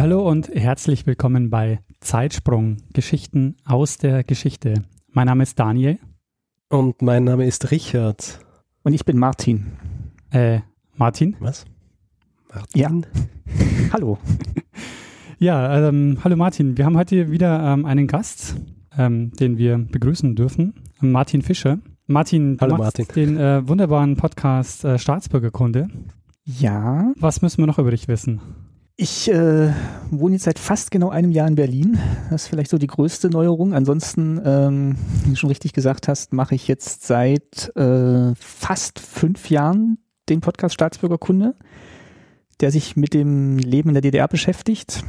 Hallo 0.00 0.26
und 0.26 0.48
herzlich 0.48 1.06
willkommen 1.06 1.50
bei 1.50 1.80
Zeitsprung, 2.00 2.78
Geschichten 2.94 3.56
aus 3.66 3.98
der 3.98 4.24
Geschichte. 4.24 4.80
Mein 5.08 5.26
Name 5.26 5.42
ist 5.42 5.58
Daniel. 5.58 5.98
Und 6.70 7.02
mein 7.02 7.24
Name 7.24 7.44
ist 7.44 7.70
Richard. 7.70 8.40
Und 8.82 8.94
ich 8.94 9.04
bin 9.04 9.18
Martin. 9.18 9.72
Äh, 10.30 10.60
Martin? 10.96 11.36
Was? 11.40 11.66
Martin? 12.48 12.80
Ja. 12.80 12.90
hallo. 13.92 14.18
Ja, 15.38 15.88
ähm, 15.88 16.16
hallo 16.24 16.36
Martin. 16.36 16.78
Wir 16.78 16.86
haben 16.86 16.96
heute 16.96 17.30
wieder 17.30 17.62
ähm, 17.62 17.84
einen 17.84 18.06
Gast, 18.06 18.56
ähm, 18.96 19.32
den 19.32 19.58
wir 19.58 19.76
begrüßen 19.76 20.34
dürfen. 20.34 20.72
Martin 21.00 21.42
Fischer. 21.42 21.78
Martin, 22.06 22.56
du 22.56 22.62
hallo 22.62 22.78
Martin. 22.78 23.06
den 23.14 23.36
äh, 23.36 23.68
wunderbaren 23.68 24.16
Podcast 24.16 24.82
äh, 24.82 24.98
Staatsbürgerkunde. 24.98 25.88
Ja. 26.46 27.12
Was 27.18 27.42
müssen 27.42 27.58
wir 27.58 27.66
noch 27.66 27.78
über 27.78 27.90
dich 27.90 28.08
wissen? 28.08 28.40
Ich 29.02 29.30
äh, 29.30 29.72
wohne 30.10 30.34
jetzt 30.34 30.44
seit 30.44 30.58
fast 30.58 30.90
genau 30.90 31.08
einem 31.08 31.30
Jahr 31.30 31.48
in 31.48 31.54
Berlin. 31.54 31.98
Das 32.28 32.42
ist 32.42 32.48
vielleicht 32.48 32.70
so 32.70 32.76
die 32.76 32.86
größte 32.86 33.30
Neuerung. 33.30 33.72
Ansonsten, 33.72 34.38
ähm, 34.44 34.96
wie 35.24 35.30
du 35.30 35.36
schon 35.36 35.48
richtig 35.48 35.72
gesagt 35.72 36.06
hast, 36.06 36.34
mache 36.34 36.54
ich 36.54 36.68
jetzt 36.68 37.06
seit 37.06 37.74
äh, 37.76 38.34
fast 38.34 38.98
fünf 38.98 39.48
Jahren 39.48 39.96
den 40.28 40.42
Podcast 40.42 40.74
Staatsbürgerkunde, 40.74 41.54
der 42.60 42.70
sich 42.70 42.94
mit 42.94 43.14
dem 43.14 43.56
Leben 43.56 43.88
in 43.88 43.94
der 43.94 44.02
DDR 44.02 44.28
beschäftigt. 44.28 45.02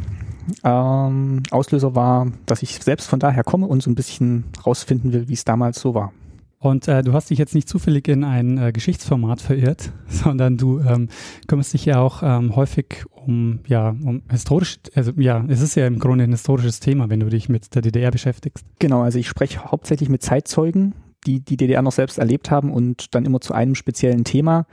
Ähm, 0.63 1.43
Auslöser 1.51 1.93
war, 1.93 2.31
dass 2.45 2.63
ich 2.63 2.81
selbst 2.81 3.09
von 3.09 3.19
daher 3.19 3.43
komme 3.43 3.67
und 3.67 3.83
so 3.83 3.91
ein 3.91 3.95
bisschen 3.95 4.45
rausfinden 4.65 5.11
will, 5.11 5.27
wie 5.27 5.33
es 5.33 5.43
damals 5.43 5.81
so 5.81 5.93
war. 5.93 6.13
Und 6.61 6.87
äh, 6.87 7.01
du 7.01 7.13
hast 7.13 7.31
dich 7.31 7.39
jetzt 7.39 7.55
nicht 7.55 7.67
zufällig 7.67 8.07
in 8.07 8.23
ein 8.23 8.59
äh, 8.59 8.71
Geschichtsformat 8.71 9.41
verirrt, 9.41 9.91
sondern 10.07 10.57
du 10.57 10.79
ähm, 10.79 11.09
kümmerst 11.47 11.73
dich 11.73 11.85
ja 11.85 11.99
auch 11.99 12.21
ähm, 12.21 12.55
häufig 12.55 13.03
um, 13.09 13.61
ja, 13.65 13.89
um 13.89 14.21
historisch, 14.29 14.77
also 14.93 15.11
ja, 15.17 15.43
es 15.47 15.61
ist 15.61 15.73
ja 15.73 15.87
im 15.87 15.97
Grunde 15.97 16.23
ein 16.23 16.31
historisches 16.31 16.79
Thema, 16.79 17.09
wenn 17.09 17.19
du 17.19 17.29
dich 17.29 17.49
mit 17.49 17.73
der 17.73 17.81
DDR 17.81 18.11
beschäftigst. 18.11 18.63
Genau, 18.77 19.01
also 19.01 19.17
ich 19.17 19.27
spreche 19.27 19.65
hauptsächlich 19.65 20.07
mit 20.07 20.21
Zeitzeugen, 20.21 20.93
die 21.25 21.43
die 21.43 21.57
DDR 21.57 21.81
noch 21.81 21.93
selbst 21.93 22.19
erlebt 22.19 22.51
haben 22.51 22.71
und 22.71 23.15
dann 23.15 23.25
immer 23.25 23.41
zu 23.41 23.55
einem 23.55 23.73
speziellen 23.73 24.23
Thema 24.23 24.67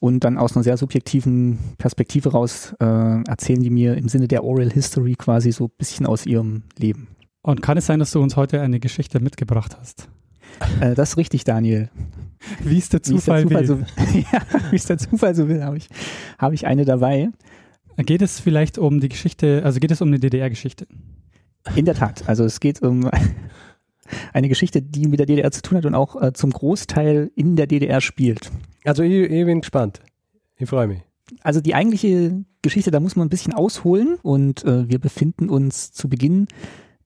und 0.00 0.24
dann 0.24 0.36
aus 0.36 0.54
einer 0.54 0.64
sehr 0.64 0.76
subjektiven 0.76 1.58
Perspektive 1.78 2.32
raus 2.32 2.74
äh, 2.78 2.84
erzählen 2.84 3.62
die 3.62 3.70
mir 3.70 3.96
im 3.96 4.08
Sinne 4.08 4.28
der 4.28 4.44
Oral 4.44 4.70
History 4.70 5.14
quasi 5.14 5.50
so 5.50 5.64
ein 5.64 5.72
bisschen 5.78 6.04
aus 6.04 6.26
ihrem 6.26 6.64
Leben. 6.76 7.08
Und 7.40 7.62
kann 7.62 7.78
es 7.78 7.86
sein, 7.86 8.00
dass 8.00 8.10
du 8.10 8.20
uns 8.20 8.36
heute 8.36 8.60
eine 8.60 8.80
Geschichte 8.80 9.18
mitgebracht 9.18 9.78
hast? 9.80 10.10
Äh, 10.80 10.94
das 10.94 11.10
ist 11.10 11.16
richtig, 11.16 11.44
Daniel. 11.44 11.90
Wie 12.62 12.78
es 12.78 12.88
der 12.88 13.02
Zufall, 13.02 13.48
wie 13.48 13.54
es 13.54 13.66
der 13.66 13.66
Zufall 13.66 13.86
will. 13.88 14.14
So, 14.14 14.18
ja, 14.32 14.42
wie 14.70 14.76
es 14.76 14.86
der 14.86 14.98
Zufall 14.98 15.34
so 15.34 15.48
will, 15.48 15.62
habe 15.62 15.76
ich, 15.76 15.88
hab 16.38 16.52
ich 16.52 16.66
eine 16.66 16.84
dabei. 16.84 17.30
Geht 17.96 18.22
es 18.22 18.40
vielleicht 18.40 18.78
um 18.78 19.00
die 19.00 19.08
Geschichte, 19.08 19.62
also 19.64 19.78
geht 19.78 19.90
es 19.90 20.00
um 20.00 20.08
eine 20.08 20.18
DDR-Geschichte? 20.18 20.86
In 21.76 21.84
der 21.84 21.94
Tat. 21.94 22.28
Also 22.28 22.44
es 22.44 22.58
geht 22.58 22.82
um 22.82 23.08
eine 24.32 24.48
Geschichte, 24.48 24.82
die 24.82 25.06
mit 25.06 25.20
der 25.20 25.26
DDR 25.26 25.50
zu 25.50 25.62
tun 25.62 25.78
hat 25.78 25.86
und 25.86 25.94
auch 25.94 26.20
äh, 26.20 26.32
zum 26.32 26.50
Großteil 26.50 27.30
in 27.34 27.56
der 27.56 27.66
DDR 27.66 28.00
spielt. 28.00 28.50
Also 28.84 29.02
ich, 29.02 29.12
ich 29.12 29.44
bin 29.44 29.60
gespannt. 29.60 30.00
Ich 30.58 30.68
freue 30.68 30.86
mich. 30.86 31.00
Also 31.42 31.60
die 31.60 31.74
eigentliche 31.74 32.44
Geschichte, 32.62 32.90
da 32.90 33.00
muss 33.00 33.16
man 33.16 33.26
ein 33.26 33.30
bisschen 33.30 33.52
ausholen 33.52 34.16
und 34.22 34.64
äh, 34.64 34.88
wir 34.88 34.98
befinden 34.98 35.48
uns 35.48 35.92
zu 35.92 36.08
Beginn 36.08 36.46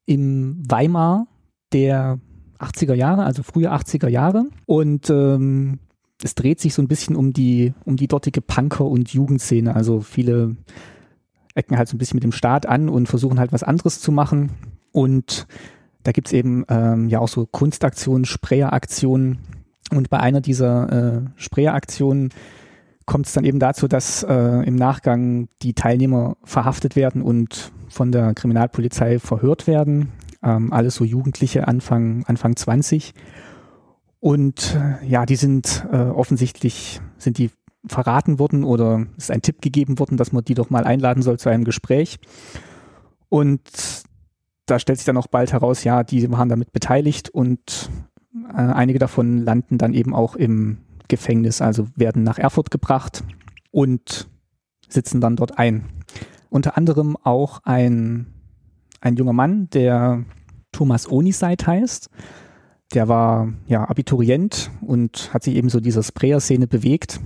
im 0.05 0.63
Weimar 0.69 1.27
der 1.73 2.19
80er 2.59 2.94
Jahre, 2.94 3.25
also 3.25 3.43
frühe 3.43 3.72
80er 3.72 4.09
Jahre. 4.09 4.47
Und 4.67 5.11
ähm, 5.11 5.78
es 6.22 6.34
dreht 6.34 6.61
sich 6.61 6.75
so 6.75 6.83
ein 6.83 6.89
bisschen 6.89 7.17
um 7.17 7.33
die, 7.33 7.75
um 7.84 7.97
die 7.97 8.09
dortige 8.09 8.41
Punker- 8.41 8.87
und 8.87 9.12
Jugendszene. 9.12 9.75
Also 9.75 10.00
viele 10.00 10.56
ecken 11.55 11.77
halt 11.77 11.89
so 11.89 11.97
ein 11.97 11.99
bisschen 11.99 12.16
mit 12.16 12.25
dem 12.25 12.33
Staat 12.33 12.66
an 12.66 12.89
und 12.89 13.09
versuchen 13.09 13.39
halt 13.39 13.53
was 13.53 13.62
anderes 13.62 14.00
zu 14.00 14.12
machen. 14.12 14.50
Und 14.93 15.47
da 16.03 16.12
gibt's 16.12 16.33
eben 16.33 16.65
ähm, 16.69 17.09
ja 17.09 17.19
auch 17.19 17.28
so 17.28 17.47
Kunstaktionen, 17.47 18.25
Sprayeraktionen. 18.25 19.39
Und 19.91 20.11
bei 20.11 20.21
einer 20.21 20.41
dieser 20.41 20.93
äh, 21.16 21.21
Sprayeraktionen 21.37 22.31
kommt 23.05 23.27
es 23.27 23.33
dann 23.33 23.45
eben 23.45 23.61
dazu, 23.61 23.87
dass 23.89 24.22
äh, 24.25 24.66
im 24.66 24.75
Nachgang 24.75 25.49
die 25.62 25.75
Teilnehmer 25.75 26.37
verhaftet 26.45 26.97
werden 26.97 27.22
und 27.22 27.72
von 27.89 28.11
der 28.11 28.34
Kriminalpolizei 28.34 29.19
verhört 29.19 29.66
werden 29.66 30.09
ähm, 30.47 30.73
alles 30.73 30.95
so 30.95 31.05
Jugendliche 31.05 31.69
Anfang, 31.69 32.25
Anfang 32.27 32.57
20. 32.57 33.12
Und 34.21 34.77
äh, 34.77 35.07
ja, 35.07 35.27
die 35.27 35.37
sind 35.37 35.87
äh, 35.93 35.97
offensichtlich, 35.97 37.01
sind 37.19 37.39
die 37.39 37.51
verraten 37.87 38.39
worden 38.39 38.65
oder 38.65 39.07
ist 39.17 39.31
ein 39.31 39.43
Tipp 39.43 39.61
gegeben 39.61 39.99
worden, 39.99 40.17
dass 40.17 40.33
man 40.33 40.45
die 40.45 40.55
doch 40.55 40.71
mal 40.71 40.84
einladen 40.84 41.23
soll 41.23 41.39
zu 41.39 41.49
einem 41.49 41.65
Gespräch. 41.65 42.19
Und 43.29 43.61
da 44.67 44.79
stellt 44.79 44.99
sich 44.99 45.07
dann 45.07 45.17
auch 45.17 45.29
bald 45.29 45.53
heraus, 45.53 45.84
ja, 45.84 46.03
die 46.03 46.31
waren 46.31 46.49
damit 46.49 46.73
beteiligt 46.73 47.28
und 47.28 47.91
äh, 48.53 48.57
einige 48.57 48.99
davon 48.99 49.39
landen 49.39 49.78
dann 49.78 49.95
eben 49.95 50.15
auch 50.15 50.34
im 50.34 50.78
Gefängnis, 51.09 51.61
also 51.61 51.87
werden 51.95 52.23
nach 52.23 52.39
Erfurt 52.39 52.71
gebracht 52.71 53.23
und 53.71 54.28
sitzen 54.89 55.21
dann 55.21 55.37
dort 55.37 55.59
ein. 55.59 55.84
Unter 56.51 56.77
anderem 56.77 57.17
auch 57.23 57.61
ein, 57.65 58.27
ein 59.06 59.17
junger 59.17 59.33
Mann, 59.33 59.71
der 59.71 60.25
Thomas 60.72 61.11
Oniseit 61.11 61.67
heißt. 61.67 62.11
Der 62.93 63.09
war 63.09 63.53
ja 63.67 63.89
Abiturient 63.89 64.71
und 64.81 65.33
hat 65.33 65.44
sich 65.44 65.55
eben 65.55 65.69
so 65.69 65.81
dieser 65.81 66.03
Sprayer-Szene 66.03 66.67
bewegt 66.67 67.21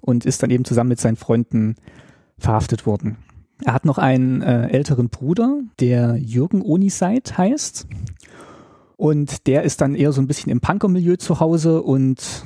und 0.00 0.26
ist 0.26 0.42
dann 0.42 0.50
eben 0.50 0.64
zusammen 0.64 0.90
mit 0.90 1.00
seinen 1.00 1.16
Freunden 1.16 1.76
verhaftet 2.38 2.86
worden. 2.86 3.16
Er 3.64 3.72
hat 3.72 3.84
noch 3.84 3.98
einen 3.98 4.42
äh, 4.42 4.68
älteren 4.68 5.08
Bruder, 5.08 5.60
der 5.80 6.16
Jürgen 6.16 6.62
Oniseit 6.62 7.38
heißt. 7.38 7.86
Und 8.96 9.46
der 9.46 9.62
ist 9.62 9.80
dann 9.80 9.94
eher 9.94 10.12
so 10.12 10.20
ein 10.20 10.26
bisschen 10.26 10.52
im 10.52 10.60
Punker-Milieu 10.60 11.16
zu 11.16 11.40
Hause 11.40 11.82
und 11.82 12.44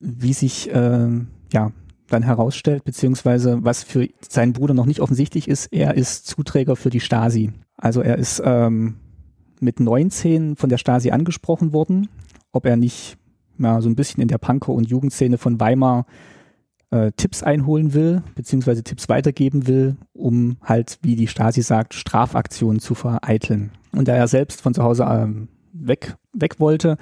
wie 0.00 0.32
sich 0.32 0.70
äh, 0.70 1.08
ja 1.52 1.72
dann 2.08 2.22
herausstellt, 2.22 2.84
beziehungsweise 2.84 3.64
was 3.64 3.84
für 3.84 4.08
seinen 4.28 4.52
Bruder 4.52 4.74
noch 4.74 4.86
nicht 4.86 5.00
offensichtlich 5.00 5.48
ist, 5.48 5.66
er 5.72 5.94
ist 5.94 6.26
Zuträger 6.26 6.76
für 6.76 6.90
die 6.90 7.00
Stasi. 7.00 7.52
Also 7.78 8.02
er 8.02 8.18
ist 8.18 8.42
ähm, 8.44 8.96
mit 9.60 9.80
19 9.80 10.56
von 10.56 10.68
der 10.68 10.78
Stasi 10.78 11.10
angesprochen 11.10 11.72
worden, 11.72 12.08
ob 12.52 12.66
er 12.66 12.76
nicht 12.76 13.16
ja, 13.58 13.80
so 13.80 13.88
ein 13.88 13.96
bisschen 13.96 14.20
in 14.20 14.28
der 14.28 14.38
Punker- 14.38 14.72
und 14.72 14.88
Jugendszene 14.88 15.38
von 15.38 15.58
Weimar 15.58 16.06
äh, 16.90 17.12
Tipps 17.16 17.42
einholen 17.42 17.94
will, 17.94 18.22
beziehungsweise 18.34 18.82
Tipps 18.82 19.08
weitergeben 19.08 19.66
will, 19.66 19.96
um 20.12 20.56
halt, 20.62 20.98
wie 21.02 21.16
die 21.16 21.28
Stasi 21.28 21.62
sagt, 21.62 21.94
Strafaktionen 21.94 22.80
zu 22.80 22.94
vereiteln. 22.94 23.72
Und 23.92 24.08
da 24.08 24.14
er 24.14 24.28
selbst 24.28 24.60
von 24.60 24.74
zu 24.74 24.82
Hause 24.82 25.06
ähm, 25.08 25.48
weg, 25.72 26.16
weg 26.32 26.60
wollte, 26.60 26.96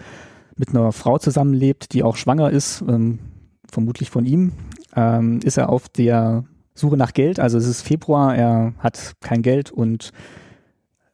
mit 0.57 0.71
einer 0.71 0.93
Frau 0.93 1.19
zusammenlebt, 1.19 1.93
die 1.93 2.03
auch 2.03 2.17
schwanger 2.17 2.51
ist, 2.51 2.83
ähm, 2.89 3.19
vermutlich 3.71 4.11
von 4.11 4.25
ihm, 4.25 4.53
ähm, 4.95 5.41
ist 5.45 5.59
er 5.59 5.69
auf 5.69 5.89
der 5.89 6.45
Suche 6.75 6.97
nach 6.97 7.13
Geld. 7.13 7.41
Also 7.41 7.59
es 7.59 7.67
ist 7.67 7.83
Februar, 7.83 8.35
er 8.35 8.75
hat 8.79 9.15
kein 9.21 9.43
Geld 9.43 9.71
und 9.71 10.13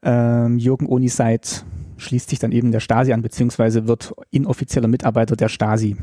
ähm, 0.02 0.58
Jürgen 0.58 0.86
Oniseit 0.86 1.64
schließt 1.96 2.30
sich 2.30 2.38
dann 2.38 2.52
eben 2.52 2.72
der 2.72 2.80
Stasi 2.80 3.12
an, 3.12 3.22
beziehungsweise 3.22 3.86
wird 3.86 4.12
inoffizieller 4.30 4.88
Mitarbeiter 4.88 5.36
der 5.36 5.48
Stasi 5.48 5.96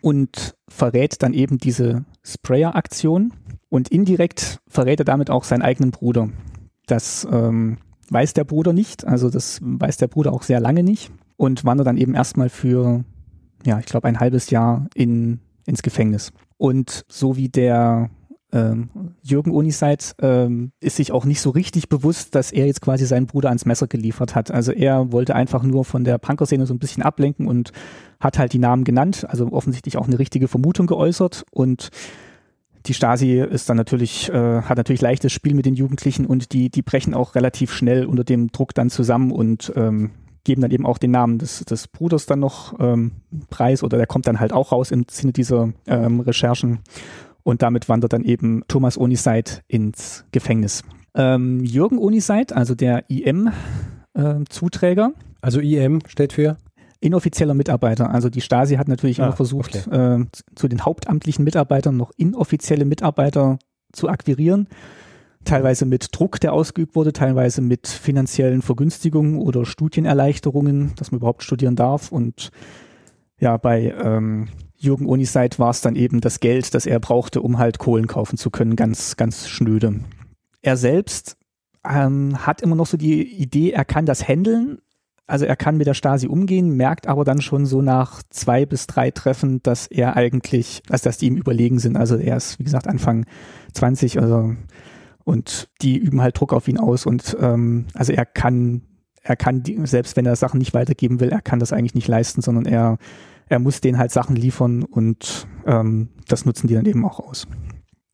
und 0.00 0.54
verrät 0.68 1.22
dann 1.22 1.32
eben 1.32 1.58
diese 1.58 2.04
Sprayer-Aktion 2.24 3.32
und 3.68 3.88
indirekt 3.88 4.60
verrät 4.68 5.00
er 5.00 5.04
damit 5.04 5.30
auch 5.30 5.44
seinen 5.44 5.62
eigenen 5.62 5.92
Bruder. 5.92 6.28
Das 6.86 7.26
ähm, 7.30 7.78
weiß 8.10 8.34
der 8.34 8.44
Bruder 8.44 8.72
nicht, 8.72 9.06
also 9.06 9.30
das 9.30 9.60
weiß 9.62 9.96
der 9.96 10.08
Bruder 10.08 10.32
auch 10.32 10.42
sehr 10.42 10.60
lange 10.60 10.82
nicht 10.82 11.10
und 11.36 11.64
wandert 11.64 11.86
dann 11.86 11.96
eben 11.96 12.14
erstmal 12.14 12.48
für, 12.48 13.04
ja, 13.64 13.78
ich 13.78 13.86
glaube, 13.86 14.08
ein 14.08 14.20
halbes 14.20 14.50
Jahr 14.50 14.88
in, 14.94 15.40
ins 15.66 15.82
Gefängnis. 15.82 16.32
Und 16.58 17.04
so 17.08 17.36
wie 17.36 17.48
der 17.48 18.10
ähm, 18.54 18.88
Jürgen 19.22 19.50
Uniseit 19.50 20.14
ähm, 20.22 20.70
ist 20.80 20.96
sich 20.96 21.10
auch 21.10 21.24
nicht 21.24 21.40
so 21.40 21.50
richtig 21.50 21.88
bewusst, 21.88 22.36
dass 22.36 22.52
er 22.52 22.66
jetzt 22.66 22.80
quasi 22.80 23.04
seinen 23.04 23.26
Bruder 23.26 23.48
ans 23.48 23.66
Messer 23.66 23.88
geliefert 23.88 24.36
hat. 24.36 24.52
Also 24.52 24.70
er 24.70 25.10
wollte 25.10 25.34
einfach 25.34 25.64
nur 25.64 25.84
von 25.84 26.04
der 26.04 26.18
Punker-Szene 26.18 26.64
so 26.64 26.72
ein 26.72 26.78
bisschen 26.78 27.02
ablenken 27.02 27.48
und 27.48 27.72
hat 28.20 28.38
halt 28.38 28.52
die 28.52 28.60
Namen 28.60 28.84
genannt, 28.84 29.26
also 29.28 29.50
offensichtlich 29.50 29.96
auch 29.96 30.06
eine 30.06 30.20
richtige 30.20 30.46
Vermutung 30.46 30.86
geäußert 30.86 31.44
und 31.50 31.90
die 32.86 32.94
Stasi 32.94 33.40
ist 33.40 33.68
dann 33.68 33.76
natürlich, 33.76 34.28
äh, 34.28 34.62
hat 34.62 34.76
natürlich 34.76 35.00
leichtes 35.00 35.32
Spiel 35.32 35.54
mit 35.54 35.66
den 35.66 35.74
Jugendlichen 35.74 36.26
und 36.26 36.52
die, 36.52 36.70
die 36.70 36.82
brechen 36.82 37.14
auch 37.14 37.34
relativ 37.34 37.72
schnell 37.72 38.04
unter 38.04 38.24
dem 38.24 38.52
Druck 38.52 38.74
dann 38.74 38.90
zusammen 38.90 39.32
und 39.32 39.72
ähm, 39.74 40.10
geben 40.44 40.60
dann 40.60 40.70
eben 40.70 40.86
auch 40.86 40.98
den 40.98 41.10
Namen 41.10 41.38
des, 41.38 41.64
des 41.64 41.88
Bruders 41.88 42.26
dann 42.26 42.40
noch 42.40 42.78
ähm, 42.78 43.12
preis 43.48 43.82
oder 43.82 43.96
der 43.96 44.06
kommt 44.06 44.26
dann 44.26 44.38
halt 44.38 44.52
auch 44.52 44.70
raus 44.70 44.90
im 44.90 45.06
Sinne 45.10 45.32
dieser 45.32 45.72
ähm, 45.86 46.20
Recherchen 46.20 46.80
und 47.44 47.62
damit 47.62 47.88
wandert 47.88 48.12
dann 48.12 48.24
eben 48.24 48.64
Thomas 48.66 48.98
Oniseit 48.98 49.62
ins 49.68 50.24
Gefängnis. 50.32 50.82
Ähm, 51.14 51.62
Jürgen 51.62 51.98
Oniseit, 51.98 52.52
also 52.52 52.74
der 52.74 53.08
IM-Zuträger. 53.08 55.12
Äh, 55.14 55.20
also 55.40 55.60
IM 55.60 56.00
steht 56.08 56.32
für? 56.32 56.56
Inoffizieller 57.00 57.54
Mitarbeiter. 57.54 58.10
Also 58.10 58.30
die 58.30 58.40
Stasi 58.40 58.76
hat 58.76 58.88
natürlich 58.88 59.20
ah, 59.20 59.26
immer 59.26 59.36
versucht, 59.36 59.86
okay. 59.86 60.22
äh, 60.22 60.24
zu 60.54 60.68
den 60.68 60.84
hauptamtlichen 60.84 61.44
Mitarbeitern 61.44 61.96
noch 61.96 62.12
inoffizielle 62.16 62.86
Mitarbeiter 62.86 63.58
zu 63.92 64.08
akquirieren. 64.08 64.68
Teilweise 65.44 65.84
mit 65.84 66.08
Druck, 66.12 66.40
der 66.40 66.54
ausgeübt 66.54 66.96
wurde, 66.96 67.12
teilweise 67.12 67.60
mit 67.60 67.86
finanziellen 67.86 68.62
Vergünstigungen 68.62 69.36
oder 69.36 69.66
Studienerleichterungen, 69.66 70.94
dass 70.96 71.12
man 71.12 71.18
überhaupt 71.18 71.42
studieren 71.42 71.76
darf. 71.76 72.10
Und 72.10 72.50
ja, 73.38 73.58
bei 73.58 73.94
ähm, 74.02 74.48
Jürgen 74.76 75.06
Oniseit 75.06 75.58
war 75.58 75.70
es 75.70 75.80
dann 75.80 75.96
eben 75.96 76.20
das 76.20 76.40
Geld, 76.40 76.74
das 76.74 76.86
er 76.86 77.00
brauchte, 77.00 77.40
um 77.40 77.58
halt 77.58 77.78
Kohlen 77.78 78.06
kaufen 78.06 78.36
zu 78.36 78.50
können, 78.50 78.76
ganz, 78.76 79.16
ganz 79.16 79.48
schnöde. 79.48 80.00
Er 80.62 80.76
selbst 80.76 81.36
ähm, 81.88 82.46
hat 82.46 82.62
immer 82.62 82.76
noch 82.76 82.86
so 82.86 82.96
die 82.96 83.22
Idee, 83.22 83.70
er 83.70 83.84
kann 83.84 84.06
das 84.06 84.26
handeln, 84.26 84.78
also 85.26 85.46
er 85.46 85.56
kann 85.56 85.76
mit 85.76 85.86
der 85.86 85.94
Stasi 85.94 86.26
umgehen, 86.26 86.76
merkt 86.76 87.06
aber 87.06 87.24
dann 87.24 87.40
schon 87.40 87.64
so 87.64 87.80
nach 87.80 88.22
zwei 88.28 88.66
bis 88.66 88.86
drei 88.86 89.10
Treffen, 89.10 89.62
dass 89.62 89.86
er 89.86 90.16
eigentlich, 90.16 90.82
also 90.90 91.04
dass 91.04 91.16
die 91.16 91.26
ihm 91.26 91.36
überlegen 91.36 91.78
sind. 91.78 91.96
Also 91.96 92.16
er 92.16 92.36
ist, 92.36 92.58
wie 92.58 92.64
gesagt, 92.64 92.86
Anfang 92.86 93.24
20, 93.72 94.20
also 94.20 94.54
und 95.24 95.70
die 95.80 95.96
üben 95.96 96.20
halt 96.20 96.38
Druck 96.38 96.52
auf 96.52 96.68
ihn 96.68 96.78
aus 96.78 97.06
und 97.06 97.36
ähm, 97.40 97.86
also 97.94 98.12
er 98.12 98.26
kann, 98.26 98.82
er 99.22 99.36
kann, 99.36 99.62
die, 99.62 99.78
selbst 99.86 100.16
wenn 100.16 100.26
er 100.26 100.36
Sachen 100.36 100.58
nicht 100.58 100.74
weitergeben 100.74 101.20
will, 101.20 101.30
er 101.30 101.40
kann 101.40 101.58
das 101.58 101.72
eigentlich 101.72 101.94
nicht 101.94 102.08
leisten, 102.08 102.42
sondern 102.42 102.66
er, 102.66 102.98
er 103.48 103.58
muss 103.58 103.80
denen 103.80 103.98
halt 103.98 104.10
Sachen 104.10 104.36
liefern 104.36 104.82
und 104.82 105.46
ähm, 105.66 106.08
das 106.28 106.44
nutzen 106.44 106.66
die 106.66 106.74
dann 106.74 106.86
eben 106.86 107.04
auch 107.04 107.20
aus. 107.20 107.46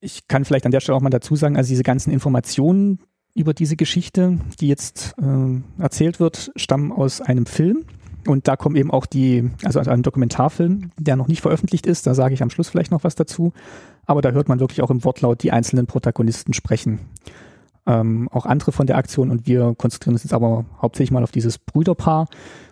Ich 0.01 0.29
kann 0.29 0.45
vielleicht 0.45 0.65
an 0.65 0.73
der 0.73 0.81
Stelle 0.81 0.97
auch 0.97 1.03
mal 1.03 1.11
dazu 1.11 1.37
sagen, 1.37 1.57
also 1.57 1.69
diese 1.69 1.83
ganzen 1.83 2.11
Informationen, 2.11 3.01
über 3.35 3.55
diese 3.55 3.77
Geschichte, 3.77 4.39
die 4.61 4.69
jetzt 4.69 5.15
äh, 5.19 5.83
erzählt 5.83 6.21
wird, 6.21 6.51
stammen 6.57 6.93
aus 6.93 7.21
einem 7.21 7.47
Film. 7.47 7.85
Und 8.27 8.49
da 8.49 8.57
kommen 8.57 8.77
eben 8.77 8.91
auch 8.91 9.07
die, 9.07 9.51
also 9.65 9.81
ein 9.81 10.03
Dokumentarfilm, 10.03 10.91
der 10.99 11.17
noch 11.17 11.29
nicht 11.29 11.41
veröffentlicht 11.41 11.87
ist, 11.87 12.07
da 12.07 12.15
sage 12.15 12.35
ich 12.35 12.43
am 12.43 12.51
Schluss 12.51 12.69
vielleicht 12.69 12.91
noch 12.91 13.05
was 13.05 13.15
dazu. 13.15 13.53
Aber 14.05 14.21
da 14.21 14.33
hört 14.33 14.49
man 14.49 14.61
wirklich 14.61 14.83
auch 14.83 14.91
im 14.91 15.05
Wortlaut 15.05 15.43
die 15.43 15.53
einzelnen 15.53 15.87
Protagonisten 15.87 16.53
sprechen. 16.53 17.01
Ähm, 17.87 18.29
auch 18.31 18.45
andere 18.45 18.73
von 18.73 18.87
der 18.87 18.99
Aktion 18.99 19.31
und 19.31 19.47
wir 19.47 19.75
konzentrieren 19.75 20.15
uns 20.15 20.23
jetzt 20.23 20.35
aber 20.35 20.67
hauptsächlich 20.83 21.13
mal 21.13 21.23
auf 21.23 21.31
dieses 21.31 21.59
Brüderpaar. 21.59 22.29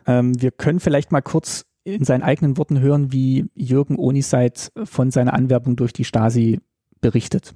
Ähm, 0.07 0.39
wir 0.41 0.51
können 0.51 0.81
vielleicht 0.81 1.13
mal 1.13 1.23
kurz 1.23 1.65
in 1.95 2.05
seinen 2.05 2.23
eigenen 2.23 2.57
Worten 2.57 2.81
hören, 2.81 3.13
wie 3.13 3.47
Jürgen 3.55 3.99
Oniseit 3.99 4.73
von 4.85 5.11
seiner 5.11 5.35
Anwerbung 5.35 5.77
durch 5.77 5.93
die 5.93 6.05
Stasi 6.05 6.61
berichtet 7.01 7.55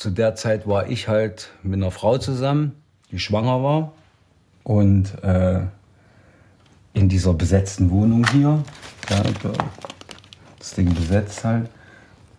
zu 0.00 0.10
der 0.10 0.34
Zeit 0.34 0.66
war 0.66 0.88
ich 0.88 1.08
halt 1.08 1.50
mit 1.62 1.74
einer 1.74 1.90
Frau 1.90 2.16
zusammen, 2.16 2.72
die 3.10 3.18
schwanger 3.18 3.62
war. 3.62 3.92
Und 4.64 5.22
äh, 5.22 5.60
in 6.94 7.10
dieser 7.10 7.34
besetzten 7.34 7.90
Wohnung 7.90 8.26
hier, 8.32 8.64
ja, 9.10 9.22
das 10.58 10.72
Ding 10.72 10.94
besetzt 10.94 11.44
halt, 11.44 11.68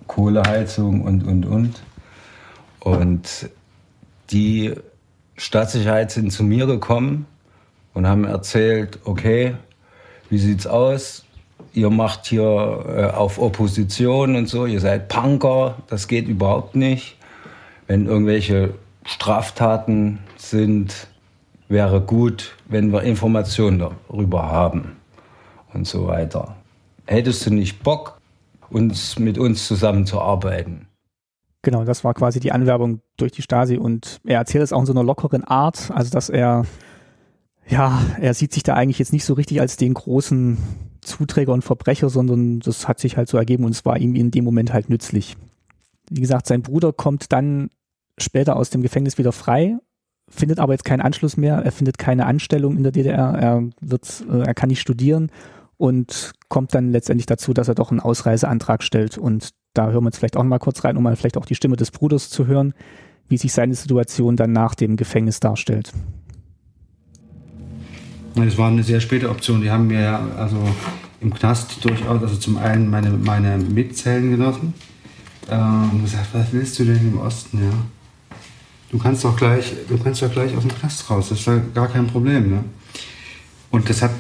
Kohleheizung 0.08 1.04
und, 1.04 1.24
und, 1.24 1.46
und. 1.46 1.82
Und 2.80 3.50
die 4.32 4.74
Staatssicherheit 5.38 6.10
sind 6.10 6.32
zu 6.32 6.44
mir 6.44 6.66
gekommen 6.66 7.28
und 7.94 8.08
haben 8.08 8.26
erzählt, 8.26 9.00
okay, 9.04 9.54
wie 10.32 10.40
sieht's 10.40 10.66
aus? 10.66 11.24
Ihr 11.74 11.92
macht 11.92 12.26
hier 12.26 12.42
äh, 12.42 13.16
auf 13.16 13.38
Opposition 13.38 14.36
und 14.36 14.50
so, 14.50 14.66
ihr 14.66 14.80
seid 14.80 15.08
Punker, 15.08 15.76
das 15.88 16.08
geht 16.08 16.28
überhaupt 16.28 16.76
nicht 16.76 17.18
wenn 17.92 18.06
irgendwelche 18.06 18.76
Straftaten 19.04 20.20
sind, 20.38 21.08
wäre 21.68 22.00
gut, 22.00 22.56
wenn 22.70 22.94
wir 22.94 23.04
Informationen 23.04 23.80
darüber 23.80 24.50
haben 24.50 24.96
und 25.74 25.86
so 25.86 26.08
weiter. 26.08 26.56
Hättest 27.06 27.46
du 27.46 27.54
nicht 27.54 27.84
Bock, 27.84 28.18
uns 28.70 29.20
mit 29.20 29.38
uns 29.38 29.68
zusammenzuarbeiten? 29.68 30.88
Genau, 31.64 31.84
das 31.84 32.06
war 32.06 32.14
quasi 32.14 32.40
die 32.40 32.54
Anwerbung 32.54 33.02
durch 33.18 33.34
die 33.34 33.42
Stasi 33.42 33.76
und 33.76 34.22
er 34.26 34.38
erzählt 34.38 34.64
es 34.64 34.72
auch 34.72 34.80
in 34.80 34.86
so 34.86 34.94
einer 34.94 35.04
lockeren 35.04 35.44
Art, 35.44 35.92
also 35.94 36.12
dass 36.12 36.30
er, 36.30 36.64
ja, 37.68 38.02
er 38.20 38.34
sieht 38.34 38.54
sich 38.54 38.64
da 38.64 38.74
eigentlich 38.74 39.00
jetzt 39.00 39.14
nicht 39.14 39.26
so 39.26 39.34
richtig 39.34 39.62
als 39.62 39.78
den 39.78 39.94
großen 39.94 40.58
Zuträger 41.02 41.54
und 41.54 41.64
Verbrecher, 41.64 42.10
sondern 42.10 42.60
das 42.60 42.88
hat 42.88 43.00
sich 43.00 43.18
halt 43.18 43.30
so 43.30 43.38
ergeben 43.38 43.66
und 43.66 43.72
es 43.72 43.86
war 43.86 43.98
ihm 43.98 44.16
in 44.16 44.32
dem 44.32 44.44
Moment 44.44 44.74
halt 44.74 44.90
nützlich. 44.90 45.38
Wie 46.10 46.22
gesagt, 46.22 46.48
sein 46.48 46.62
Bruder 46.62 46.94
kommt 46.94 47.32
dann 47.32 47.70
später 48.18 48.56
aus 48.56 48.70
dem 48.70 48.82
Gefängnis 48.82 49.18
wieder 49.18 49.32
frei, 49.32 49.78
findet 50.28 50.60
aber 50.60 50.74
jetzt 50.74 50.86
keinen 50.86 51.02
Anschluss 51.02 51.38
mehr, 51.38 51.58
er 51.58 51.72
findet 51.72 51.98
keine 51.98 52.26
Anstellung 52.26 52.78
in 52.78 52.84
der 52.84 52.92
DDR, 52.92 53.34
er 53.34 53.64
wird, 53.80 54.26
äh, 54.30 54.42
er 54.42 54.54
kann 54.54 54.70
nicht 54.70 54.82
studieren 54.82 55.32
und 55.78 56.34
kommt 56.48 56.76
dann 56.76 56.92
letztendlich 56.92 57.26
dazu, 57.26 57.54
dass 57.54 57.68
er 57.68 57.76
doch 57.76 57.92
einen 57.92 58.00
Ausreiseantrag 58.00 58.84
stellt. 58.84 59.18
Und 59.18 59.50
da 59.74 59.90
hören 59.90 60.04
wir 60.04 60.10
jetzt 60.10 60.18
vielleicht 60.18 60.38
auch 60.38 60.44
mal 60.44 60.60
kurz 60.60 60.84
rein, 60.84 60.96
um 60.96 61.04
mal 61.04 61.16
vielleicht 61.16 61.38
auch 61.38 61.46
die 61.46 61.56
Stimme 61.56 61.76
des 61.76 61.92
Bruders 61.92 62.30
zu 62.30 62.46
hören, 62.46 62.74
wie 63.28 63.38
sich 63.38 63.52
seine 63.54 63.74
Situation 63.74 64.36
dann 64.36 64.52
nach 64.52 64.76
dem 64.76 64.96
Gefängnis 64.96 65.40
darstellt. 65.40 65.92
Das 68.36 68.58
war 68.58 68.70
eine 68.70 68.84
sehr 68.84 69.02
späte 69.02 69.30
Option. 69.30 69.62
Die 69.62 69.70
haben 69.70 69.88
mir 69.88 70.20
also 70.38 70.58
im 71.22 71.34
Knast 71.34 71.84
durchaus, 71.84 72.22
also 72.22 72.36
zum 72.36 72.58
einen 72.58 72.90
meine, 72.90 73.12
meine 73.12 73.58
Mitzellengenossen 73.58 74.74
äh, 75.48 75.56
und 75.56 76.04
gesagt, 76.04 76.28
was 76.34 76.48
willst 76.52 76.80
du 76.80 76.86
denn 76.86 76.98
im 76.98 77.20
Osten, 77.20 77.64
ja? 77.64 77.72
du 78.92 78.98
kannst 78.98 79.24
doch 79.24 79.36
gleich, 79.38 79.74
du 79.88 79.98
kannst 79.98 80.22
doch 80.22 80.32
gleich 80.32 80.56
aus 80.56 80.64
dem 80.64 80.78
Knast 80.78 81.10
raus, 81.10 81.30
das 81.30 81.40
ist 81.40 81.48
ja 81.48 81.58
gar 81.74 81.88
kein 81.88 82.08
Problem. 82.08 82.50
Ne? 82.50 82.64
Und 83.70 83.90
das 83.90 84.02
hat, 84.02 84.12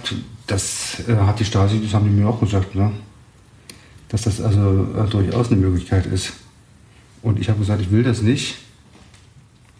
das 0.47 1.01
äh, 1.07 1.15
hat 1.15 1.39
die 1.39 1.45
Stasi, 1.45 1.81
das 1.81 1.93
haben 1.93 2.05
die 2.05 2.11
mir 2.11 2.27
auch 2.27 2.39
gesagt, 2.39 2.75
ne? 2.75 2.91
dass 4.09 4.23
das 4.23 4.39
also 4.39 4.87
äh, 4.97 5.09
durchaus 5.09 5.51
eine 5.51 5.57
Möglichkeit 5.57 6.05
ist. 6.05 6.33
Und 7.21 7.39
ich 7.39 7.49
habe 7.49 7.59
gesagt, 7.59 7.81
ich 7.81 7.91
will 7.91 8.03
das 8.03 8.21
nicht, 8.21 8.57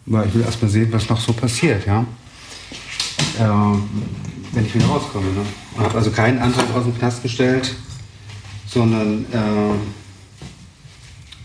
weil 0.06 0.26
ich 0.26 0.34
will 0.34 0.42
erst 0.42 0.60
mal 0.62 0.68
sehen, 0.68 0.92
was 0.92 1.08
noch 1.08 1.20
so 1.20 1.32
passiert, 1.32 1.86
ja. 1.86 2.04
Äh, 3.38 3.78
wenn 4.52 4.66
ich 4.66 4.74
wieder 4.74 4.86
rauskomme. 4.86 5.26
Ne? 5.26 5.44
Ich 5.74 5.78
habe 5.80 5.96
also 5.96 6.10
keinen 6.10 6.38
Antrag 6.38 6.66
aus 6.74 6.84
dem 6.84 6.96
Knast 6.96 7.22
gestellt, 7.22 7.74
sondern 8.66 9.24
äh, 9.32 9.74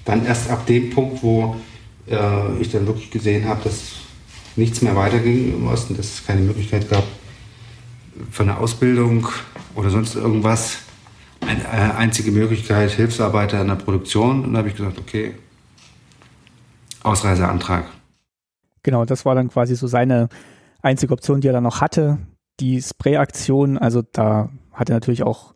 dann 0.06 0.26
erst 0.26 0.50
ab 0.50 0.66
dem 0.66 0.90
Punkt, 0.90 1.24
wo 1.24 1.56
äh, 2.10 2.58
ich 2.60 2.72
dann 2.72 2.86
wirklich 2.86 3.12
gesehen 3.12 3.48
habe, 3.48 3.64
dass 3.64 3.94
nichts 4.56 4.82
mehr 4.82 4.96
weiterging 4.96 5.54
im 5.54 5.68
Osten, 5.68 5.96
dass 5.96 6.06
es 6.06 6.26
keine 6.26 6.42
Möglichkeit 6.42 6.90
gab 6.90 7.04
für 8.32 8.44
eine 8.44 8.58
Ausbildung 8.58 9.28
oder 9.76 9.90
sonst 9.90 10.16
irgendwas. 10.16 10.80
Eine 11.42 11.64
äh, 11.64 11.96
einzige 11.98 12.32
Möglichkeit, 12.32 12.92
Hilfsarbeiter 12.92 13.62
in 13.62 13.68
der 13.68 13.76
Produktion. 13.76 14.44
Und 14.44 14.54
da 14.54 14.60
habe 14.60 14.70
ich 14.70 14.76
gesagt, 14.76 14.98
okay, 14.98 15.36
Ausreiseantrag. 17.04 17.86
Genau, 18.82 19.06
das 19.06 19.24
war 19.24 19.36
dann 19.36 19.50
quasi 19.50 19.76
so 19.76 19.88
seine 19.88 20.30
einzige 20.88 21.14
Option, 21.14 21.42
die 21.42 21.48
er 21.48 21.54
dann 21.54 21.64
noch 21.64 21.82
hatte. 21.82 22.18
Die 22.60 22.82
Sprayaktion, 22.82 23.78
also 23.78 24.02
da 24.02 24.50
hat 24.74 24.90
er 24.90 24.96
natürlich 24.96 25.24
auch 25.24 25.54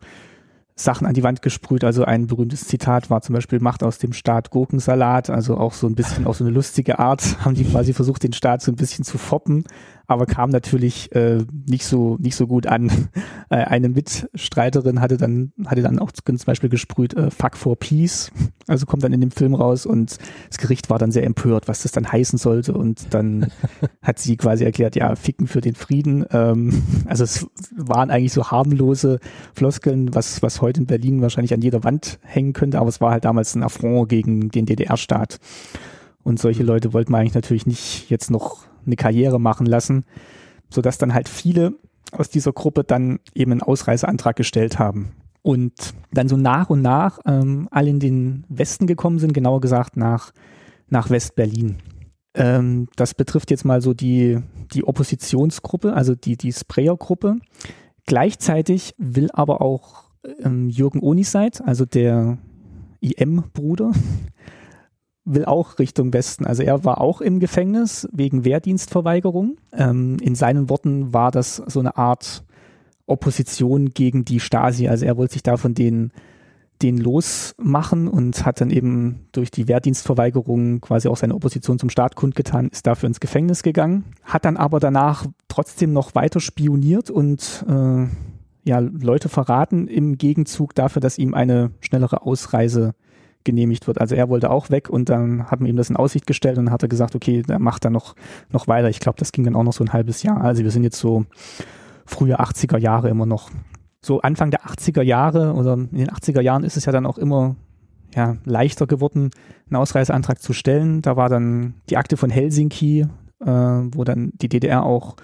Sachen 0.74 1.06
an 1.06 1.14
die 1.14 1.22
Wand 1.22 1.42
gesprüht. 1.42 1.84
Also 1.84 2.04
ein 2.04 2.26
berühmtes 2.26 2.66
Zitat 2.66 3.10
war 3.10 3.22
zum 3.22 3.34
Beispiel, 3.34 3.60
macht 3.60 3.82
aus 3.82 3.98
dem 3.98 4.12
Staat 4.12 4.50
Gurkensalat, 4.50 5.30
also 5.30 5.56
auch 5.56 5.72
so 5.72 5.86
ein 5.86 5.94
bisschen 5.94 6.26
auf 6.26 6.36
so 6.36 6.44
eine 6.44 6.52
lustige 6.52 6.98
Art, 6.98 7.38
haben 7.44 7.54
die 7.54 7.64
quasi 7.64 7.92
versucht, 7.92 8.22
den 8.22 8.32
Staat 8.32 8.62
so 8.62 8.72
ein 8.72 8.76
bisschen 8.76 9.04
zu 9.04 9.18
foppen 9.18 9.64
aber 10.12 10.26
kam 10.26 10.50
natürlich 10.50 11.14
äh, 11.14 11.44
nicht 11.66 11.84
so 11.84 12.16
nicht 12.20 12.36
so 12.36 12.46
gut 12.46 12.66
an. 12.66 12.90
Äh, 13.50 13.64
eine 13.64 13.90
Mitstreiterin 13.90 15.02
hatte 15.02 15.18
dann 15.18 15.52
hatte 15.66 15.82
dann 15.82 15.98
auch 15.98 16.10
zum 16.12 16.38
Beispiel 16.46 16.70
gesprüht 16.70 17.12
äh, 17.14 17.30
Fuck 17.30 17.58
for 17.58 17.76
Peace, 17.76 18.30
also 18.66 18.86
kommt 18.86 19.04
dann 19.04 19.12
in 19.12 19.20
dem 19.20 19.30
Film 19.30 19.54
raus 19.54 19.84
und 19.84 20.16
das 20.48 20.56
Gericht 20.56 20.88
war 20.88 20.98
dann 20.98 21.12
sehr 21.12 21.24
empört, 21.24 21.68
was 21.68 21.82
das 21.82 21.92
dann 21.92 22.10
heißen 22.10 22.38
sollte 22.38 22.72
und 22.72 23.12
dann 23.12 23.48
hat 24.02 24.18
sie 24.18 24.38
quasi 24.38 24.64
erklärt, 24.64 24.96
ja 24.96 25.16
Ficken 25.16 25.46
für 25.48 25.60
den 25.60 25.74
Frieden. 25.74 26.24
Ähm, 26.30 26.82
also 27.06 27.24
es 27.24 27.46
waren 27.76 28.10
eigentlich 28.10 28.32
so 28.32 28.50
harmlose 28.50 29.18
Floskeln, 29.52 30.14
was 30.14 30.42
was 30.42 30.62
heute 30.62 30.80
in 30.80 30.86
Berlin 30.86 31.20
wahrscheinlich 31.20 31.52
an 31.52 31.60
jeder 31.60 31.84
Wand 31.84 32.18
hängen 32.22 32.54
könnte, 32.54 32.78
aber 32.78 32.88
es 32.88 33.02
war 33.02 33.10
halt 33.10 33.26
damals 33.26 33.54
ein 33.54 33.62
Affront 33.62 34.08
gegen 34.08 34.50
den 34.50 34.64
DDR-Staat. 34.64 35.40
Und 36.22 36.38
solche 36.38 36.62
Leute 36.62 36.92
wollten 36.92 37.12
man 37.12 37.20
eigentlich 37.20 37.34
natürlich 37.34 37.66
nicht 37.66 38.08
jetzt 38.08 38.30
noch 38.30 38.64
eine 38.86 38.96
Karriere 38.96 39.40
machen 39.40 39.66
lassen, 39.66 40.04
sodass 40.70 40.98
dann 40.98 41.14
halt 41.14 41.28
viele 41.28 41.74
aus 42.12 42.28
dieser 42.28 42.52
Gruppe 42.52 42.84
dann 42.84 43.20
eben 43.34 43.52
einen 43.52 43.62
Ausreiseantrag 43.62 44.36
gestellt 44.36 44.78
haben. 44.78 45.12
und 45.42 45.72
dann 46.12 46.28
so 46.28 46.36
nach 46.36 46.70
und 46.70 46.82
nach 46.82 47.18
ähm, 47.26 47.68
alle 47.70 47.90
in 47.90 48.00
den 48.00 48.44
Westen 48.48 48.86
gekommen 48.86 49.18
sind, 49.18 49.34
genauer 49.34 49.60
gesagt 49.60 49.96
nach, 49.96 50.32
nach 50.88 51.10
West-Berlin. 51.10 51.78
Ähm, 52.34 52.88
das 52.96 53.14
betrifft 53.14 53.50
jetzt 53.50 53.64
mal 53.64 53.82
so 53.82 53.92
die, 53.92 54.38
die 54.72 54.84
Oppositionsgruppe, 54.84 55.92
also 55.94 56.14
die, 56.14 56.36
die 56.36 56.52
Sprayer-Gruppe. 56.52 57.36
Gleichzeitig 58.06 58.94
will 58.98 59.30
aber 59.32 59.60
auch 59.60 60.04
ähm, 60.42 60.70
Jürgen 60.70 61.02
Oniseit, 61.02 61.60
also 61.64 61.84
der 61.84 62.38
IM-Bruder, 63.00 63.92
will 65.24 65.44
auch 65.44 65.78
Richtung 65.78 66.12
Westen. 66.12 66.46
Also 66.46 66.62
er 66.62 66.84
war 66.84 67.00
auch 67.00 67.20
im 67.20 67.38
Gefängnis 67.40 68.08
wegen 68.12 68.44
Wehrdienstverweigerung. 68.44 69.56
Ähm, 69.72 70.18
in 70.20 70.34
seinen 70.34 70.68
Worten 70.68 71.12
war 71.12 71.30
das 71.30 71.56
so 71.56 71.80
eine 71.80 71.96
Art 71.96 72.44
Opposition 73.06 73.90
gegen 73.90 74.24
die 74.24 74.40
Stasi. 74.40 74.88
Also 74.88 75.04
er 75.04 75.16
wollte 75.16 75.34
sich 75.34 75.42
da 75.42 75.56
von 75.56 75.74
denen, 75.74 76.12
denen 76.82 76.98
losmachen 76.98 78.08
und 78.08 78.44
hat 78.44 78.60
dann 78.60 78.70
eben 78.70 79.26
durch 79.32 79.50
die 79.50 79.68
Wehrdienstverweigerung 79.68 80.80
quasi 80.80 81.08
auch 81.08 81.16
seine 81.16 81.34
Opposition 81.34 81.78
zum 81.78 81.90
Staat 81.90 82.16
kundgetan, 82.16 82.68
ist 82.68 82.86
dafür 82.86 83.06
ins 83.06 83.20
Gefängnis 83.20 83.62
gegangen, 83.62 84.04
hat 84.24 84.44
dann 84.44 84.56
aber 84.56 84.80
danach 84.80 85.26
trotzdem 85.48 85.92
noch 85.92 86.14
weiter 86.14 86.40
spioniert 86.40 87.10
und 87.10 87.64
äh, 87.68 88.06
ja, 88.64 88.78
Leute 88.78 89.28
verraten 89.28 89.88
im 89.88 90.18
Gegenzug 90.18 90.74
dafür, 90.74 91.00
dass 91.00 91.18
ihm 91.18 91.34
eine 91.34 91.72
schnellere 91.80 92.22
Ausreise 92.22 92.94
genehmigt 93.44 93.86
wird. 93.86 94.00
Also 94.00 94.14
er 94.14 94.28
wollte 94.28 94.50
auch 94.50 94.70
weg 94.70 94.90
und 94.90 95.08
dann 95.08 95.50
hat 95.50 95.60
man 95.60 95.68
ihm 95.68 95.76
das 95.76 95.90
in 95.90 95.96
Aussicht 95.96 96.26
gestellt 96.26 96.58
und 96.58 96.66
dann 96.66 96.72
hat 96.72 96.82
er 96.82 96.88
gesagt, 96.88 97.14
okay, 97.14 97.42
der 97.42 97.58
macht 97.58 97.84
dann 97.84 97.92
noch, 97.92 98.14
noch 98.50 98.68
weiter. 98.68 98.88
Ich 98.88 99.00
glaube, 99.00 99.18
das 99.18 99.32
ging 99.32 99.44
dann 99.44 99.56
auch 99.56 99.64
noch 99.64 99.72
so 99.72 99.84
ein 99.84 99.92
halbes 99.92 100.22
Jahr. 100.22 100.40
Also 100.40 100.62
wir 100.62 100.70
sind 100.70 100.84
jetzt 100.84 100.98
so 100.98 101.24
frühe 102.06 102.40
80er 102.40 102.78
Jahre 102.78 103.08
immer 103.08 103.26
noch. 103.26 103.50
So 104.00 104.20
Anfang 104.20 104.50
der 104.50 104.62
80er 104.62 105.02
Jahre 105.02 105.54
oder 105.54 105.74
in 105.74 105.90
den 105.92 106.10
80er 106.10 106.40
Jahren 106.40 106.64
ist 106.64 106.76
es 106.76 106.86
ja 106.86 106.92
dann 106.92 107.06
auch 107.06 107.18
immer 107.18 107.56
ja, 108.14 108.36
leichter 108.44 108.86
geworden, 108.86 109.30
einen 109.68 109.76
Ausreiseantrag 109.76 110.40
zu 110.40 110.52
stellen. 110.52 111.02
Da 111.02 111.16
war 111.16 111.28
dann 111.28 111.74
die 111.88 111.96
Akte 111.96 112.16
von 112.16 112.30
Helsinki, 112.30 113.06
äh, 113.40 113.46
wo 113.46 114.04
dann 114.04 114.32
die 114.34 114.48
DDR 114.48 114.84
auch 114.84 115.16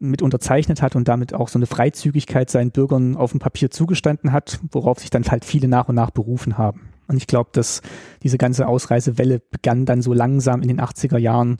mit 0.00 0.22
unterzeichnet 0.22 0.80
hat 0.82 0.96
und 0.96 1.08
damit 1.08 1.34
auch 1.34 1.48
so 1.48 1.58
eine 1.58 1.66
Freizügigkeit 1.66 2.50
seinen 2.50 2.70
Bürgern 2.70 3.16
auf 3.16 3.32
dem 3.32 3.40
Papier 3.40 3.70
zugestanden 3.70 4.32
hat, 4.32 4.58
worauf 4.72 4.98
sich 4.98 5.10
dann 5.10 5.24
halt 5.24 5.44
viele 5.44 5.68
nach 5.68 5.88
und 5.88 5.94
nach 5.94 6.10
berufen 6.10 6.56
haben. 6.58 6.89
Und 7.10 7.16
ich 7.16 7.26
glaube, 7.26 7.50
dass 7.52 7.82
diese 8.22 8.38
ganze 8.38 8.68
Ausreisewelle 8.68 9.40
begann 9.40 9.84
dann 9.84 10.00
so 10.00 10.12
langsam 10.12 10.62
in 10.62 10.68
den 10.68 10.80
80er 10.80 11.18
Jahren 11.18 11.58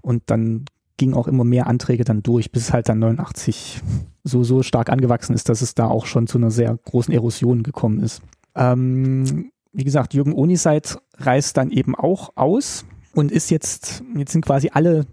und 0.00 0.22
dann 0.26 0.64
ging 0.96 1.12
auch 1.12 1.28
immer 1.28 1.44
mehr 1.44 1.66
Anträge 1.66 2.04
dann 2.04 2.22
durch, 2.22 2.50
bis 2.50 2.62
es 2.62 2.72
halt 2.72 2.88
dann 2.88 3.00
89 3.00 3.82
so, 4.24 4.42
so 4.42 4.62
stark 4.62 4.88
angewachsen 4.88 5.34
ist, 5.34 5.50
dass 5.50 5.60
es 5.60 5.74
da 5.74 5.86
auch 5.86 6.06
schon 6.06 6.26
zu 6.26 6.38
einer 6.38 6.50
sehr 6.50 6.78
großen 6.86 7.12
Erosion 7.12 7.62
gekommen 7.62 8.00
ist. 8.00 8.22
Ähm, 8.54 9.50
wie 9.74 9.84
gesagt, 9.84 10.14
Jürgen 10.14 10.32
Oniseit 10.32 10.96
reist 11.18 11.58
dann 11.58 11.70
eben 11.70 11.94
auch 11.94 12.30
aus 12.34 12.86
und 13.14 13.30
ist 13.30 13.50
jetzt, 13.50 14.02
jetzt 14.16 14.32
sind 14.32 14.46
quasi 14.46 14.70
alle 14.72 15.04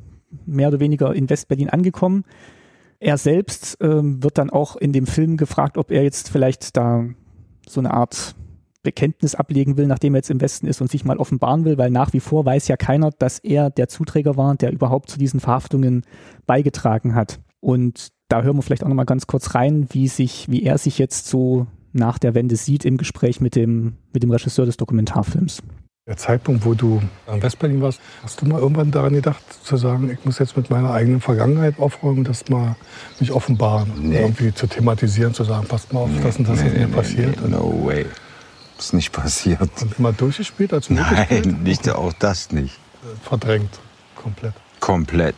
mehr 0.46 0.70
oder 0.70 0.80
weniger 0.80 1.14
in 1.14 1.30
Westberlin 1.30 1.70
angekommen. 1.70 2.24
Er 3.02 3.18
selbst 3.18 3.80
ähm, 3.82 4.24
wird 4.24 4.38
dann 4.38 4.50
auch 4.50 4.78
in 4.78 4.94
dem 4.94 5.08
Film 5.08 5.36
gefragt, 5.36 5.78
ob 5.78 5.92
er 5.92 6.04
jetzt 6.04 6.30
vielleicht 6.30 6.78
da 6.78 7.06
so 7.68 7.82
eine 7.82 7.94
Art 7.94 8.36
Bekenntnis 8.84 9.34
ablegen 9.34 9.78
will, 9.78 9.88
nachdem 9.88 10.14
er 10.14 10.20
jetzt 10.20 10.30
im 10.30 10.42
Westen 10.42 10.68
ist 10.68 10.82
und 10.82 10.92
sich 10.92 11.06
mal 11.06 11.18
offenbaren 11.18 11.66
will, 11.66 11.78
weil 11.78 11.90
nach 11.90 12.14
wie 12.14 12.20
vor 12.20 12.46
weiß 12.46 12.68
ja 12.68 12.78
keiner, 12.78 13.12
dass 13.12 13.40
er 13.40 13.70
der 13.70 13.88
Zuträger 13.88 14.38
war, 14.38 14.56
der 14.56 14.72
überhaupt 14.72 15.10
zu 15.10 15.18
diesen 15.18 15.40
Verhaftungen 15.40 16.04
beigetragen 16.46 17.16
hat. 17.16 17.40
Und 17.62 18.10
da 18.28 18.44
hören 18.44 18.58
wir 18.58 18.62
vielleicht 18.62 18.84
auch 18.84 18.90
nochmal 18.90 19.06
ganz 19.06 19.26
kurz 19.26 19.56
rein, 19.56 19.88
wie 19.92 20.08
sich, 20.08 20.50
wie 20.50 20.64
er 20.64 20.78
sich 20.78 21.00
jetzt 21.00 21.28
so 21.28 21.66
nach 21.94 22.20
der 22.20 22.36
Wende 22.36 22.56
sieht 22.56 22.86
im 22.86 22.98
Gespräch 22.98 23.40
mit 23.40 23.56
dem, 23.56 23.94
mit 24.12 24.24
dem 24.24 24.32
Regisseur 24.32 24.66
des 24.66 24.78
Dokumentarfilms. 24.78 25.64
Der 26.06 26.18
Zeitpunkt, 26.18 26.66
wo 26.66 26.74
du 26.74 27.02
in 27.34 27.42
Westberlin 27.42 27.82
warst, 27.82 28.02
hast 28.24 28.42
du 28.42 28.46
mal 28.46 28.60
irgendwann 28.60 28.92
daran 28.92 29.14
gedacht, 29.14 29.42
zu 29.64 29.78
sagen, 29.78 30.10
ich 30.12 30.26
muss 30.26 30.38
jetzt 30.40 30.58
mit 30.58 30.70
meiner 30.70 30.92
eigenen 30.92 31.22
Vergangenheit 31.22 31.80
aufräumen 31.80 32.26
das 32.26 32.50
mal 32.50 32.76
mich 33.22 33.32
offenbaren, 33.32 33.90
nee. 34.02 34.20
irgendwie 34.20 34.54
zu 34.54 34.68
thematisieren, 34.68 35.34
zu 35.34 35.46
sagen, 35.46 35.66
passt 35.66 35.94
mal 35.94 36.02
auf, 36.02 36.10
das 36.22 36.38
und 36.38 36.50
das 36.50 36.60
nee, 36.60 36.68
ist 36.68 36.78
mir 36.78 36.88
nee, 36.88 36.94
passiert. 36.94 37.42
Nee, 37.42 37.52
no 37.52 37.86
way 37.86 38.06
ist 38.78 38.94
nicht 38.94 39.12
passiert. 39.12 39.70
Und 39.82 40.00
mal 40.00 40.14
durchgespielt 40.14 40.74
als 40.74 40.90
Nein, 40.90 41.60
nicht 41.64 41.90
auch 41.90 42.14
das 42.14 42.52
nicht. 42.52 42.80
Verdrängt, 43.24 43.80
komplett. 44.16 44.54
Komplett. 44.80 45.36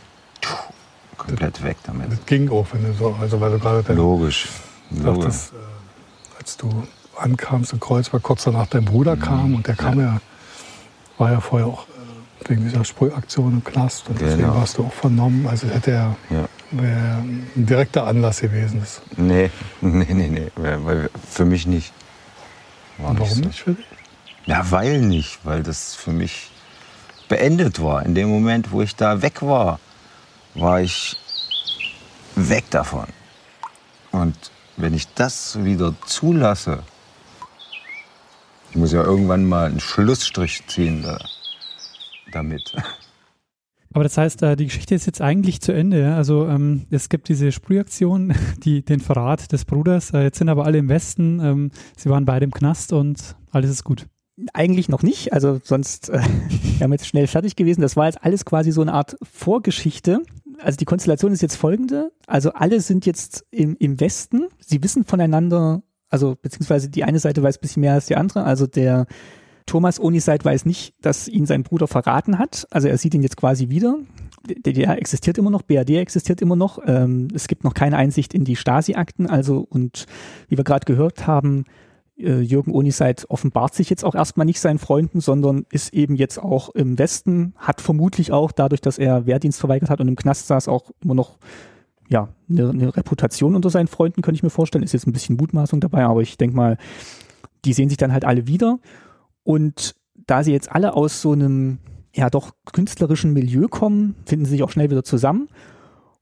Komplett 1.16 1.62
weg 1.62 1.76
damit. 1.84 2.12
Das 2.12 2.26
ging 2.26 2.50
auch, 2.50 2.66
wenn 2.72 2.84
du 2.84 2.92
so, 2.92 3.16
also 3.20 3.40
weil 3.40 3.52
du 3.52 3.58
gerade 3.58 3.92
Logisch. 3.92 4.48
Logisch. 4.90 5.24
Dachtest, 5.24 5.52
äh, 5.52 6.38
als 6.38 6.56
du 6.56 6.86
ankamst 7.16 7.72
in 7.72 7.80
Kreuzberg, 7.80 8.22
kurz 8.22 8.44
danach 8.44 8.66
dein 8.66 8.84
Bruder 8.84 9.16
mhm. 9.16 9.20
kam 9.20 9.54
und 9.54 9.66
der 9.66 9.74
kam 9.74 9.98
ja, 9.98 10.06
ja 10.06 10.20
war 11.18 11.32
ja 11.32 11.40
vorher 11.40 11.66
auch 11.66 11.86
äh, 11.88 12.50
wegen 12.50 12.64
dieser 12.64 12.84
Sprühaktion 12.84 13.54
im 13.54 13.64
Knast 13.64 14.08
und 14.08 14.18
genau. 14.18 14.30
deswegen 14.30 14.54
warst 14.54 14.78
du 14.78 14.84
auch 14.84 14.92
vernommen. 14.92 15.46
Also 15.46 15.68
hätte 15.68 15.90
er 15.92 16.16
ja. 16.30 16.48
ein 16.72 17.46
direkter 17.54 18.06
Anlass 18.06 18.40
gewesen. 18.40 18.82
Ist. 18.82 19.02
Nee, 19.16 19.50
nee, 19.80 20.06
nee, 20.10 20.28
nee, 20.28 21.08
für 21.28 21.44
mich 21.44 21.66
nicht. 21.66 21.92
War 22.98 23.18
Warum 23.18 23.20
nicht, 23.20 23.34
so. 23.34 23.40
nicht 23.42 23.62
für 23.62 23.74
dich? 23.74 23.86
Ja, 24.46 24.70
weil 24.70 25.00
nicht, 25.00 25.40
weil 25.44 25.62
das 25.62 25.94
für 25.94 26.12
mich 26.12 26.50
beendet 27.28 27.82
war. 27.82 28.04
In 28.04 28.14
dem 28.14 28.28
Moment, 28.28 28.70
wo 28.70 28.82
ich 28.82 28.94
da 28.94 29.22
weg 29.22 29.42
war, 29.42 29.80
war 30.54 30.80
ich 30.80 31.16
weg 32.36 32.70
davon. 32.70 33.06
Und 34.12 34.36
wenn 34.76 34.94
ich 34.94 35.12
das 35.14 35.62
wieder 35.64 35.94
zulasse, 36.06 36.82
ich 38.70 38.76
muss 38.76 38.92
ja 38.92 39.02
irgendwann 39.02 39.44
mal 39.44 39.66
einen 39.66 39.80
Schlussstrich 39.80 40.62
ziehen 40.66 41.02
da, 41.02 41.18
damit. 42.32 42.74
Aber 43.96 44.02
das 44.02 44.18
heißt, 44.18 44.42
äh, 44.42 44.56
die 44.56 44.66
Geschichte 44.66 44.94
ist 44.94 45.06
jetzt 45.06 45.22
eigentlich 45.22 45.62
zu 45.62 45.72
Ende. 45.72 46.14
Also 46.16 46.46
ähm, 46.46 46.84
es 46.90 47.08
gibt 47.08 47.30
diese 47.30 47.50
Sprühaktion, 47.50 48.34
die, 48.62 48.84
den 48.84 49.00
Verrat 49.00 49.52
des 49.52 49.64
Bruders. 49.64 50.10
Äh, 50.10 50.24
jetzt 50.24 50.36
sind 50.36 50.50
aber 50.50 50.66
alle 50.66 50.76
im 50.76 50.90
Westen. 50.90 51.40
Ähm, 51.40 51.70
sie 51.96 52.10
waren 52.10 52.26
beide 52.26 52.44
im 52.44 52.50
Knast 52.50 52.92
und 52.92 53.36
alles 53.52 53.70
ist 53.70 53.84
gut. 53.84 54.04
Eigentlich 54.52 54.90
noch 54.90 55.02
nicht. 55.02 55.32
Also 55.32 55.62
sonst 55.64 56.10
äh, 56.10 56.20
wären 56.78 56.90
wir 56.90 56.96
jetzt 56.96 57.06
schnell 57.06 57.26
fertig 57.26 57.56
gewesen. 57.56 57.80
Das 57.80 57.96
war 57.96 58.04
jetzt 58.04 58.22
alles 58.22 58.44
quasi 58.44 58.70
so 58.70 58.82
eine 58.82 58.92
Art 58.92 59.16
Vorgeschichte. 59.22 60.20
Also 60.58 60.76
die 60.76 60.84
Konstellation 60.84 61.32
ist 61.32 61.40
jetzt 61.40 61.56
folgende. 61.56 62.12
Also 62.26 62.52
alle 62.52 62.82
sind 62.82 63.06
jetzt 63.06 63.46
im, 63.50 63.78
im 63.78 63.98
Westen. 63.98 64.48
Sie 64.58 64.82
wissen 64.82 65.04
voneinander, 65.04 65.82
also 66.10 66.36
beziehungsweise 66.42 66.90
die 66.90 67.04
eine 67.04 67.18
Seite 67.18 67.42
weiß 67.42 67.56
ein 67.56 67.60
bisschen 67.62 67.80
mehr 67.80 67.94
als 67.94 68.04
die 68.04 68.16
andere. 68.16 68.44
Also 68.44 68.66
der 68.66 69.06
Thomas 69.66 70.00
Oniseit 70.00 70.44
weiß 70.44 70.64
nicht, 70.64 70.94
dass 71.02 71.28
ihn 71.28 71.44
sein 71.44 71.64
Bruder 71.64 71.88
verraten 71.88 72.38
hat. 72.38 72.66
Also 72.70 72.88
er 72.88 72.98
sieht 72.98 73.14
ihn 73.14 73.22
jetzt 73.22 73.36
quasi 73.36 73.68
wieder. 73.68 73.98
DDR 74.46 74.96
existiert 74.96 75.38
immer 75.38 75.50
noch, 75.50 75.62
BRD 75.62 75.90
existiert 75.96 76.40
immer 76.40 76.56
noch. 76.56 76.78
Ähm, 76.86 77.28
es 77.34 77.48
gibt 77.48 77.64
noch 77.64 77.74
keine 77.74 77.96
Einsicht 77.96 78.32
in 78.32 78.44
die 78.44 78.54
Stasi-Akten. 78.54 79.28
Also, 79.28 79.66
und 79.68 80.06
wie 80.48 80.56
wir 80.56 80.64
gerade 80.64 80.84
gehört 80.84 81.26
haben, 81.26 81.64
äh, 82.16 82.40
Jürgen 82.40 82.72
Oniseit 82.72 83.26
offenbart 83.28 83.74
sich 83.74 83.90
jetzt 83.90 84.04
auch 84.04 84.14
erstmal 84.14 84.46
nicht 84.46 84.60
seinen 84.60 84.78
Freunden, 84.78 85.20
sondern 85.20 85.66
ist 85.70 85.92
eben 85.92 86.14
jetzt 86.14 86.38
auch 86.38 86.70
im 86.70 86.98
Westen, 86.98 87.54
hat 87.56 87.80
vermutlich 87.80 88.32
auch 88.32 88.52
dadurch, 88.52 88.80
dass 88.80 88.98
er 88.98 89.26
Wehrdienst 89.26 89.58
verweigert 89.58 89.90
hat 89.90 90.00
und 90.00 90.08
im 90.08 90.16
Knast 90.16 90.46
saß, 90.46 90.68
auch 90.68 90.92
immer 91.02 91.14
noch 91.14 91.38
ja, 92.08 92.28
eine, 92.48 92.70
eine 92.70 92.96
Reputation 92.96 93.56
unter 93.56 93.70
seinen 93.70 93.88
Freunden, 93.88 94.22
könnte 94.22 94.36
ich 94.36 94.42
mir 94.42 94.50
vorstellen. 94.50 94.84
Ist 94.84 94.92
jetzt 94.92 95.08
ein 95.08 95.12
bisschen 95.12 95.36
Mutmaßung 95.36 95.80
dabei, 95.80 96.04
aber 96.04 96.22
ich 96.22 96.38
denke 96.38 96.54
mal, 96.54 96.78
die 97.64 97.72
sehen 97.72 97.88
sich 97.88 97.98
dann 97.98 98.12
halt 98.12 98.24
alle 98.24 98.46
wieder. 98.46 98.78
Und 99.46 99.94
da 100.26 100.42
sie 100.42 100.50
jetzt 100.50 100.72
alle 100.72 100.94
aus 100.94 101.22
so 101.22 101.30
einem 101.30 101.78
ja 102.12 102.30
doch 102.30 102.50
künstlerischen 102.72 103.32
Milieu 103.32 103.68
kommen, 103.68 104.16
finden 104.26 104.44
sie 104.44 104.52
sich 104.52 104.64
auch 104.64 104.70
schnell 104.70 104.90
wieder 104.90 105.04
zusammen 105.04 105.48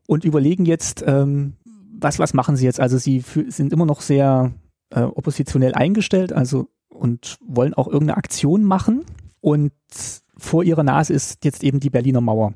und 0.06 0.24
überlegen 0.24 0.66
jetzt, 0.66 1.02
ähm, 1.06 1.54
was, 1.98 2.18
was 2.18 2.34
machen 2.34 2.56
sie 2.56 2.66
jetzt? 2.66 2.80
Also 2.80 2.98
sie 2.98 3.24
sind 3.48 3.72
immer 3.72 3.86
noch 3.86 4.02
sehr 4.02 4.52
äh, 4.90 5.00
oppositionell 5.00 5.74
eingestellt, 5.74 6.34
also 6.34 6.68
und 6.90 7.38
wollen 7.40 7.72
auch 7.72 7.86
irgendeine 7.86 8.18
Aktion 8.18 8.62
machen. 8.62 9.06
Und 9.40 9.72
vor 10.36 10.62
ihrer 10.62 10.82
Nase 10.82 11.14
ist 11.14 11.46
jetzt 11.46 11.64
eben 11.64 11.80
die 11.80 11.90
Berliner 11.90 12.20
Mauer, 12.20 12.52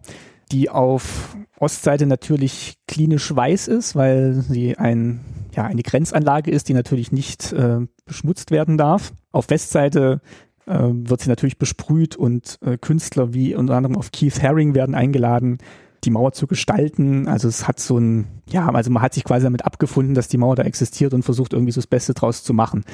die 0.53 0.69
auf 0.69 1.35
Ostseite 1.59 2.05
natürlich 2.05 2.75
klinisch 2.87 3.35
weiß 3.35 3.69
ist, 3.69 3.97
weil 3.97 4.35
sie 4.35 4.77
ein, 4.77 5.21
ja, 5.57 5.65
eine 5.65 5.83
Grenzanlage 5.83 6.51
ist, 6.51 6.69
die 6.69 6.75
natürlich 6.75 7.11
nicht 7.11 7.55
äh, 7.55 7.81
beschmutzt 8.05 8.51
werden 8.51 8.77
darf. 8.77 9.15
Auf 9.33 9.49
Westseite 9.49 10.21
wird 10.69 11.23
sie 11.23 11.29
natürlich 11.29 11.59
besprüht 11.59 12.17
und 12.17 12.59
äh, 12.65 12.77
Künstler 12.79 13.33
wie 13.35 13.55
unter 13.55 13.75
anderem 13.75 13.97
auf 13.97 14.13
Keith 14.13 14.43
Haring 14.43 14.75
werden 14.75 14.95
eingeladen, 14.95 15.59
die 16.05 16.11
Mauer 16.11 16.33
zu 16.33 16.47
gestalten. 16.47 17.27
Also 17.27 17.49
es 17.49 17.67
hat 17.67 17.81
so 17.81 17.99
ein, 17.99 18.27
ja, 18.49 18.69
also 18.69 18.91
man 18.91 19.03
hat 19.03 19.15
sich 19.15 19.25
quasi 19.25 19.45
damit 19.45 19.65
abgefunden, 19.65 20.15
dass 20.15 20.29
die 20.29 20.39
Mauer 20.39 20.57
da 20.57 20.63
existiert 20.63 21.15
und 21.15 21.23
versucht 21.23 21.53
irgendwie 21.53 21.73
so 21.73 21.81
das 21.81 21.87
Beste 21.87 22.15
draus 22.15 22.43
zu 22.45 22.55
machen. 22.55 22.85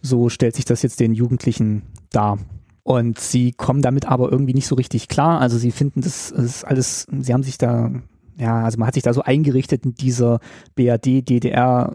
So 0.00 0.28
stellt 0.28 0.56
sich 0.56 0.64
das 0.64 0.82
jetzt 0.82 1.00
den 1.00 1.12
Jugendlichen 1.12 1.82
dar. 2.10 2.38
Und 2.82 3.18
sie 3.18 3.52
kommen 3.52 3.82
damit 3.82 4.06
aber 4.06 4.32
irgendwie 4.32 4.54
nicht 4.54 4.66
so 4.66 4.74
richtig 4.74 5.08
klar. 5.08 5.40
Also 5.40 5.58
sie 5.58 5.72
finden 5.72 6.00
das, 6.00 6.32
das 6.34 6.44
ist 6.44 6.64
alles, 6.64 7.06
sie 7.10 7.34
haben 7.34 7.42
sich 7.42 7.58
da, 7.58 7.90
ja, 8.36 8.64
also 8.64 8.78
man 8.78 8.86
hat 8.86 8.94
sich 8.94 9.02
da 9.02 9.12
so 9.12 9.22
eingerichtet 9.22 9.84
in 9.84 9.94
dieser 9.94 10.40
BRD, 10.74 11.28
DDR 11.28 11.94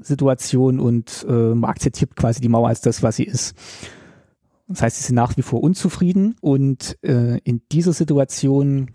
Situation 0.00 0.80
und 0.80 1.26
äh, 1.28 1.54
man 1.54 1.70
akzeptiert 1.70 2.16
quasi 2.16 2.40
die 2.40 2.48
Mauer 2.48 2.68
als 2.68 2.80
das, 2.80 3.02
was 3.02 3.16
sie 3.16 3.24
ist. 3.24 3.54
Das 4.66 4.82
heißt, 4.82 4.96
sie 4.96 5.04
sind 5.04 5.16
nach 5.16 5.36
wie 5.36 5.42
vor 5.42 5.62
unzufrieden 5.62 6.36
und 6.40 6.96
äh, 7.02 7.38
in 7.44 7.62
dieser 7.70 7.92
Situation 7.92 8.90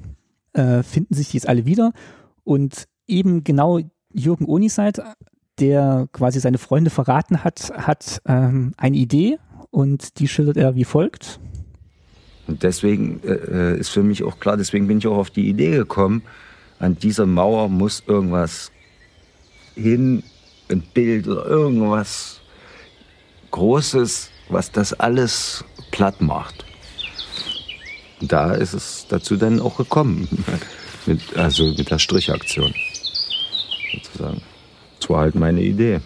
äh, 0.54 0.84
finden 0.84 1.14
sich 1.14 1.34
jetzt 1.34 1.48
alle 1.48 1.66
wieder 1.66 1.94
und 2.44 2.88
eben 3.08 3.44
genau 3.44 3.80
Jürgen 4.12 4.46
Oniseit, 4.46 5.00
der 5.60 6.08
quasi 6.12 6.40
seine 6.40 6.58
Freunde 6.58 6.90
verraten 6.90 7.44
hat, 7.44 7.72
hat 7.76 8.22
ähm, 8.26 8.74
eine 8.78 8.98
Idee 8.98 9.38
und 9.70 10.20
die 10.20 10.28
schildert 10.28 10.58
er 10.58 10.76
wie 10.76 10.86
folgt. 10.86 11.40
Und 12.48 12.64
deswegen 12.64 13.22
äh, 13.24 13.78
ist 13.78 13.90
für 13.90 14.02
mich 14.02 14.24
auch 14.24 14.40
klar, 14.40 14.58
deswegen 14.58 14.88
bin 14.88 14.98
ich 14.98 15.08
auch 15.08 15.18
auf 15.18 15.30
die 15.30 15.48
Idee 15.48 15.72
gekommen, 15.72 16.24
an 16.80 16.98
dieser 16.98 17.26
Mauer 17.26 17.70
muss 17.70 18.04
irgendwas 18.08 18.72
hin, 19.76 20.24
ein 20.72 20.82
Bild 20.94 21.28
oder 21.28 21.46
irgendwas 21.46 22.42
Großes, 23.52 24.32
was 24.50 24.72
das 24.72 24.94
alles 24.94 25.64
platt 25.92 26.22
macht. 26.22 26.66
Da 28.22 28.54
ist 28.54 28.74
es 28.74 29.06
dazu 29.08 29.38
dann 29.38 29.62
auch 29.62 29.78
gekommen, 29.78 30.28
mit, 31.06 31.38
also 31.38 31.64
mit 31.64 31.90
der 31.90 32.00
Strichaktion 32.00 32.74
sozusagen. 33.94 34.42
Das 35.00 35.10
war 35.10 35.22
halt 35.22 35.36
meine 35.36 35.62
Idee. 35.62 36.02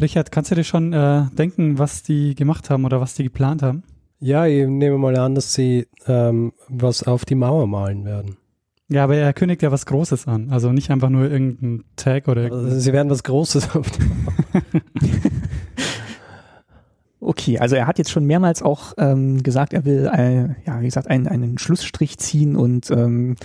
Richard, 0.00 0.32
kannst 0.32 0.50
du 0.50 0.56
dir 0.56 0.64
schon 0.64 0.92
äh, 0.92 1.26
denken, 1.32 1.78
was 1.78 2.02
die 2.02 2.34
gemacht 2.34 2.70
haben 2.70 2.84
oder 2.84 3.00
was 3.00 3.14
die 3.14 3.22
geplant 3.22 3.62
haben? 3.62 3.84
Ja, 4.18 4.46
ich 4.46 4.66
nehme 4.66 4.98
mal 4.98 5.16
an, 5.16 5.34
dass 5.34 5.54
sie 5.54 5.86
ähm, 6.06 6.52
was 6.68 7.02
auf 7.02 7.24
die 7.24 7.34
Mauer 7.34 7.66
malen 7.66 8.04
werden. 8.04 8.36
Ja, 8.88 9.04
aber 9.04 9.16
er 9.16 9.32
kündigt 9.32 9.62
ja 9.62 9.72
was 9.72 9.86
Großes 9.86 10.26
an. 10.26 10.50
Also 10.50 10.70
nicht 10.70 10.90
einfach 10.90 11.08
nur 11.08 11.30
irgendein 11.30 11.84
Tag 11.96 12.28
oder 12.28 12.52
also 12.52 12.78
Sie 12.78 12.92
werden 12.92 13.10
was 13.10 13.22
Großes 13.22 13.70
auf 13.74 13.90
die 13.90 14.02
Mauer. 14.02 14.62
okay, 17.22 17.58
also 17.58 17.76
er 17.76 17.86
hat 17.86 17.98
jetzt 17.98 18.10
schon 18.10 18.24
mehrmals 18.24 18.62
auch 18.62 18.94
ähm, 18.98 19.42
gesagt, 19.42 19.72
er 19.72 19.84
will, 19.84 20.10
äh, 20.12 20.54
ja, 20.66 20.80
wie 20.80 20.86
gesagt, 20.86 21.08
einen, 21.08 21.28
einen 21.28 21.58
Schlussstrich 21.58 22.18
ziehen 22.18 22.56
und 22.56 22.90
ähm, 22.90 23.36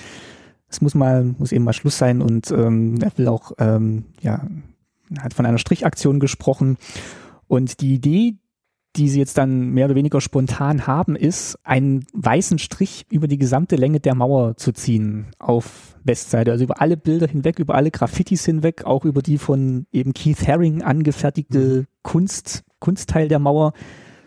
es 0.70 0.82
muss 0.82 0.96
mal, 0.96 1.24
muss 1.38 1.52
eben 1.52 1.64
mal 1.64 1.74
Schluss 1.74 1.98
sein 1.98 2.22
und 2.22 2.52
ähm, 2.52 3.00
er 3.02 3.18
will 3.18 3.28
auch, 3.28 3.54
ähm, 3.60 4.06
ja, 4.22 4.46
hat 5.20 5.34
von 5.34 5.46
einer 5.46 5.58
Strichaktion 5.60 6.20
gesprochen. 6.20 6.78
Und 7.48 7.80
die 7.80 7.94
Idee, 7.94 8.36
die 8.98 9.08
sie 9.08 9.20
jetzt 9.20 9.38
dann 9.38 9.70
mehr 9.70 9.86
oder 9.86 9.96
weniger 9.96 10.20
spontan 10.20 10.88
haben, 10.88 11.16
ist, 11.16 11.58
einen 11.64 12.06
weißen 12.14 12.60
Strich 12.60 13.06
über 13.10 13.28
die 13.28 13.38
gesamte 13.38 13.78
Länge 13.78 14.02
der 14.02 14.16
Mauer 14.16 14.58
zu 14.58 14.74
ziehen 14.74 15.28
auf 15.40 15.96
Westseite. 16.04 16.52
Also 16.52 16.66
über 16.66 16.82
alle 16.82 16.98
Bilder 16.98 17.28
hinweg, 17.28 17.60
über 17.60 17.76
alle 17.76 17.92
Graffitis 17.92 18.44
hinweg, 18.44 18.84
auch 18.84 19.06
über 19.06 19.22
die 19.22 19.38
von 19.38 19.86
eben 19.94 20.14
Keith 20.14 20.46
Haring 20.46 20.82
angefertigte 20.82 21.86
Kunst, 22.02 22.66
Kunstteil 22.80 23.28
der 23.28 23.40
Mauer 23.40 23.74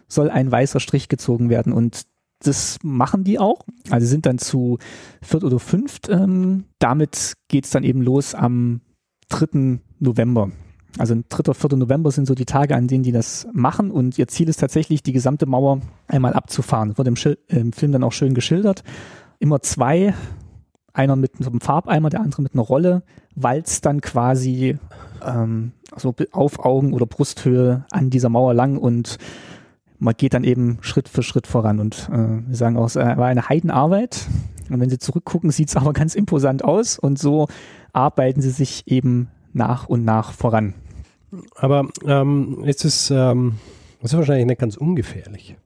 soll 0.09 0.31
ein 0.31 0.51
weißer 0.51 0.81
Strich 0.81 1.09
gezogen 1.09 1.51
werden. 1.51 1.73
Und 1.73 2.03
das 2.41 2.79
machen 2.83 3.25
die 3.25 3.39
auch. 3.39 3.61
Also 3.91 4.07
sind 4.07 4.27
dann 4.27 4.39
zu 4.39 4.79
viert 5.23 5.45
oder 5.45 5.59
fünft. 5.59 6.09
Ähm, 6.09 6.65
damit 6.79 7.35
geht's 7.49 7.71
dann 7.71 7.85
eben 7.85 8.03
los 8.03 8.35
am 8.35 8.81
3. 9.29 9.79
November. 9.99 10.51
Also 10.99 11.15
3. 11.29 11.55
4. 11.55 11.77
November 11.77 12.11
sind 12.11 12.27
so 12.27 12.35
die 12.35 12.47
Tage, 12.47 12.75
an 12.75 12.89
denen 12.89 13.05
die 13.05 13.13
das 13.13 13.47
machen 13.53 13.91
und 13.91 14.19
ihr 14.19 14.27
Ziel 14.27 14.49
ist 14.49 14.59
tatsächlich, 14.59 15.03
die 15.03 15.13
gesamte 15.13 15.47
Mauer 15.47 15.81
einmal 16.09 16.33
abzufahren. 16.33 16.99
Wird 16.99 17.09
im, 17.09 17.37
im 17.49 17.73
Film 17.73 17.93
dann 17.93 18.03
auch 18.03 18.13
schön 18.13 18.35
geschildert. 18.35 18.83
Immer 19.39 19.61
zwei, 19.61 20.15
einer 20.93 21.17
mit 21.17 21.33
einem 21.39 21.61
Farbeimer, 21.61 22.11
der 22.11 22.21
andere 22.21 22.43
mit 22.43 22.55
einer 22.55 22.63
Rolle, 22.63 23.03
walzt 23.35 23.87
dann 23.87 24.01
quasi 24.01 24.79
ähm, 25.25 25.73
so 25.97 26.15
auf 26.33 26.65
Augen- 26.65 26.93
oder 26.93 27.07
Brusthöhe 27.07 27.85
an 27.91 28.11
dieser 28.11 28.29
Mauer 28.29 28.55
lang 28.55 28.77
und 28.77 29.19
man 29.99 30.15
geht 30.17 30.35
dann 30.35 30.45
eben 30.45 30.79
Schritt 30.81 31.09
für 31.09 31.23
Schritt 31.23 31.47
voran 31.47 31.79
und 31.79 32.09
äh, 32.13 32.49
wir 32.49 32.57
sagen 32.57 32.77
auch, 32.77 32.87
es 32.87 32.97
war 32.97 33.27
eine 33.27 33.49
Heidenarbeit. 33.49 34.27
Und 34.71 34.81
wenn 34.81 34.89
sie 34.89 34.99
zurückgucken, 34.99 35.51
sieht 35.51 35.69
es 35.69 35.77
aber 35.77 35.93
ganz 35.93 36.15
imposant 36.15 36.65
aus 36.65 36.99
und 36.99 37.19
so 37.19 37.49
arbeiten 37.93 38.41
sie 38.41 38.51
sich 38.51 38.85
eben 38.87 39.29
nach 39.53 39.89
und 39.89 40.05
nach 40.05 40.33
voran. 40.33 40.75
Aber 41.57 41.89
ähm, 42.07 42.65
ist 42.65 42.85
es 42.85 43.11
ähm, 43.11 43.57
wahrscheinlich 44.01 44.47
nicht 44.47 44.61
ganz 44.61 44.77
ungefährlich. 44.77 45.57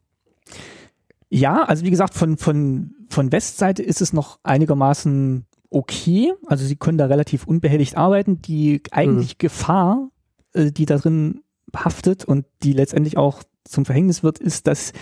Ja, 1.31 1.65
also 1.65 1.85
wie 1.85 1.91
gesagt, 1.91 2.15
von, 2.15 2.37
von, 2.37 2.95
von 3.09 3.33
Westseite 3.33 3.83
ist 3.83 4.01
es 4.01 4.13
noch 4.13 4.39
einigermaßen 4.43 5.47
okay. 5.71 6.33
Also 6.47 6.65
sie 6.65 6.77
können 6.77 6.99
da 6.99 7.07
relativ 7.07 7.47
unbehelligt 7.47 7.97
arbeiten. 7.97 8.41
Die 8.43 8.83
eigentlich 8.91 9.35
mhm. 9.35 9.39
Gefahr, 9.39 10.11
äh, 10.53 10.71
die 10.71 10.87
da 10.87 10.99
drin 10.99 11.43
haftet 11.75 12.25
und 12.25 12.47
die 12.63 12.73
letztendlich 12.73 13.17
auch 13.17 13.43
zum 13.65 13.85
Verhängnis 13.85 14.23
wird, 14.23 14.39
ist, 14.39 14.67
dass 14.67 14.93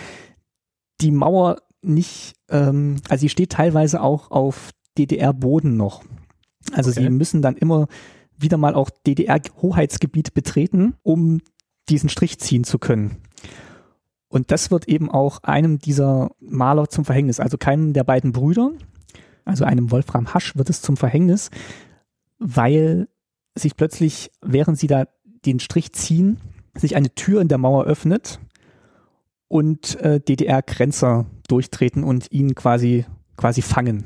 die 1.01 1.11
Mauer 1.11 1.61
nicht, 1.81 2.33
ähm, 2.49 2.95
also 3.09 3.21
sie 3.21 3.29
steht 3.29 3.51
teilweise 3.51 4.01
auch 4.01 4.31
auf 4.31 4.71
DDR-Boden 4.97 5.75
noch. 5.77 6.03
Also 6.71 6.91
okay. 6.91 7.01
sie 7.03 7.09
müssen 7.09 7.41
dann 7.41 7.57
immer 7.57 7.87
wieder 8.37 8.57
mal 8.57 8.73
auch 8.73 8.89
DDR-Hoheitsgebiet 8.89 10.33
betreten, 10.33 10.95
um 11.03 11.41
diesen 11.89 12.09
Strich 12.09 12.39
ziehen 12.39 12.63
zu 12.63 12.79
können. 12.79 13.17
Und 14.33 14.49
das 14.49 14.71
wird 14.71 14.87
eben 14.87 15.11
auch 15.11 15.43
einem 15.43 15.77
dieser 15.77 16.31
Maler 16.39 16.89
zum 16.89 17.05
Verhängnis, 17.05 17.39
also 17.39 17.55
keinem 17.55 17.93
der 17.93 18.03
beiden 18.03 18.31
Brüder, 18.31 18.71
also 19.45 19.63
einem 19.63 19.91
Wolfram 19.91 20.33
Hasch 20.33 20.55
wird 20.55 20.71
es 20.71 20.81
zum 20.81 20.97
Verhängnis, 20.97 21.51
weil 22.39 23.09
sich 23.53 23.77
plötzlich, 23.77 24.31
während 24.41 24.79
sie 24.79 24.87
da 24.87 25.05
den 25.45 25.59
Strich 25.59 25.93
ziehen, 25.93 26.39
sich 26.73 26.95
eine 26.95 27.13
Tür 27.13 27.41
in 27.41 27.47
der 27.47 27.59
Mauer 27.59 27.83
öffnet 27.83 28.39
und 29.49 29.99
äh, 30.01 30.19
DDR-Grenzer 30.19 31.27
durchtreten 31.47 32.03
und 32.03 32.31
ihn 32.31 32.55
quasi, 32.55 33.05
quasi 33.37 33.61
fangen. 33.61 34.03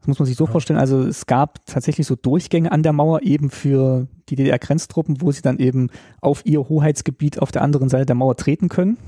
Das 0.00 0.08
muss 0.08 0.18
man 0.18 0.26
sich 0.26 0.36
so 0.36 0.46
vorstellen. 0.46 0.80
Also 0.80 1.02
es 1.02 1.26
gab 1.26 1.64
tatsächlich 1.66 2.08
so 2.08 2.16
Durchgänge 2.16 2.72
an 2.72 2.82
der 2.82 2.92
Mauer 2.92 3.22
eben 3.22 3.50
für 3.50 4.08
die 4.28 4.34
DDR-Grenztruppen, 4.34 5.20
wo 5.20 5.30
sie 5.30 5.42
dann 5.42 5.60
eben 5.60 5.90
auf 6.20 6.44
ihr 6.44 6.68
Hoheitsgebiet 6.68 7.40
auf 7.40 7.52
der 7.52 7.62
anderen 7.62 7.88
Seite 7.88 8.06
der 8.06 8.16
Mauer 8.16 8.34
treten 8.34 8.68
können. 8.68 8.98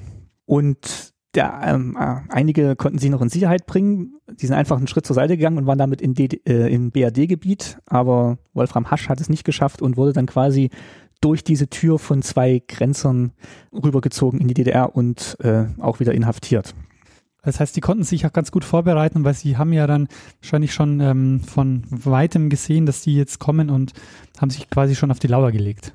Und 0.49 1.13
der, 1.35 1.61
ähm, 1.63 1.95
äh, 2.01 2.17
einige 2.31 2.75
konnten 2.75 2.99
sie 2.99 3.11
noch 3.11 3.21
in 3.21 3.29
Sicherheit 3.29 3.67
bringen. 3.67 4.15
Die 4.41 4.47
sind 4.47 4.57
einfach 4.57 4.79
einen 4.79 4.87
Schritt 4.87 5.05
zur 5.05 5.15
Seite 5.15 5.37
gegangen 5.37 5.59
und 5.59 5.67
waren 5.67 5.79
damit 5.79 6.01
in 6.01 6.17
äh, 6.17 6.73
im 6.73 6.91
BRD-Gebiet. 6.91 7.77
Aber 7.85 8.39
Wolfram 8.55 8.91
Hasch 8.91 9.11
hat 9.11 9.21
es 9.21 9.29
nicht 9.29 9.45
geschafft 9.45 9.83
und 9.83 9.99
wurde 9.99 10.15
dann 10.15 10.25
quasi 10.25 10.71
durch 11.21 11.45
diese 11.45 11.69
Tür 11.69 11.99
von 11.99 12.23
zwei 12.23 12.63
Grenzern 12.67 13.33
rübergezogen 13.73 14.41
in 14.41 14.49
die 14.49 14.55
DDR 14.55 14.97
und 14.97 15.37
äh, 15.41 15.67
auch 15.79 16.01
wieder 16.01 16.15
inhaftiert. 16.15 16.75
Das 17.43 17.61
heißt, 17.61 17.77
die 17.77 17.83
konnten 17.83 18.05
sich 18.05 18.25
auch 18.25 18.33
ganz 18.33 18.51
gut 18.51 18.65
vorbereiten, 18.65 19.25
weil 19.25 19.35
sie 19.35 19.59
haben 19.59 19.75
ja 19.75 19.87
dann 19.87 20.09
wahrscheinlich 20.41 20.73
schon 20.73 21.01
ähm, 21.01 21.41
von 21.41 21.85
weitem 21.91 22.49
gesehen, 22.49 22.87
dass 22.87 23.03
die 23.03 23.15
jetzt 23.15 23.39
kommen 23.39 23.69
und 23.69 23.93
haben 24.41 24.51
sich 24.51 24.71
quasi 24.71 24.95
schon 24.95 25.11
auf 25.11 25.19
die 25.19 25.29
Lauer 25.29 25.53
gelegt. 25.53 25.93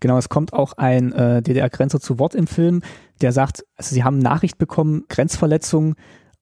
Genau, 0.00 0.16
es 0.16 0.28
kommt 0.28 0.52
auch 0.52 0.72
ein 0.74 1.12
äh, 1.12 1.42
DDR-Grenzer 1.42 2.00
zu 2.00 2.18
Wort 2.18 2.34
im 2.34 2.46
Film, 2.46 2.82
der 3.20 3.32
sagt, 3.32 3.64
also 3.76 3.94
sie 3.94 4.02
haben 4.02 4.18
Nachricht 4.18 4.58
bekommen, 4.58 5.04
Grenzverletzung 5.08 5.94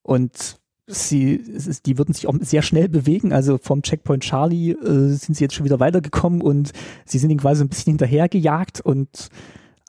und 0.02 0.58
sie, 0.86 1.42
die 1.84 1.98
würden 1.98 2.14
sich 2.14 2.26
auch 2.26 2.34
sehr 2.40 2.62
schnell 2.62 2.88
bewegen. 2.88 3.32
Also 3.32 3.58
vom 3.58 3.82
Checkpoint 3.82 4.22
Charlie 4.22 4.70
äh, 4.70 5.10
sind 5.10 5.36
sie 5.36 5.44
jetzt 5.44 5.54
schon 5.54 5.66
wieder 5.66 5.80
weitergekommen 5.80 6.40
und 6.40 6.72
sie 7.04 7.18
sind 7.18 7.30
ihn 7.30 7.38
quasi 7.38 7.62
ein 7.62 7.68
bisschen 7.68 7.92
hinterhergejagt 7.92 8.80
und 8.80 9.28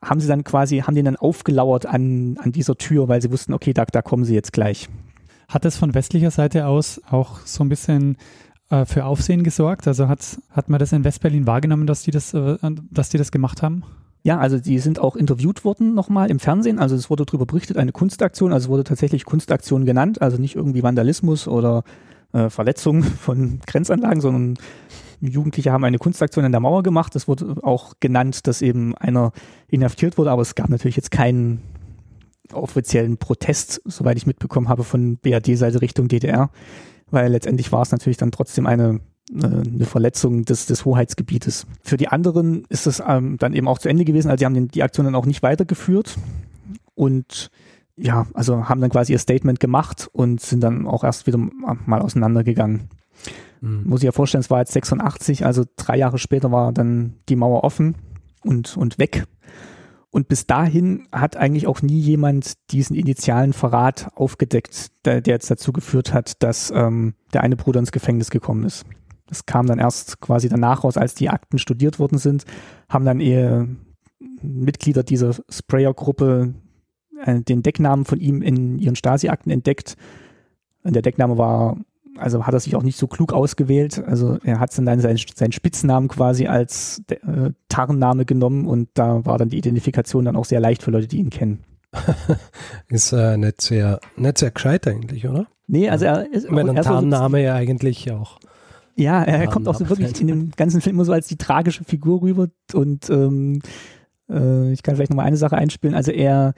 haben 0.02 0.20
sie 0.20 0.28
dann 0.28 0.44
quasi, 0.44 0.78
haben 0.78 0.94
den 0.94 1.06
dann 1.06 1.16
aufgelauert 1.16 1.86
an, 1.86 2.38
an 2.38 2.52
dieser 2.52 2.76
Tür, 2.76 3.08
weil 3.08 3.22
sie 3.22 3.30
wussten, 3.30 3.52
okay, 3.52 3.72
da, 3.72 3.84
da 3.84 4.02
kommen 4.02 4.24
sie 4.24 4.34
jetzt 4.34 4.52
gleich. 4.52 4.88
Hat 5.48 5.64
es 5.64 5.76
von 5.76 5.94
westlicher 5.94 6.30
Seite 6.30 6.66
aus 6.66 7.00
auch 7.10 7.40
so 7.44 7.64
ein 7.64 7.68
bisschen 7.68 8.16
äh, 8.70 8.84
für 8.86 9.04
Aufsehen 9.04 9.44
gesorgt? 9.44 9.86
Also 9.86 10.08
hat, 10.08 10.38
hat 10.50 10.68
man 10.68 10.78
das 10.78 10.92
in 10.92 11.04
Westberlin 11.04 11.46
wahrgenommen, 11.46 11.86
dass 11.86 12.02
die 12.02 12.10
das, 12.10 12.34
äh, 12.34 12.56
dass 12.90 13.10
die 13.10 13.18
das 13.18 13.30
gemacht 13.30 13.62
haben? 13.62 13.84
Ja, 14.22 14.38
also 14.38 14.58
die 14.58 14.78
sind 14.78 14.98
auch 14.98 15.16
interviewt 15.16 15.64
worden 15.64 15.94
nochmal 15.94 16.30
im 16.30 16.40
Fernsehen. 16.40 16.78
Also 16.78 16.94
es 16.94 17.08
wurde 17.08 17.24
darüber 17.24 17.46
berichtet, 17.46 17.76
eine 17.76 17.92
Kunstaktion. 17.92 18.52
Also 18.52 18.66
es 18.66 18.70
wurde 18.70 18.84
tatsächlich 18.84 19.24
Kunstaktion 19.24 19.86
genannt. 19.86 20.20
Also 20.20 20.36
nicht 20.36 20.56
irgendwie 20.56 20.82
Vandalismus 20.82 21.48
oder 21.48 21.84
äh, 22.32 22.50
Verletzung 22.50 23.02
von 23.20 23.60
Grenzanlagen, 23.66 24.20
sondern 24.20 24.58
Jugendliche 25.20 25.72
haben 25.72 25.84
eine 25.84 25.98
Kunstaktion 25.98 26.44
an 26.44 26.52
der 26.52 26.60
Mauer 26.60 26.82
gemacht. 26.82 27.14
Es 27.16 27.28
wurde 27.28 27.56
auch 27.62 27.94
genannt, 28.00 28.46
dass 28.46 28.62
eben 28.62 28.96
einer 28.96 29.32
inhaftiert 29.68 30.18
wurde, 30.18 30.30
aber 30.30 30.42
es 30.42 30.54
gab 30.54 30.68
natürlich 30.68 30.96
jetzt 30.96 31.10
keinen 31.10 31.62
offiziellen 32.52 33.16
Protest, 33.16 33.80
soweit 33.84 34.16
ich 34.16 34.26
mitbekommen 34.26 34.68
habe, 34.68 34.82
von 34.84 35.16
BRD-Seite 35.18 35.80
Richtung 35.82 36.08
DDR, 36.08 36.50
weil 37.10 37.30
letztendlich 37.30 37.72
war 37.72 37.82
es 37.82 37.92
natürlich 37.92 38.16
dann 38.16 38.30
trotzdem 38.30 38.66
eine, 38.66 39.00
äh, 39.32 39.46
eine 39.46 39.86
Verletzung 39.86 40.44
des, 40.44 40.66
des 40.66 40.84
Hoheitsgebietes. 40.84 41.66
Für 41.82 41.96
die 41.96 42.08
anderen 42.08 42.64
ist 42.68 42.86
es 42.86 43.02
ähm, 43.06 43.36
dann 43.38 43.54
eben 43.54 43.68
auch 43.68 43.78
zu 43.78 43.88
Ende 43.88 44.04
gewesen, 44.04 44.30
also 44.30 44.40
sie 44.40 44.46
haben 44.46 44.54
den, 44.54 44.68
die 44.68 44.82
Aktion 44.82 45.04
dann 45.04 45.14
auch 45.14 45.26
nicht 45.26 45.42
weitergeführt 45.42 46.16
und 46.94 47.50
ja, 47.96 48.26
also 48.34 48.68
haben 48.68 48.80
dann 48.80 48.90
quasi 48.90 49.12
ihr 49.12 49.18
Statement 49.18 49.60
gemacht 49.60 50.08
und 50.12 50.40
sind 50.40 50.60
dann 50.60 50.86
auch 50.86 51.04
erst 51.04 51.26
wieder 51.26 51.38
mal 51.38 52.00
auseinandergegangen. 52.00 52.88
Mhm. 53.60 53.82
Muss 53.84 54.00
ich 54.00 54.06
ja 54.06 54.12
vorstellen, 54.12 54.40
es 54.40 54.50
war 54.50 54.60
jetzt 54.60 54.72
86, 54.72 55.44
also 55.44 55.64
drei 55.76 55.98
Jahre 55.98 56.18
später 56.18 56.50
war 56.50 56.72
dann 56.72 57.14
die 57.28 57.36
Mauer 57.36 57.62
offen 57.64 57.94
und, 58.44 58.76
und 58.76 58.98
weg. 58.98 59.24
Und 60.10 60.28
bis 60.28 60.46
dahin 60.46 61.06
hat 61.12 61.36
eigentlich 61.36 61.68
auch 61.68 61.82
nie 61.82 62.00
jemand 62.00 62.54
diesen 62.72 62.96
initialen 62.96 63.52
Verrat 63.52 64.10
aufgedeckt, 64.16 64.88
der, 65.04 65.20
der 65.20 65.34
jetzt 65.34 65.50
dazu 65.50 65.72
geführt 65.72 66.12
hat, 66.12 66.42
dass 66.42 66.72
ähm, 66.74 67.14
der 67.32 67.42
eine 67.42 67.56
Bruder 67.56 67.78
ins 67.78 67.92
Gefängnis 67.92 68.30
gekommen 68.30 68.64
ist. 68.64 68.84
Das 69.28 69.46
kam 69.46 69.66
dann 69.66 69.78
erst 69.78 70.20
quasi 70.20 70.48
danach 70.48 70.82
raus, 70.82 70.96
als 70.96 71.14
die 71.14 71.28
Akten 71.28 71.58
studiert 71.58 72.00
worden 72.00 72.18
sind, 72.18 72.44
haben 72.88 73.04
dann 73.04 73.20
eher 73.20 73.68
Mitglieder 74.42 75.04
dieser 75.04 75.36
Sprayer-Gruppe 75.48 76.54
äh, 77.24 77.40
den 77.40 77.62
Decknamen 77.62 78.04
von 78.04 78.18
ihm 78.18 78.42
in 78.42 78.80
ihren 78.80 78.96
Stasi-Akten 78.96 79.50
entdeckt. 79.50 79.96
Und 80.82 80.94
der 80.94 81.02
Deckname 81.02 81.38
war, 81.38 81.76
also 82.20 82.46
hat 82.46 82.54
er 82.54 82.60
sich 82.60 82.76
auch 82.76 82.82
nicht 82.82 82.98
so 82.98 83.06
klug 83.06 83.32
ausgewählt. 83.32 84.02
Also 84.06 84.38
er 84.44 84.60
hat 84.60 84.76
dann 84.76 85.00
seinen, 85.00 85.18
seinen 85.34 85.52
Spitznamen 85.52 86.08
quasi 86.08 86.46
als 86.46 87.02
äh, 87.08 87.50
Tarnname 87.68 88.24
genommen 88.24 88.66
und 88.66 88.88
da 88.94 89.24
war 89.24 89.38
dann 89.38 89.48
die 89.48 89.58
Identifikation 89.58 90.24
dann 90.24 90.36
auch 90.36 90.44
sehr 90.44 90.60
leicht 90.60 90.82
für 90.82 90.90
Leute, 90.90 91.08
die 91.08 91.18
ihn 91.18 91.30
kennen. 91.30 91.64
ist 92.88 93.12
äh, 93.12 93.36
nicht, 93.36 93.60
sehr, 93.60 94.00
nicht 94.16 94.38
sehr 94.38 94.50
gescheit 94.50 94.86
eigentlich, 94.86 95.28
oder? 95.28 95.46
Nee, 95.66 95.88
also 95.88 96.04
er 96.04 96.32
ist. 96.32 96.44
Ich 96.44 96.50
meine, 96.50 96.70
ein 96.70 96.82
Tarnname 96.82 97.42
ja 97.42 97.54
eigentlich 97.54 98.10
auch. 98.12 98.38
Ja, 98.96 99.22
er 99.22 99.46
kommt 99.46 99.66
auch 99.66 99.76
so 99.76 99.88
wirklich 99.88 100.20
in 100.20 100.26
dem 100.26 100.50
ganzen 100.50 100.80
Film 100.80 100.96
immer 100.96 101.04
so 101.04 101.12
als 101.12 101.26
die 101.26 101.36
tragische 101.36 101.84
Figur 101.84 102.22
rüber 102.22 102.48
und 102.74 103.08
ähm, 103.08 103.60
äh, 104.28 104.72
ich 104.72 104.82
kann 104.82 104.96
vielleicht 104.96 105.10
nochmal 105.10 105.26
eine 105.26 105.36
Sache 105.36 105.56
einspielen. 105.56 105.94
Also 105.94 106.10
er 106.10 106.54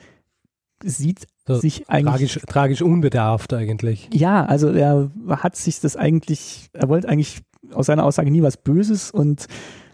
sieht 0.83 1.27
so 1.47 1.55
sich 1.55 1.89
eigentlich. 1.89 2.31
Tragisch, 2.31 2.39
tragisch 2.47 2.81
unbedarft 2.81 3.53
eigentlich. 3.53 4.09
Ja, 4.13 4.45
also 4.45 4.69
er 4.69 5.09
hat 5.29 5.55
sich 5.55 5.79
das 5.79 5.95
eigentlich, 5.95 6.69
er 6.73 6.89
wollte 6.89 7.09
eigentlich 7.09 7.41
aus 7.71 7.87
seiner 7.87 8.05
Aussage 8.05 8.31
nie 8.31 8.41
was 8.41 8.57
Böses 8.57 9.11
und 9.11 9.47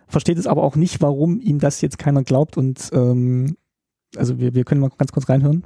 versteht 0.07 0.37
es 0.37 0.47
aber 0.47 0.63
auch 0.63 0.75
nicht, 0.75 1.01
warum 1.01 1.39
ihm 1.39 1.59
das 1.59 1.81
jetzt 1.81 1.97
keiner 1.97 2.23
glaubt. 2.23 2.57
Und 2.57 2.89
ähm, 2.93 3.55
also 4.15 4.39
wir, 4.39 4.53
wir 4.53 4.63
können 4.63 4.81
mal 4.81 4.91
ganz 4.97 5.11
kurz 5.11 5.29
reinhören. 5.29 5.63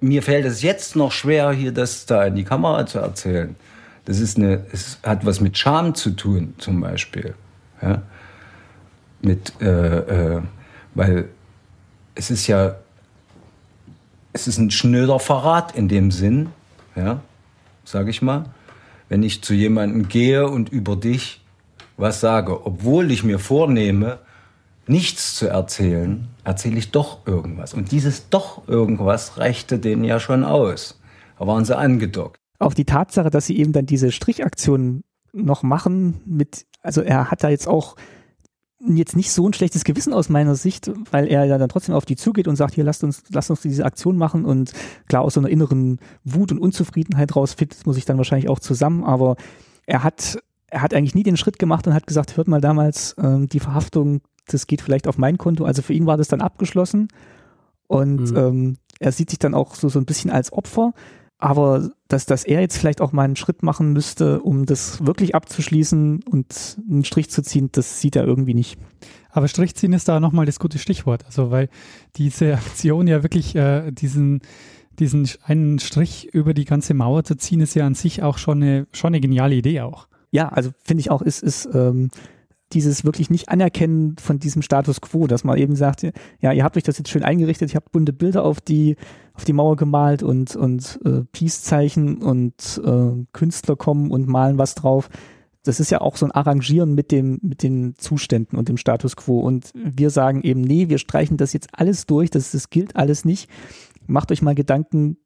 Mir 0.00 0.22
fällt 0.22 0.46
es 0.46 0.62
jetzt 0.62 0.96
noch 0.96 1.12
schwer, 1.12 1.52
hier 1.52 1.72
das 1.72 2.06
da 2.06 2.24
in 2.24 2.34
die 2.34 2.44
Kamera 2.44 2.86
zu 2.86 2.98
erzählen. 2.98 3.54
Das 4.04 4.18
ist 4.18 4.36
eine, 4.36 4.66
es 4.72 4.98
hat 5.04 5.24
was 5.24 5.40
mit 5.40 5.56
Scham 5.56 5.94
zu 5.94 6.10
tun, 6.10 6.54
zum 6.58 6.80
Beispiel. 6.80 7.34
Ja? 7.80 8.02
Mit, 9.20 9.52
äh, 9.60 10.36
äh, 10.36 10.42
weil 10.94 11.28
es 12.16 12.30
ist 12.30 12.48
ja, 12.48 12.74
es 14.32 14.48
ist 14.48 14.58
ein 14.58 14.70
schnöder 14.70 15.18
Verrat 15.18 15.74
in 15.76 15.88
dem 15.88 16.10
Sinn, 16.10 16.48
ja, 16.96 17.20
sage 17.84 18.10
ich 18.10 18.22
mal. 18.22 18.46
Wenn 19.08 19.22
ich 19.22 19.42
zu 19.42 19.54
jemandem 19.54 20.08
gehe 20.08 20.48
und 20.48 20.70
über 20.70 20.96
dich 20.96 21.42
was 21.96 22.20
sage, 22.20 22.66
obwohl 22.66 23.10
ich 23.10 23.22
mir 23.22 23.38
vornehme, 23.38 24.18
nichts 24.86 25.34
zu 25.34 25.46
erzählen, 25.46 26.28
erzähle 26.44 26.78
ich 26.78 26.90
doch 26.90 27.26
irgendwas. 27.26 27.74
Und 27.74 27.92
dieses 27.92 28.28
doch 28.30 28.66
irgendwas 28.66 29.38
reichte 29.38 29.78
denen 29.78 30.04
ja 30.04 30.18
schon 30.18 30.44
aus. 30.44 31.00
Da 31.38 31.46
waren 31.46 31.64
sie 31.64 31.76
angedockt. 31.76 32.38
Auch 32.58 32.74
die 32.74 32.84
Tatsache, 32.84 33.30
dass 33.30 33.46
sie 33.46 33.58
eben 33.58 33.72
dann 33.72 33.86
diese 33.86 34.12
Strichaktion 34.12 35.02
noch 35.32 35.62
machen 35.62 36.20
mit, 36.24 36.66
also 36.82 37.02
er 37.02 37.30
hat 37.30 37.42
da 37.42 37.48
jetzt 37.48 37.68
auch 37.68 37.96
jetzt 38.86 39.16
nicht 39.16 39.30
so 39.32 39.48
ein 39.48 39.52
schlechtes 39.52 39.84
Gewissen 39.84 40.12
aus 40.12 40.28
meiner 40.28 40.54
Sicht, 40.54 40.90
weil 41.10 41.28
er 41.28 41.44
ja 41.44 41.58
dann 41.58 41.68
trotzdem 41.68 41.94
auf 41.94 42.04
die 42.04 42.16
zugeht 42.16 42.48
und 42.48 42.56
sagt, 42.56 42.74
hier 42.74 42.84
lasst 42.84 43.04
uns, 43.04 43.22
lasst 43.30 43.50
uns 43.50 43.60
diese 43.60 43.84
Aktion 43.84 44.16
machen 44.16 44.44
und 44.44 44.72
klar 45.08 45.22
aus 45.22 45.34
so 45.34 45.40
einer 45.40 45.48
inneren 45.48 45.98
Wut 46.24 46.52
und 46.52 46.58
Unzufriedenheit 46.58 47.36
raus 47.36 47.54
findet 47.54 47.86
muss 47.86 47.96
ich 47.96 48.04
dann 48.04 48.18
wahrscheinlich 48.18 48.48
auch 48.48 48.58
zusammen, 48.58 49.04
aber 49.04 49.36
er 49.86 50.02
hat, 50.02 50.38
er 50.66 50.82
hat 50.82 50.94
eigentlich 50.94 51.14
nie 51.14 51.22
den 51.22 51.36
Schritt 51.36 51.58
gemacht 51.58 51.86
und 51.86 51.94
hat 51.94 52.06
gesagt, 52.06 52.36
hört 52.36 52.48
mal 52.48 52.60
damals, 52.60 53.14
ähm, 53.18 53.48
die 53.48 53.60
Verhaftung, 53.60 54.20
das 54.46 54.66
geht 54.66 54.82
vielleicht 54.82 55.06
auf 55.06 55.18
mein 55.18 55.38
Konto. 55.38 55.64
Also 55.64 55.82
für 55.82 55.92
ihn 55.92 56.06
war 56.06 56.16
das 56.16 56.28
dann 56.28 56.40
abgeschlossen 56.40 57.08
und 57.86 58.30
mhm. 58.30 58.36
ähm, 58.36 58.76
er 58.98 59.12
sieht 59.12 59.30
sich 59.30 59.38
dann 59.38 59.54
auch 59.54 59.74
so, 59.74 59.88
so 59.88 59.98
ein 59.98 60.06
bisschen 60.06 60.30
als 60.30 60.52
Opfer. 60.52 60.92
Aber 61.42 61.90
dass, 62.06 62.24
dass 62.24 62.44
er 62.44 62.60
jetzt 62.60 62.78
vielleicht 62.78 63.00
auch 63.00 63.10
mal 63.10 63.24
einen 63.24 63.34
Schritt 63.34 63.64
machen 63.64 63.92
müsste, 63.92 64.40
um 64.42 64.64
das 64.64 65.04
wirklich 65.04 65.34
abzuschließen 65.34 66.22
und 66.22 66.78
einen 66.88 67.04
Strich 67.04 67.30
zu 67.30 67.42
ziehen, 67.42 67.68
das 67.72 68.00
sieht 68.00 68.14
er 68.14 68.24
irgendwie 68.24 68.54
nicht. 68.54 68.78
Aber 69.28 69.48
Strichziehen 69.48 69.92
ist 69.92 70.08
da 70.08 70.20
nochmal 70.20 70.46
das 70.46 70.60
gute 70.60 70.78
Stichwort. 70.78 71.24
Also 71.26 71.50
weil 71.50 71.68
diese 72.14 72.54
Aktion 72.54 73.08
ja 73.08 73.24
wirklich 73.24 73.56
äh, 73.56 73.90
diesen, 73.90 74.42
diesen 75.00 75.28
einen 75.42 75.80
Strich 75.80 76.32
über 76.32 76.54
die 76.54 76.64
ganze 76.64 76.94
Mauer 76.94 77.24
zu 77.24 77.34
ziehen, 77.34 77.60
ist 77.60 77.74
ja 77.74 77.86
an 77.86 77.96
sich 77.96 78.22
auch 78.22 78.38
schon 78.38 78.62
eine, 78.62 78.86
schon 78.92 79.08
eine 79.08 79.20
geniale 79.20 79.56
Idee 79.56 79.80
auch. 79.80 80.06
Ja, 80.30 80.48
also 80.48 80.70
finde 80.84 81.00
ich 81.00 81.10
auch, 81.10 81.22
ist, 81.22 81.42
ist 81.42 81.68
ähm, 81.74 82.10
dieses 82.72 83.04
wirklich 83.04 83.30
nicht 83.30 83.48
anerkennen 83.48 84.16
von 84.18 84.38
diesem 84.38 84.62
Status 84.62 85.00
quo, 85.00 85.26
dass 85.26 85.44
man 85.44 85.58
eben 85.58 85.76
sagt, 85.76 86.02
ja, 86.40 86.52
ihr 86.52 86.64
habt 86.64 86.76
euch 86.76 86.82
das 86.82 86.98
jetzt 86.98 87.10
schön 87.10 87.22
eingerichtet, 87.22 87.72
ihr 87.72 87.76
habt 87.76 87.92
bunte 87.92 88.12
Bilder 88.12 88.44
auf 88.44 88.60
die, 88.60 88.96
auf 89.34 89.44
die 89.44 89.52
Mauer 89.52 89.76
gemalt 89.76 90.22
und, 90.22 90.56
und 90.56 91.00
äh, 91.04 91.22
Peace-Zeichen 91.32 92.18
und 92.18 92.80
äh, 92.84 93.24
Künstler 93.32 93.76
kommen 93.76 94.10
und 94.10 94.26
malen 94.26 94.58
was 94.58 94.74
drauf. 94.74 95.08
Das 95.64 95.78
ist 95.78 95.90
ja 95.90 96.00
auch 96.00 96.16
so 96.16 96.26
ein 96.26 96.32
Arrangieren 96.32 96.94
mit 96.94 97.12
dem, 97.12 97.38
mit 97.42 97.62
den 97.62 97.94
Zuständen 97.96 98.58
und 98.58 98.68
dem 98.68 98.76
Status 98.76 99.14
quo. 99.14 99.40
Und 99.40 99.70
wir 99.74 100.10
sagen 100.10 100.42
eben, 100.42 100.60
nee, 100.60 100.88
wir 100.88 100.98
streichen 100.98 101.36
das 101.36 101.52
jetzt 101.52 101.68
alles 101.72 102.06
durch, 102.06 102.30
das, 102.30 102.50
das 102.50 102.70
gilt 102.70 102.96
alles 102.96 103.24
nicht. 103.24 103.48
Macht 104.06 104.32
euch 104.32 104.42
mal 104.42 104.56
Gedanken, 104.56 105.18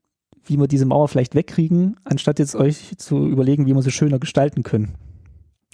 wie 0.44 0.58
wir 0.58 0.68
diese 0.68 0.84
Mauer 0.84 1.08
vielleicht 1.08 1.34
wegkriegen, 1.34 1.96
anstatt 2.04 2.38
jetzt 2.38 2.54
euch 2.54 2.98
zu 2.98 3.26
überlegen, 3.26 3.66
wie 3.66 3.74
wir 3.74 3.82
sie 3.82 3.90
schöner 3.90 4.18
gestalten 4.18 4.62
können 4.62 4.94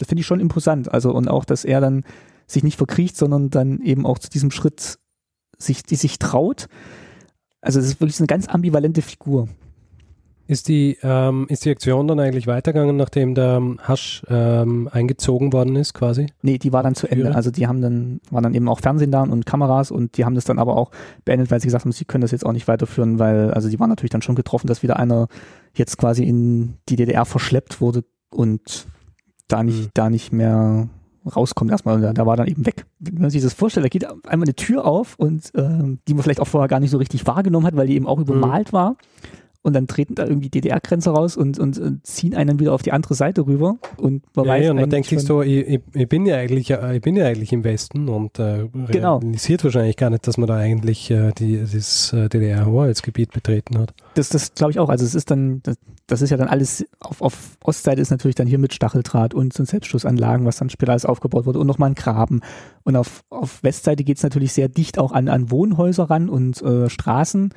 das 0.03 0.09
finde 0.09 0.21
ich 0.21 0.27
schon 0.27 0.41
imposant. 0.41 0.93
Also 0.93 1.13
und 1.13 1.29
auch, 1.29 1.45
dass 1.45 1.65
er 1.65 1.81
dann 1.81 2.03
sich 2.49 2.65
nicht 2.65 2.77
verkriecht, 2.77 3.17
sondern 3.17 3.51
dann 3.51 3.81
eben 3.81 4.05
auch 4.05 4.19
zu 4.19 4.29
diesem 4.29 4.51
Schritt 4.51 4.99
sich, 5.57 5.85
die 5.85 5.95
sich 5.95 6.19
traut. 6.19 6.67
Also 7.61 7.79
es 7.79 7.87
ist 7.87 8.01
wirklich 8.01 8.19
eine 8.19 8.27
ganz 8.27 8.49
ambivalente 8.49 9.01
Figur. 9.01 9.49
Ist 10.49 10.67
die, 10.67 10.99
ähm, 11.05 11.47
ist 11.49 11.65
die 11.65 11.71
Aktion 11.71 12.09
dann 12.09 12.19
eigentlich 12.19 12.49
weitergegangen, 12.49 12.97
nachdem 12.97 13.37
der 13.37 13.63
Hasch 13.79 14.25
ähm, 14.29 14.89
eingezogen 14.91 15.53
worden 15.53 15.77
ist, 15.77 15.95
quasi? 15.95 16.27
Nee, 16.43 16.59
die 16.59 16.73
war 16.73 16.83
dann 16.83 16.97
zu 16.97 17.07
Ende. 17.07 17.33
Also 17.33 17.53
die 17.53 17.69
haben 17.69 17.81
dann, 17.81 18.21
waren 18.29 18.43
dann 18.43 18.55
eben 18.55 18.69
auch 18.69 18.81
Fernsehen 18.81 19.13
da 19.13 19.23
und 19.23 19.47
Kameras 19.47 19.93
und 19.93 20.17
die 20.17 20.25
haben 20.25 20.35
das 20.35 20.45
dann 20.45 20.59
aber 20.59 20.77
auch 20.77 20.91
beendet, 21.25 21.53
weil 21.53 21.61
sie 21.61 21.69
gesagt 21.69 21.85
haben, 21.85 21.93
sie 21.93 22.05
können 22.05 22.23
das 22.23 22.33
jetzt 22.33 22.45
auch 22.45 22.53
nicht 22.53 22.67
weiterführen, 22.67 23.21
weil, 23.21 23.53
also 23.53 23.69
die 23.69 23.79
waren 23.79 23.89
natürlich 23.89 24.11
dann 24.11 24.21
schon 24.21 24.35
getroffen, 24.35 24.67
dass 24.67 24.83
wieder 24.83 24.99
einer 24.99 25.29
jetzt 25.75 25.97
quasi 25.97 26.25
in 26.25 26.75
die 26.89 26.97
DDR 26.97 27.25
verschleppt 27.25 27.81
wurde 27.81 28.03
und 28.31 28.89
da 29.53 29.63
nicht, 29.63 29.85
mhm. 29.85 29.91
da 29.95 30.11
nicht 30.11 30.33
mehr 30.33 30.89
rauskommt 31.25 31.71
erstmal. 31.71 32.01
Da, 32.01 32.13
da 32.13 32.27
war 32.27 32.37
dann 32.37 32.49
eben 32.49 32.67
weg. 32.67 32.87
Wenn 32.99 33.21
man 33.21 33.31
sich 33.31 33.43
das 33.43 33.55
vorstellt, 33.55 33.85
da 33.85 33.89
geht 33.89 34.07
einmal 34.27 34.47
eine 34.47 34.55
Tür 34.55 34.85
auf 34.85 35.15
und 35.19 35.55
äh, 35.55 35.97
die 36.09 36.15
man 36.15 36.23
vielleicht 36.23 36.41
auch 36.41 36.49
vorher 36.49 36.69
gar 36.69 36.81
nicht 36.81 36.91
so 36.91 36.99
richtig 36.99 37.27
wahrgenommen 37.27 37.67
hat, 37.67 37.77
weil 37.77 37.87
die 37.87 37.95
eben 37.95 38.07
auch 38.07 38.19
übermalt 38.19 38.69
mhm. 38.69 38.77
war 38.77 38.97
und 39.63 39.75
dann 39.75 39.87
treten 39.87 40.17
da 40.17 40.27
irgendwie 40.27 40.51
DDR-Grenze 40.51 41.11
raus 41.11 41.37
und, 41.37 41.59
und, 41.59 41.79
und, 41.79 42.05
ziehen 42.07 42.35
einen 42.35 42.59
wieder 42.59 42.73
auf 42.73 42.83
die 42.83 42.93
andere 42.93 43.15
Seite 43.15 43.47
rüber 43.47 43.77
und 43.97 44.25
man 44.35 44.45
ja, 44.45 44.53
weiß 44.53 44.65
ja, 44.65 44.71
und 44.73 44.81
man 44.81 44.91
denkt 44.91 45.09
sich 45.09 45.21
so, 45.21 45.43
ich, 45.43 45.81
ich, 45.95 46.09
bin 46.09 46.27
ja 46.27 46.37
eigentlich, 46.37 46.71
ich 46.71 47.01
bin 47.01 47.17
ja 47.17 47.27
eigentlich 47.27 47.53
im 47.53 47.63
Westen 47.63 48.09
und 48.09 48.39
äh, 48.41 48.69
genau. 48.91 49.19
realisiert 49.19 49.63
wahrscheinlich 49.63 49.97
gar 49.97 50.11
nicht, 50.11 50.27
dass 50.27 50.37
man 50.37 50.49
da 50.49 50.57
eigentlich 50.57 51.11
äh, 51.11 51.31
die, 51.39 51.61
das 51.61 52.13
äh, 52.13 52.29
DDR-Hoheitsgebiet 52.29 53.33
betreten 53.33 53.79
hat. 53.79 53.95
Das, 54.15 54.31
das 54.31 54.55
glaube 54.55 54.73
ich 54.73 54.81
auch. 54.81 54.89
Also 54.89 55.05
es 55.05 55.15
ist 55.15 55.31
dann, 55.31 55.63
das, 55.63 55.77
das 56.09 56.23
ist 56.23 56.31
ja 56.31 56.37
dann 56.37 56.49
alles, 56.49 56.85
auf, 56.99 57.23
auf 57.23 57.57
Ostseite 57.63 58.03
ist 58.03 58.11
natürlich 58.11 58.35
dann 58.35 58.49
hier 58.49 58.59
mit 58.59 58.75
Stacheldraht 58.75 59.33
und 59.33 59.53
so 59.53 59.65
Selbstschussanlagen, 59.65 60.45
was 60.45 60.57
dann 60.57 60.71
später 60.71 60.91
alles 60.91 61.07
aufgebaut 61.07 61.47
wurde 61.47 61.61
und 61.61 61.69
nochmal 61.69 61.91
ein 61.91 61.95
Graben. 61.95 62.41
Und 62.83 62.97
auf, 62.97 63.23
auf 63.31 63.63
Westseite 63.63 64.03
geht 64.03 64.17
es 64.17 64.25
natürlich 64.25 64.53
sehr 64.53 64.69
dicht 64.69 64.99
auch 64.99 65.13
an, 65.13 65.29
an 65.29 65.53
Wohnhäuser 65.53 66.11
ran 66.11 66.29
und 66.29 66.61
äh, 66.63 66.91
Straßen. 66.91 67.55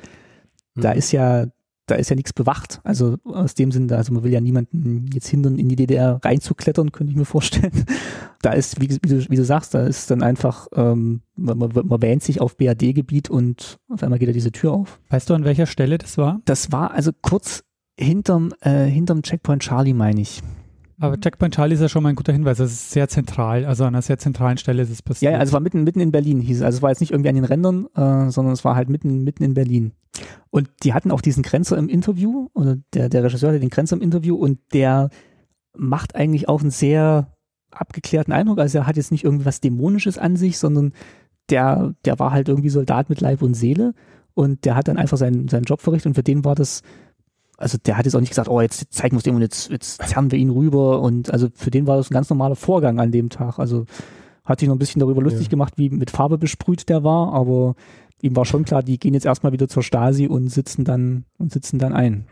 Da 0.76 0.92
mhm. 0.92 0.98
ist 0.98 1.12
ja 1.12 1.46
da 1.86 1.94
ist 1.94 2.10
ja 2.10 2.16
nichts 2.16 2.32
bewacht. 2.32 2.80
Also 2.84 3.16
aus 3.24 3.54
dem 3.54 3.70
Sinne, 3.72 3.96
also 3.96 4.12
man 4.12 4.24
will 4.24 4.32
ja 4.32 4.40
niemanden 4.40 5.06
jetzt 5.12 5.28
hindern, 5.28 5.58
in 5.58 5.68
die 5.68 5.76
DDR 5.76 6.20
reinzuklettern, 6.22 6.92
könnte 6.92 7.12
ich 7.12 7.16
mir 7.16 7.24
vorstellen. 7.24 7.84
Da 8.42 8.52
ist, 8.52 8.80
wie, 8.80 8.90
wie, 8.90 9.08
du, 9.08 9.30
wie 9.30 9.34
du 9.34 9.44
sagst, 9.44 9.74
da 9.74 9.86
ist 9.86 10.10
dann 10.10 10.22
einfach, 10.22 10.68
ähm, 10.76 11.22
man, 11.34 11.58
man, 11.58 11.70
man 11.72 12.02
wähnt 12.02 12.22
sich 12.22 12.40
auf 12.40 12.56
BAD-Gebiet 12.58 13.28
und 13.28 13.78
auf 13.88 14.02
einmal 14.04 14.20
geht 14.20 14.28
da 14.28 14.32
diese 14.32 14.52
Tür 14.52 14.72
auf. 14.72 15.00
Weißt 15.08 15.28
du, 15.28 15.34
an 15.34 15.44
welcher 15.44 15.66
Stelle 15.66 15.98
das 15.98 16.16
war? 16.16 16.40
Das 16.44 16.70
war 16.70 16.92
also 16.92 17.10
kurz 17.22 17.64
hinterm, 17.98 18.52
äh, 18.60 18.84
hinterm 18.84 19.22
Checkpoint 19.22 19.62
Charlie, 19.62 19.94
meine 19.94 20.20
ich. 20.20 20.42
Aber 20.98 21.20
Checkpoint 21.20 21.54
Charlie 21.54 21.74
ist 21.74 21.80
ja 21.80 21.88
schon 21.88 22.02
mal 22.02 22.10
ein 22.10 22.16
guter 22.16 22.32
Hinweis. 22.32 22.58
Das 22.58 22.72
ist 22.72 22.90
sehr 22.90 23.08
zentral, 23.08 23.66
also 23.66 23.84
an 23.84 23.94
einer 23.94 24.02
sehr 24.02 24.18
zentralen 24.18 24.56
Stelle 24.56 24.82
ist 24.82 24.90
es 24.90 25.02
passiert. 25.02 25.32
Ja, 25.32 25.38
also 25.38 25.50
es 25.50 25.52
war 25.52 25.60
mitten, 25.60 25.84
mitten 25.84 26.00
in 26.00 26.10
Berlin, 26.10 26.40
hieß 26.40 26.58
es. 26.58 26.62
Also 26.62 26.76
es 26.76 26.82
war 26.82 26.90
jetzt 26.90 27.00
nicht 27.00 27.10
irgendwie 27.10 27.28
an 27.28 27.34
den 27.34 27.44
Rändern, 27.44 27.86
äh, 27.94 28.30
sondern 28.30 28.52
es 28.52 28.64
war 28.64 28.76
halt 28.76 28.88
mitten, 28.88 29.22
mitten 29.22 29.44
in 29.44 29.54
Berlin. 29.54 29.92
Und 30.50 30.70
die 30.82 30.94
hatten 30.94 31.10
auch 31.10 31.20
diesen 31.20 31.42
Grenzer 31.42 31.76
im 31.76 31.88
Interview, 31.88 32.48
oder 32.54 32.78
der, 32.94 33.10
der 33.10 33.24
Regisseur 33.24 33.50
hatte 33.50 33.60
den 33.60 33.68
Grenzer 33.68 33.96
im 33.96 34.02
Interview 34.02 34.36
und 34.36 34.58
der 34.72 35.10
macht 35.76 36.14
eigentlich 36.14 36.48
auch 36.48 36.62
einen 36.62 36.70
sehr 36.70 37.32
abgeklärten 37.70 38.32
Eindruck. 38.32 38.58
Also 38.58 38.78
er 38.78 38.86
hat 38.86 38.96
jetzt 38.96 39.12
nicht 39.12 39.24
irgendwas 39.24 39.60
Dämonisches 39.60 40.16
an 40.16 40.36
sich, 40.36 40.56
sondern 40.56 40.92
der, 41.50 41.94
der 42.06 42.18
war 42.18 42.32
halt 42.32 42.48
irgendwie 42.48 42.70
Soldat 42.70 43.10
mit 43.10 43.20
Leib 43.20 43.42
und 43.42 43.54
Seele 43.54 43.92
und 44.32 44.64
der 44.64 44.74
hat 44.74 44.88
dann 44.88 44.96
einfach 44.96 45.18
seinen, 45.18 45.48
seinen 45.48 45.64
Job 45.64 45.82
verrichtet 45.82 46.06
und 46.06 46.14
für 46.14 46.22
den 46.22 46.44
war 46.44 46.54
das 46.54 46.82
also 47.56 47.78
der 47.78 47.96
hat 47.96 48.04
jetzt 48.04 48.14
auch 48.14 48.20
nicht 48.20 48.30
gesagt, 48.30 48.48
oh, 48.48 48.60
jetzt 48.60 48.92
zeigen 48.92 49.14
wir 49.14 49.18
es 49.18 49.24
dem 49.24 49.36
und 49.36 49.42
jetzt, 49.42 49.70
jetzt 49.70 50.02
zerren 50.02 50.30
wir 50.30 50.38
ihn 50.38 50.50
rüber 50.50 51.00
und 51.00 51.30
also 51.30 51.48
für 51.54 51.70
den 51.70 51.86
war 51.86 51.96
das 51.96 52.10
ein 52.10 52.14
ganz 52.14 52.28
normaler 52.28 52.56
Vorgang 52.56 53.00
an 53.00 53.12
dem 53.12 53.30
Tag. 53.30 53.58
Also 53.58 53.86
hat 54.44 54.60
sich 54.60 54.68
noch 54.68 54.76
ein 54.76 54.80
bisschen 54.80 55.00
darüber 55.00 55.22
lustig 55.22 55.46
ja. 55.46 55.50
gemacht, 55.50 55.74
wie 55.76 55.90
mit 55.90 56.10
Farbe 56.10 56.38
besprüht 56.38 56.88
der 56.88 57.02
war, 57.02 57.32
aber 57.32 57.74
ihm 58.20 58.36
war 58.36 58.44
schon 58.44 58.64
klar, 58.64 58.82
die 58.82 58.98
gehen 58.98 59.14
jetzt 59.14 59.26
erstmal 59.26 59.52
wieder 59.52 59.68
zur 59.68 59.82
Stasi 59.82 60.26
und 60.26 60.48
sitzen 60.48 60.84
dann 60.84 61.24
und 61.38 61.52
sitzen 61.52 61.78
dann 61.78 61.92
ein. 61.92 62.26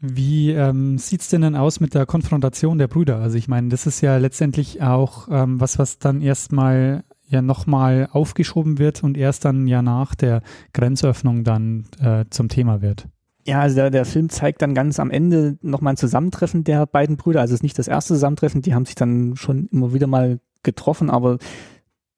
Wie 0.00 0.52
ähm, 0.52 0.96
sieht 0.98 1.22
es 1.22 1.28
denn 1.28 1.40
dann 1.40 1.56
aus 1.56 1.80
mit 1.80 1.94
der 1.94 2.06
Konfrontation 2.06 2.78
der 2.78 2.86
Brüder? 2.86 3.18
Also 3.18 3.36
ich 3.36 3.48
meine, 3.48 3.68
das 3.68 3.86
ist 3.86 4.00
ja 4.00 4.16
letztendlich 4.16 4.80
auch 4.80 5.26
ähm, 5.28 5.60
was, 5.60 5.78
was 5.78 5.98
dann 5.98 6.20
erstmal 6.20 7.02
ja 7.26 7.42
nochmal 7.42 8.08
aufgeschoben 8.12 8.78
wird 8.78 9.02
und 9.02 9.16
erst 9.16 9.44
dann 9.44 9.66
ja 9.66 9.82
nach 9.82 10.14
der 10.14 10.42
Grenzöffnung 10.72 11.42
dann 11.42 11.86
äh, 12.00 12.24
zum 12.30 12.48
Thema 12.48 12.80
wird. 12.80 13.08
Ja, 13.48 13.62
also 13.62 13.76
der, 13.76 13.88
der 13.88 14.04
Film 14.04 14.28
zeigt 14.28 14.60
dann 14.60 14.74
ganz 14.74 15.00
am 15.00 15.10
Ende 15.10 15.56
nochmal 15.62 15.94
ein 15.94 15.96
Zusammentreffen 15.96 16.64
der 16.64 16.84
beiden 16.84 17.16
Brüder. 17.16 17.40
Also 17.40 17.54
es 17.54 17.60
ist 17.60 17.62
nicht 17.62 17.78
das 17.78 17.88
erste 17.88 18.12
Zusammentreffen, 18.12 18.60
die 18.60 18.74
haben 18.74 18.84
sich 18.84 18.94
dann 18.94 19.36
schon 19.36 19.68
immer 19.72 19.94
wieder 19.94 20.06
mal 20.06 20.38
getroffen, 20.62 21.08
aber 21.08 21.38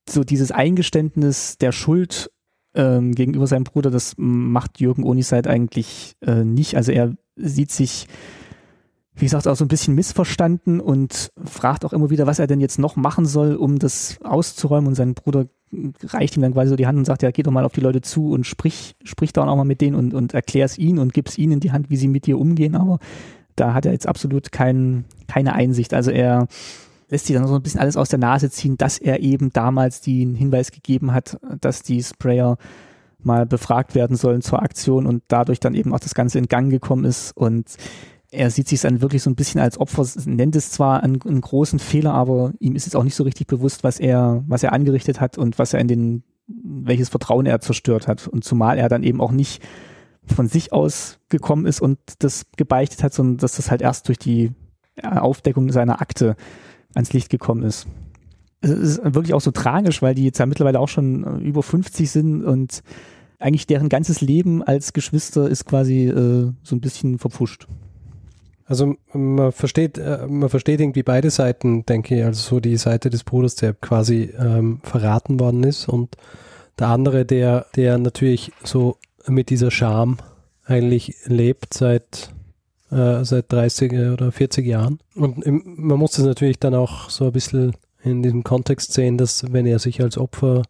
so 0.09 0.25
dieses 0.25 0.51
Eingeständnis 0.51 1.57
der 1.57 1.71
Schuld 1.71 2.33
ähm, 2.75 3.15
gegenüber 3.15 3.47
seinem 3.47 3.63
Bruder, 3.63 3.93
das 3.93 4.15
macht 4.17 4.81
Jürgen 4.81 5.05
Oniseit 5.05 5.47
eigentlich 5.47 6.17
äh, 6.21 6.43
nicht. 6.43 6.75
Also 6.75 6.91
er 6.91 7.15
sieht 7.37 7.71
sich, 7.71 8.09
wie 9.15 9.27
gesagt, 9.27 9.47
auch 9.47 9.55
so 9.55 9.65
ein 9.65 9.69
bisschen 9.69 9.95
missverstanden 9.95 10.81
und 10.81 11.31
fragt 11.45 11.85
auch 11.85 11.93
immer 11.93 12.11
wieder, 12.11 12.27
was 12.27 12.41
er 12.41 12.49
denn 12.49 12.61
jetzt 12.61 12.81
noch 12.81 12.97
machen 12.97 13.25
soll, 13.25 13.55
um 13.55 13.79
das 13.79 14.19
auszuräumen. 14.25 14.89
Und 14.89 14.95
sein 14.97 15.15
Bruder 15.15 15.47
reicht 16.05 16.37
ihm 16.37 16.43
dann 16.43 16.53
quasi 16.53 16.71
so 16.71 16.77
die 16.77 16.87
Hand 16.87 16.99
und 16.99 17.05
sagt, 17.05 17.23
ja, 17.23 17.31
geh 17.31 17.43
doch 17.43 17.53
mal 17.53 17.65
auf 17.65 17.73
die 17.73 17.81
Leute 17.81 18.01
zu 18.01 18.31
und 18.33 18.47
sprich, 18.47 18.97
sprich 19.05 19.33
da 19.33 19.47
auch 19.47 19.57
mal 19.57 19.65
mit 19.65 19.81
denen 19.81 19.95
und, 19.95 20.15
und 20.15 20.35
erklär 20.35 20.65
es 20.65 20.79
ihnen 20.79 20.99
und 20.99 21.13
gib 21.13 21.29
es 21.29 21.39
ihnen 21.39 21.61
die 21.61 21.73
Hand, 21.73 21.91
wie 21.91 21.97
sie 21.97 22.09
mit 22.09 22.27
dir 22.27 22.39
umgehen. 22.39 22.75
Aber 22.75 22.99
da 23.57 23.75
hat 23.75 23.87
er 23.87 23.93
jetzt 23.93 24.09
absolut 24.09 24.53
kein, 24.53 25.05
keine 25.29 25.55
Einsicht. 25.55 25.95
Also 25.95 26.11
er 26.11 26.49
lässt 27.09 27.27
sich 27.27 27.37
dann 27.37 27.47
so 27.47 27.55
ein 27.55 27.63
bisschen 27.63 27.81
alles 27.81 27.97
aus 27.97 28.09
der 28.09 28.19
Nase 28.19 28.51
ziehen, 28.51 28.77
dass 28.77 28.99
er 28.99 29.21
eben 29.21 29.53
damals 29.53 30.01
den 30.01 30.35
Hinweis 30.35 30.73
gegeben 30.73 31.13
hat, 31.13 31.39
dass 31.61 31.83
die 31.83 32.03
Sprayer 32.03 32.57
mal 33.23 33.47
befragt 33.47 33.95
werden 33.95 34.17
sollen 34.17 34.43
zur 34.43 34.63
Aktion 34.63 35.07
und 35.07 35.23
dadurch 35.29 35.61
dann 35.61 35.75
eben 35.75 35.93
auch 35.93 36.01
das 36.01 36.15
Ganze 36.15 36.39
in 36.39 36.47
Gang 36.47 36.71
gekommen 36.71 37.05
ist 37.05 37.37
und 37.37 37.77
er 38.31 38.51
sieht 38.51 38.69
sich 38.69 38.81
dann 38.81 39.01
wirklich 39.01 39.23
so 39.23 39.31
ein 39.31 39.35
bisschen 39.35 39.61
als 39.61 39.79
Opfer, 39.79 40.07
nennt 40.25 40.55
es 40.55 40.71
zwar 40.71 41.03
einen, 41.03 41.21
einen, 41.23 41.41
großen 41.41 41.79
Fehler, 41.79 42.15
aber 42.15 42.53
ihm 42.61 42.77
ist 42.77 42.87
jetzt 42.87 42.95
auch 42.95 43.03
nicht 43.03 43.17
so 43.17 43.25
richtig 43.25 43.47
bewusst, 43.47 43.83
was 43.83 43.99
er, 43.99 44.45
was 44.47 44.63
er 44.63 44.73
angerichtet 44.73 45.21
hat 45.21 45.37
und 45.37 45.59
was 45.59 45.75
er 45.75 45.81
in 45.81 45.89
den, 45.89 46.23
welches 46.47 47.09
Vertrauen 47.09 47.47
er 47.47 47.61
zerstört 47.61 48.07
hat. 48.07 48.29
Und 48.29 48.45
zumal 48.45 48.79
er 48.79 48.89
dann 48.89 49.03
eben 49.03 49.21
auch 49.21 49.33
nicht 49.33 49.63
von 50.27 50.47
sich 50.47 50.73
aus 50.73 51.19
gekommen 51.29 51.67
ist 51.67 51.81
und 51.81 51.99
das 52.21 52.47
gebeichtet 52.57 53.03
hat, 53.03 53.13
sondern 53.13 53.39
dass 53.39 53.57
das 53.57 53.71
halt 53.71 53.83
erst 53.83 54.07
durch 54.07 54.19
die 54.19 54.53
Aufdeckung 55.03 55.73
seiner 55.73 56.01
Akte 56.01 56.37
ans 56.95 57.13
Licht 57.13 57.31
gekommen 57.31 57.63
ist. 57.63 57.87
Es 58.61 58.71
ist 58.71 59.05
wirklich 59.05 59.35
auch 59.35 59.41
so 59.41 59.51
tragisch, 59.51 60.03
weil 60.03 60.15
die 60.15 60.25
jetzt 60.25 60.39
ja 60.39 60.47
mittlerweile 60.47 60.81
auch 60.81 60.89
schon 60.89 61.25
äh, 61.25 61.43
über 61.43 61.63
50 61.63 62.11
sind 62.11 62.45
und 62.45 62.83
eigentlich 63.39 63.67
deren 63.67 63.89
ganzes 63.89 64.21
Leben 64.21 64.63
als 64.63 64.93
Geschwister 64.93 65.49
ist 65.49 65.65
quasi 65.65 66.09
äh, 66.09 66.53
so 66.63 66.77
ein 66.77 66.81
bisschen 66.81 67.19
verpfuscht. 67.19 67.67
Also 68.71 68.95
man 69.13 69.51
versteht, 69.51 69.99
äh, 69.99 70.29
man 70.29 70.49
versteht 70.49 70.81
irgendwie 70.81 71.03
beide 71.03 71.31
Seiten, 71.31 71.85
denke 71.87 72.19
ich. 72.19 72.25
Also 72.25 72.41
so 72.41 72.61
die 72.61 72.77
Seite 72.77 73.11
des 73.11 73.25
Bruders, 73.25 73.57
der 73.57 73.75
quasi 73.75 74.33
ähm, 74.39 74.79
verraten 74.85 75.41
worden 75.41 75.65
ist 75.65 75.89
und 75.89 76.17
der 76.79 76.87
andere, 76.87 77.25
der, 77.25 77.67
der 77.75 77.99
natürlich 77.99 78.53
so 78.63 78.97
mit 79.27 79.51
dieser 79.51 79.73
Scham 79.73 80.19
eigentlich 80.65 81.17
lebt 81.27 81.75
seit 81.75 82.31
äh, 82.93 83.25
seit 83.25 83.53
30 83.53 83.93
oder 84.13 84.31
40 84.31 84.65
Jahren. 84.65 85.01
Und 85.17 85.45
im, 85.45 85.63
man 85.77 85.99
muss 85.99 86.13
das 86.13 86.25
natürlich 86.25 86.61
dann 86.61 86.75
auch 86.75 87.11
so 87.11 87.25
ein 87.25 87.33
bisschen 87.33 87.73
in 88.05 88.23
diesem 88.23 88.45
Kontext 88.45 88.93
sehen, 88.93 89.19
dass 89.19 89.53
wenn 89.53 89.67
er 89.67 89.81
sich 89.81 90.01
als 90.01 90.17
Opfer 90.17 90.63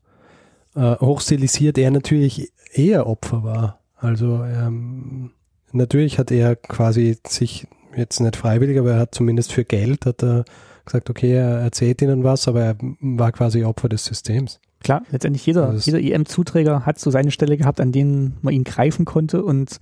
äh, 0.75 0.97
hochstilisiert, 0.97 1.77
er 1.77 1.91
natürlich 1.91 2.51
eher 2.73 3.07
Opfer 3.07 3.45
war. 3.45 3.81
Also 3.97 4.43
ähm, 4.43 5.33
natürlich 5.73 6.19
hat 6.19 6.31
er 6.31 6.57
quasi 6.57 7.19
sich 7.27 7.67
jetzt 7.97 8.21
nicht 8.21 8.37
freiwillig, 8.37 8.79
aber 8.79 8.93
er 8.93 9.01
hat 9.01 9.15
zumindest 9.15 9.53
für 9.53 9.65
Geld 9.65 10.07
hat 10.07 10.23
er 10.23 10.45
gesagt, 10.85 11.11
okay, 11.11 11.33
er 11.33 11.61
erzählt 11.61 12.03
ihnen 12.03 12.25
was, 12.25 12.49
aber 12.49 12.63
er 12.63 12.77
war 13.01 13.33
quasi 13.33 13.65
Opfer 13.65 13.89
des 13.89 14.05
Systems. 14.05 14.61
Klar, 14.83 15.03
letztendlich 15.11 15.45
jeder, 15.45 15.69
also 15.69 15.91
jeder 15.91 16.01
EM-Zuträger 16.01 16.87
hat 16.87 16.99
so 16.99 17.11
seine 17.11 17.31
Stelle 17.31 17.57
gehabt, 17.57 17.81
an 17.81 17.93
denen 17.93 18.39
man 18.41 18.55
ihn 18.55 18.65
greifen 18.65 19.05
konnte 19.05 19.45
und 19.45 19.79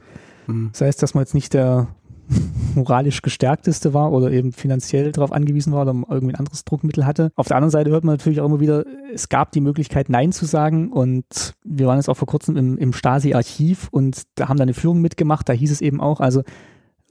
mhm. 0.46 0.70
sei 0.72 0.88
es, 0.88 0.96
dass 0.96 1.14
man 1.14 1.22
jetzt 1.22 1.34
nicht 1.34 1.54
der 1.54 1.88
moralisch 2.74 3.22
gestärkteste 3.22 3.94
war 3.94 4.12
oder 4.12 4.30
eben 4.32 4.52
finanziell 4.52 5.12
darauf 5.12 5.32
angewiesen 5.32 5.72
war 5.72 5.82
oder 5.82 5.94
irgendwie 6.10 6.34
ein 6.34 6.38
anderes 6.38 6.64
Druckmittel 6.64 7.06
hatte. 7.06 7.30
Auf 7.36 7.48
der 7.48 7.56
anderen 7.56 7.70
Seite 7.70 7.90
hört 7.90 8.04
man 8.04 8.14
natürlich 8.14 8.40
auch 8.40 8.46
immer 8.46 8.60
wieder, 8.60 8.84
es 9.14 9.28
gab 9.28 9.52
die 9.52 9.60
Möglichkeit, 9.60 10.08
Nein 10.08 10.32
zu 10.32 10.44
sagen 10.44 10.90
und 10.92 11.54
wir 11.64 11.86
waren 11.86 11.96
jetzt 11.96 12.08
auch 12.08 12.16
vor 12.16 12.28
kurzem 12.28 12.56
im, 12.56 12.76
im 12.76 12.92
Stasi-Archiv 12.92 13.88
und 13.90 14.22
da 14.34 14.48
haben 14.48 14.58
da 14.58 14.64
eine 14.64 14.74
Führung 14.74 15.00
mitgemacht, 15.00 15.48
da 15.48 15.52
hieß 15.52 15.70
es 15.70 15.80
eben 15.80 16.00
auch, 16.00 16.20
also 16.20 16.42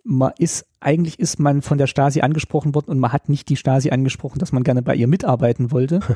man 0.07 0.31
ist, 0.39 0.65
eigentlich 0.79 1.19
ist 1.19 1.37
man 1.37 1.61
von 1.61 1.77
der 1.77 1.87
Stasi 1.87 2.21
angesprochen 2.21 2.73
worden 2.73 2.89
und 2.89 2.99
man 2.99 3.11
hat 3.11 3.27
nicht 3.27 3.49
die 3.49 3.57
Stasi 3.57 3.89
angesprochen, 3.89 4.39
dass 4.39 4.53
man 4.53 4.63
gerne 4.63 4.81
bei 4.81 4.95
ihr 4.95 5.07
mitarbeiten 5.07 5.71
wollte. 5.71 5.99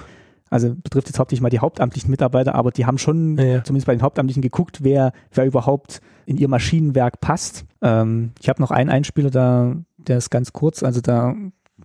Also 0.53 0.75
betrifft 0.75 1.07
jetzt 1.07 1.17
hauptsächlich 1.17 1.41
mal 1.41 1.49
die 1.49 1.59
hauptamtlichen 1.59 2.11
Mitarbeiter, 2.11 2.55
aber 2.55 2.71
die 2.71 2.85
haben 2.85 2.97
schon 2.97 3.37
ja. 3.37 3.63
zumindest 3.63 3.87
bei 3.87 3.95
den 3.95 4.01
Hauptamtlichen 4.01 4.41
geguckt, 4.41 4.83
wer, 4.83 5.13
wer 5.33 5.45
überhaupt 5.45 6.01
in 6.25 6.35
ihr 6.35 6.49
Maschinenwerk 6.49 7.21
passt. 7.21 7.63
Ähm, 7.81 8.33
ich 8.37 8.49
habe 8.49 8.61
noch 8.61 8.69
einen 8.69 8.89
Einspieler, 8.89 9.29
da, 9.29 9.77
der 9.95 10.17
ist 10.17 10.29
ganz 10.29 10.51
kurz, 10.51 10.83
also 10.83 10.99
da 10.99 11.35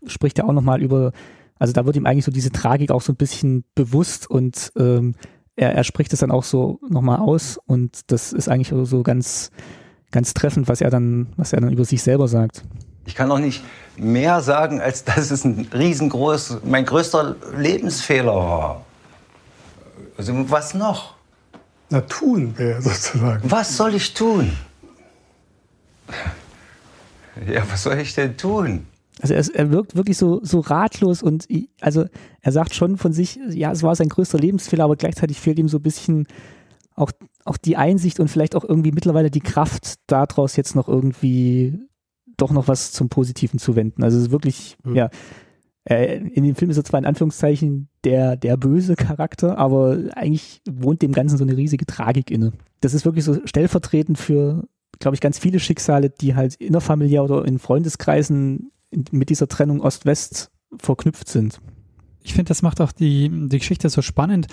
spricht 0.09 0.41
er 0.41 0.49
auch 0.49 0.53
nochmal 0.53 0.83
über, 0.83 1.13
also 1.61 1.73
da 1.73 1.87
wird 1.87 1.95
ihm 1.95 2.07
eigentlich 2.07 2.25
so 2.25 2.33
diese 2.33 2.51
Tragik 2.51 2.91
auch 2.91 3.03
so 3.03 3.13
ein 3.13 3.17
bisschen 3.17 3.63
bewusst 3.77 4.29
und 4.29 4.73
ähm, 4.77 5.15
er, 5.55 5.73
er 5.77 5.85
spricht 5.85 6.13
es 6.13 6.19
dann 6.19 6.33
auch 6.33 6.43
so 6.43 6.81
nochmal 6.89 7.21
aus 7.21 7.61
und 7.67 8.11
das 8.11 8.33
ist 8.33 8.49
eigentlich 8.49 8.75
so 8.89 9.05
ganz, 9.05 9.53
ganz 10.17 10.33
treffend, 10.33 10.67
was 10.67 10.81
er 10.81 10.89
dann, 10.89 11.27
was 11.37 11.53
er 11.53 11.61
dann 11.61 11.71
über 11.71 11.85
sich 11.85 12.03
selber 12.03 12.27
sagt. 12.27 12.63
Ich 13.05 13.15
kann 13.15 13.31
auch 13.31 13.39
nicht 13.39 13.63
mehr 13.99 14.41
sagen, 14.41 14.81
als 14.81 15.05
dass 15.05 15.31
es 15.31 15.45
ein 15.45 15.69
riesengroß, 15.75 16.61
mein 16.65 16.87
größter 16.87 17.37
Lebensfehler 17.55 18.35
war. 18.35 18.87
Also 20.17 20.33
was 20.51 20.73
noch? 20.73 21.17
Na, 21.91 22.01
tun 22.01 22.55
wäre 22.57 22.81
sozusagen. 22.81 23.51
Was 23.51 23.77
soll 23.77 23.95
ich 23.95 24.15
tun? 24.15 24.53
Ja, 27.47 27.63
was 27.71 27.83
soll 27.83 27.99
ich 27.99 28.15
denn 28.15 28.39
tun? 28.39 28.87
Also 29.21 29.35
er, 29.35 29.45
er, 29.55 29.71
wirkt 29.71 29.97
wirklich 29.97 30.17
so, 30.17 30.41
so 30.43 30.61
ratlos 30.61 31.23
und 31.23 31.47
also 31.83 32.07
er 32.41 32.53
sagt 32.53 32.75
schon 32.75 32.97
von 32.97 33.13
sich, 33.13 33.39
ja, 33.51 33.71
es 33.71 33.83
war 33.83 33.95
sein 33.95 34.09
größter 34.09 34.39
Lebensfehler, 34.39 34.85
aber 34.85 34.97
gleichzeitig 34.97 35.39
fehlt 35.39 35.59
ihm 35.59 35.69
so 35.69 35.77
ein 35.77 35.83
bisschen 35.83 36.27
auch, 36.95 37.13
auch 37.47 37.57
die 37.57 37.77
Einsicht 37.77 38.21
und 38.21 38.29
vielleicht 38.29 38.55
auch 38.55 38.65
irgendwie 38.65 38.93
mittlerweile 38.93 39.31
die 39.31 39.41
Kraft, 39.41 39.95
daraus 40.07 40.57
jetzt 40.57 40.75
noch 40.75 40.89
irgendwie 40.89 41.79
doch 42.37 42.53
noch 42.53 42.69
was 42.69 42.93
zum 42.93 43.09
Positiven 43.09 43.59
zu 43.59 43.77
wenden. 43.77 44.03
Also 44.03 44.19
es 44.19 44.25
ist 44.25 44.31
wirklich, 44.31 44.77
mhm. 44.85 44.97
ja, 44.97 45.11
äh, 45.85 46.19
in 46.19 46.45
dem 46.45 46.55
Film 46.55 46.71
ist 46.71 46.77
er 46.77 46.85
zwar 46.85 46.99
in 46.99 47.07
Anführungszeichen 47.07 47.89
der, 48.05 48.37
der 48.37 48.57
böse 48.57 48.97
Charakter, 48.97 49.59
aber 49.59 49.99
eigentlich 50.15 50.61
wohnt 50.69 51.03
dem 51.03 51.13
Ganzen 51.13 51.39
so 51.39 51.45
eine 51.45 51.57
riesige 51.57 51.87
Tragik 51.87 52.31
inne. 52.31 52.53
Das 52.81 52.95
ist 52.95 53.05
wirklich 53.05 53.25
so 53.25 53.39
stellvertretend 53.47 54.19
für, 54.19 54.69
glaube 54.99 55.15
ich, 55.15 55.21
ganz 55.21 55.39
viele 55.39 55.61
Schicksale, 55.61 56.11
die 56.11 56.35
halt 56.35 56.57
innerfamiliär 56.57 57.25
oder 57.25 57.45
in 57.45 57.59
Freundeskreisen 57.59 58.73
mit 59.11 59.31
dieser 59.31 59.49
Trennung 59.49 59.81
Ost-West 59.81 60.51
verknüpft 60.79 61.29
sind. 61.29 61.61
Ich 62.23 62.35
finde, 62.35 62.49
das 62.49 62.63
macht 62.63 62.81
auch 62.81 62.93
die, 62.93 63.31
die 63.49 63.59
Geschichte 63.59 63.89
so 63.89 64.03
spannend, 64.03 64.49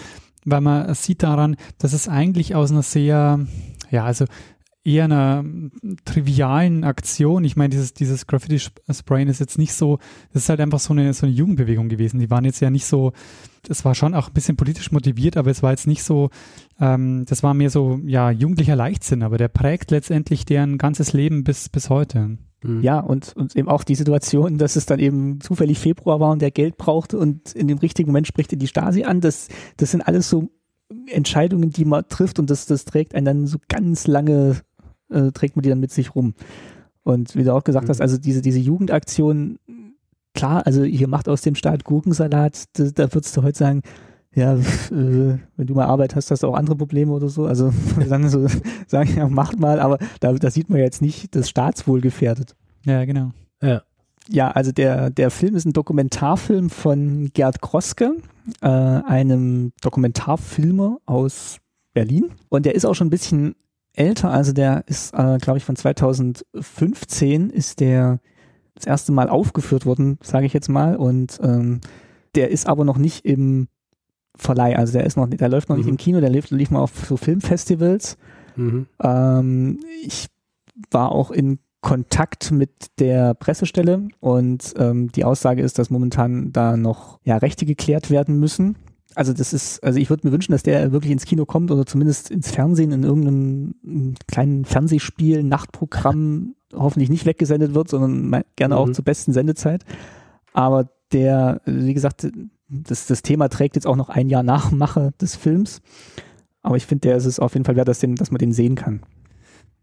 weil 0.45 0.61
man 0.61 0.93
sieht 0.93 1.23
daran, 1.23 1.55
dass 1.77 1.93
es 1.93 2.07
eigentlich 2.07 2.55
aus 2.55 2.71
einer 2.71 2.83
sehr, 2.83 3.39
ja, 3.89 4.05
also 4.05 4.25
eher 4.85 5.05
einer 5.05 5.45
trivialen 6.03 6.83
Aktion. 6.83 7.45
Ich 7.45 7.55
meine, 7.55 7.69
dieses, 7.69 7.93
dieses 7.93 8.27
Graffiti-Sprayen 8.27 9.29
ist 9.29 9.39
jetzt 9.39 9.57
nicht 9.57 9.73
so, 9.73 9.99
das 10.33 10.43
ist 10.43 10.49
halt 10.49 10.59
einfach 10.59 10.79
so 10.79 10.93
eine, 10.93 11.13
so 11.13 11.25
eine 11.25 11.33
Jugendbewegung 11.33 11.87
gewesen. 11.87 12.19
Die 12.19 12.29
waren 12.29 12.43
jetzt 12.43 12.59
ja 12.59 12.69
nicht 12.69 12.85
so, 12.85 13.13
das 13.63 13.85
war 13.85 13.95
schon 13.95 14.13
auch 14.13 14.27
ein 14.27 14.33
bisschen 14.33 14.57
politisch 14.57 14.91
motiviert, 14.91 15.37
aber 15.37 15.51
es 15.51 15.63
war 15.63 15.71
jetzt 15.71 15.87
nicht 15.87 16.03
so, 16.03 16.29
ähm, 16.79 17.23
das 17.27 17.43
war 17.43 17.53
mehr 17.53 17.69
so, 17.69 17.99
ja, 18.05 18.29
jugendlicher 18.29 18.75
Leichtsinn, 18.75 19.23
aber 19.23 19.37
der 19.37 19.47
prägt 19.47 19.91
letztendlich 19.91 20.43
deren 20.43 20.77
ganzes 20.77 21.13
Leben 21.13 21.43
bis, 21.45 21.69
bis 21.69 21.89
heute. 21.89 22.37
Mhm. 22.63 22.81
Ja, 22.81 22.99
und, 22.99 23.35
und 23.35 23.55
eben 23.55 23.69
auch 23.69 23.83
die 23.83 23.95
Situation, 23.95 24.57
dass 24.57 24.75
es 24.75 24.85
dann 24.85 24.99
eben 24.99 25.39
zufällig 25.41 25.79
Februar 25.79 26.19
war 26.19 26.31
und 26.31 26.41
der 26.41 26.51
Geld 26.51 26.77
brauchte 26.77 27.17
und 27.17 27.53
in 27.53 27.67
dem 27.67 27.77
richtigen 27.77 28.09
Moment 28.09 28.27
spricht 28.27 28.51
er 28.51 28.57
die 28.57 28.67
Stasi 28.67 29.03
an. 29.03 29.21
Das, 29.21 29.47
das 29.77 29.91
sind 29.91 30.01
alles 30.01 30.29
so 30.29 30.49
Entscheidungen, 31.07 31.69
die 31.69 31.85
man 31.85 32.07
trifft 32.07 32.39
und 32.39 32.49
das, 32.49 32.65
das 32.65 32.85
trägt 32.85 33.15
einen 33.15 33.25
dann 33.25 33.47
so 33.47 33.57
ganz 33.67 34.07
lange 34.07 34.57
äh, 35.09 35.31
trägt 35.31 35.55
man 35.55 35.63
die 35.63 35.69
dann 35.69 35.79
mit 35.79 35.91
sich 35.91 36.15
rum. 36.15 36.33
Und 37.03 37.35
wie 37.35 37.43
du 37.43 37.53
auch 37.53 37.63
gesagt 37.63 37.85
mhm. 37.85 37.89
hast, 37.89 38.01
also 38.01 38.17
diese, 38.17 38.41
diese 38.41 38.59
Jugendaktion, 38.59 39.59
klar, 40.33 40.65
also 40.65 40.83
hier 40.83 41.07
macht 41.07 41.29
aus 41.29 41.41
dem 41.41 41.55
Staat 41.55 41.83
Gurkensalat, 41.83 42.65
da, 42.73 42.85
da 42.93 43.13
würdest 43.13 43.35
du 43.37 43.43
heute 43.43 43.57
sagen, 43.57 43.81
ja, 44.35 44.55
äh, 44.55 44.59
wenn 44.89 45.67
du 45.67 45.73
mal 45.73 45.85
Arbeit 45.85 46.15
hast, 46.15 46.31
hast 46.31 46.43
du 46.43 46.47
auch 46.47 46.55
andere 46.55 46.75
Probleme 46.75 47.11
oder 47.11 47.29
so. 47.29 47.45
Also 47.45 47.73
dann 48.09 48.29
so 48.29 48.47
sagen, 48.87 49.15
ja, 49.15 49.27
macht 49.27 49.59
mal, 49.59 49.79
aber 49.79 49.99
da, 50.19 50.33
da 50.33 50.49
sieht 50.49 50.69
man 50.69 50.79
jetzt 50.79 51.01
nicht 51.01 51.35
das 51.35 51.49
Staatswohl 51.49 52.01
gefährdet. 52.01 52.55
Ja, 52.85 53.05
genau. 53.05 53.31
Ja. 53.61 53.83
Ja, 54.29 54.51
also 54.51 54.71
der, 54.71 55.09
der 55.09 55.31
Film 55.31 55.55
ist 55.55 55.65
ein 55.65 55.73
Dokumentarfilm 55.73 56.69
von 56.69 57.29
Gerd 57.33 57.61
Kroske, 57.61 58.15
äh, 58.61 58.67
einem 58.67 59.73
Dokumentarfilmer 59.81 60.97
aus 61.05 61.57
Berlin. 61.93 62.31
Und 62.47 62.65
der 62.65 62.73
ist 62.73 62.85
auch 62.85 62.93
schon 62.93 63.07
ein 63.07 63.09
bisschen 63.09 63.55
älter, 63.91 64.31
also 64.31 64.53
der 64.53 64.85
ist, 64.87 65.13
äh, 65.13 65.37
glaube 65.39 65.57
ich, 65.57 65.65
von 65.65 65.75
2015 65.75 67.49
ist 67.49 67.81
der 67.81 68.19
das 68.75 68.87
erste 68.87 69.11
Mal 69.11 69.29
aufgeführt 69.29 69.85
worden, 69.85 70.17
sage 70.23 70.45
ich 70.45 70.53
jetzt 70.53 70.69
mal. 70.69 70.95
Und 70.95 71.39
ähm, 71.43 71.81
der 72.35 72.49
ist 72.49 72.65
aber 72.65 72.85
noch 72.85 72.97
nicht 72.97 73.25
im 73.25 73.67
Verleih, 74.35 74.77
also 74.77 74.93
der 74.93 75.05
ist 75.05 75.17
noch, 75.17 75.29
der 75.29 75.49
läuft 75.49 75.69
noch 75.69 75.75
mhm. 75.75 75.81
nicht 75.81 75.89
im 75.89 75.97
Kino, 75.97 76.19
der 76.19 76.29
lief, 76.29 76.49
lief 76.49 76.71
mal 76.71 76.81
auf 76.81 77.05
so 77.07 77.17
Filmfestivals. 77.17 78.17
Mhm. 78.55 78.87
Ähm, 79.01 79.79
ich 80.03 80.27
war 80.91 81.11
auch 81.11 81.31
in 81.31 81.59
Kontakt 81.81 82.51
mit 82.51 82.71
der 82.99 83.33
Pressestelle 83.33 84.07
und 84.21 84.73
ähm, 84.77 85.11
die 85.11 85.25
Aussage 85.25 85.61
ist, 85.61 85.77
dass 85.77 85.89
momentan 85.89 86.51
da 86.53 86.77
noch 86.77 87.19
ja, 87.23 87.37
Rechte 87.37 87.65
geklärt 87.65 88.09
werden 88.09 88.39
müssen. 88.39 88.77
Also 89.15 89.33
das 89.33 89.53
ist, 89.53 89.83
also 89.83 89.99
ich 89.99 90.09
würde 90.09 90.25
mir 90.25 90.31
wünschen, 90.31 90.53
dass 90.53 90.63
der 90.63 90.91
wirklich 90.91 91.11
ins 91.11 91.25
Kino 91.25 91.45
kommt 91.45 91.69
oder 91.69 91.85
zumindest 91.85 92.31
ins 92.31 92.49
Fernsehen 92.49 92.91
in 92.91 93.03
irgendeinem 93.03 94.15
kleinen 94.27 94.65
Fernsehspiel, 94.65 95.43
Nachtprogramm 95.43 96.55
hoffentlich 96.73 97.09
nicht 97.09 97.25
weggesendet 97.25 97.75
wird, 97.75 97.89
sondern 97.89 98.43
gerne 98.55 98.75
mhm. 98.75 98.81
auch 98.81 98.91
zur 98.91 99.05
besten 99.05 99.33
Sendezeit. 99.33 99.83
Aber 100.53 100.89
der, 101.11 101.61
wie 101.65 101.93
gesagt, 101.93 102.27
das, 102.73 103.07
das 103.07 103.21
Thema 103.21 103.49
trägt 103.49 103.75
jetzt 103.75 103.87
auch 103.87 103.95
noch 103.95 104.09
ein 104.09 104.29
Jahr 104.29 104.43
nach 104.43 104.71
Mache 104.71 105.11
des 105.21 105.35
Films. 105.35 105.81
Aber 106.61 106.77
ich 106.77 106.85
finde, 106.85 107.09
der 107.09 107.17
ist 107.17 107.25
es 107.25 107.39
auf 107.39 107.53
jeden 107.53 107.65
Fall 107.65 107.75
wert, 107.75 107.87
dass, 107.87 107.99
den, 107.99 108.15
dass 108.15 108.31
man 108.31 108.39
den 108.39 108.53
sehen 108.53 108.75
kann. 108.75 109.01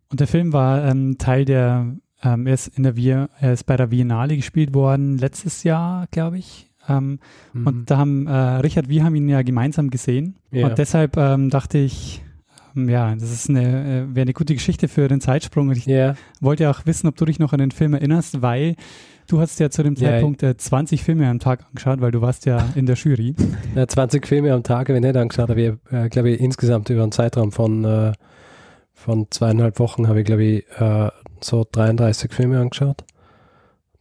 Und 0.09 0.21
der 0.21 0.27
Film 0.27 0.53
war 0.53 0.85
ähm, 0.85 1.19
Teil 1.19 1.45
der, 1.45 1.95
ähm, 2.23 2.47
er, 2.47 2.55
ist 2.55 2.69
in 2.69 2.83
der 2.83 2.97
Wir, 2.97 3.31
er 3.39 3.53
ist 3.53 3.65
bei 3.65 3.77
der 3.77 3.89
Biennale 3.89 4.37
gespielt 4.37 4.75
worden, 4.75 5.19
letztes 5.19 5.63
Jahr, 5.63 6.07
glaube 6.11 6.39
ich. 6.39 6.71
Ähm, 6.89 7.21
mhm. 7.53 7.67
Und 7.67 7.91
da 7.91 7.99
haben 7.99 8.27
äh, 8.27 8.33
Richard, 8.33 8.89
wir 8.89 9.05
haben 9.05 9.15
ihn 9.15 9.29
ja 9.29 9.43
gemeinsam 9.43 9.91
gesehen. 9.91 10.37
Ja. 10.51 10.67
Und 10.67 10.79
deshalb 10.79 11.17
ähm, 11.17 11.51
dachte 11.51 11.79
ich, 11.79 12.23
ähm, 12.77 12.89
ja, 12.89 13.15
das 13.15 13.31
ist 13.31 13.49
eine, 13.49 13.63
äh, 13.63 14.15
wäre 14.15 14.23
eine 14.23 14.33
gute 14.33 14.55
Geschichte 14.55 14.89
für 14.89 15.07
den 15.09 15.21
Zeitsprung. 15.21 15.69
Und 15.69 15.77
ich 15.77 15.87
ja. 15.87 16.15
wollte 16.41 16.71
auch 16.71 16.87
wissen, 16.87 17.07
ob 17.07 17.17
du 17.17 17.25
dich 17.25 17.39
noch 17.39 17.53
an 17.53 17.59
den 17.59 17.71
Film 17.71 17.95
erinnerst, 17.95 18.43
weil 18.43 18.77
du 19.31 19.41
hast 19.41 19.61
ja 19.61 19.71
zu 19.71 19.83
dem 19.83 19.97
Zeitpunkt 19.97 20.43
äh, 20.43 20.57
20 20.57 21.03
Filme 21.03 21.29
am 21.29 21.39
Tag 21.39 21.65
angeschaut, 21.69 22.01
weil 22.01 22.11
du 22.11 22.21
warst 22.21 22.47
ja 22.47 22.69
in 22.75 22.87
der 22.87 22.97
Jury. 22.97 23.35
Ja, 23.75 23.87
20 23.87 24.27
Filme 24.27 24.53
am 24.53 24.65
Tag 24.65 24.89
habe 24.89 24.99
ich 24.99 25.05
nicht 25.05 25.17
angeschaut, 25.17 25.51
aber 25.51 25.61
ich, 25.61 25.73
äh, 25.93 26.09
glaube 26.09 26.31
ich, 26.31 26.41
insgesamt 26.41 26.91
über 26.91 27.05
einen 27.05 27.13
Zeitraum 27.13 27.53
von 27.53 27.85
äh, 27.85 28.13
von 29.01 29.29
zweieinhalb 29.31 29.79
Wochen 29.79 30.09
habe 30.09 30.21
ich, 30.21 30.27
glaube 30.27 30.45
ich, 30.45 30.65
äh, 30.79 31.09
so 31.41 31.67
33 31.71 32.33
Filme 32.33 32.61
angeschaut. 32.61 33.05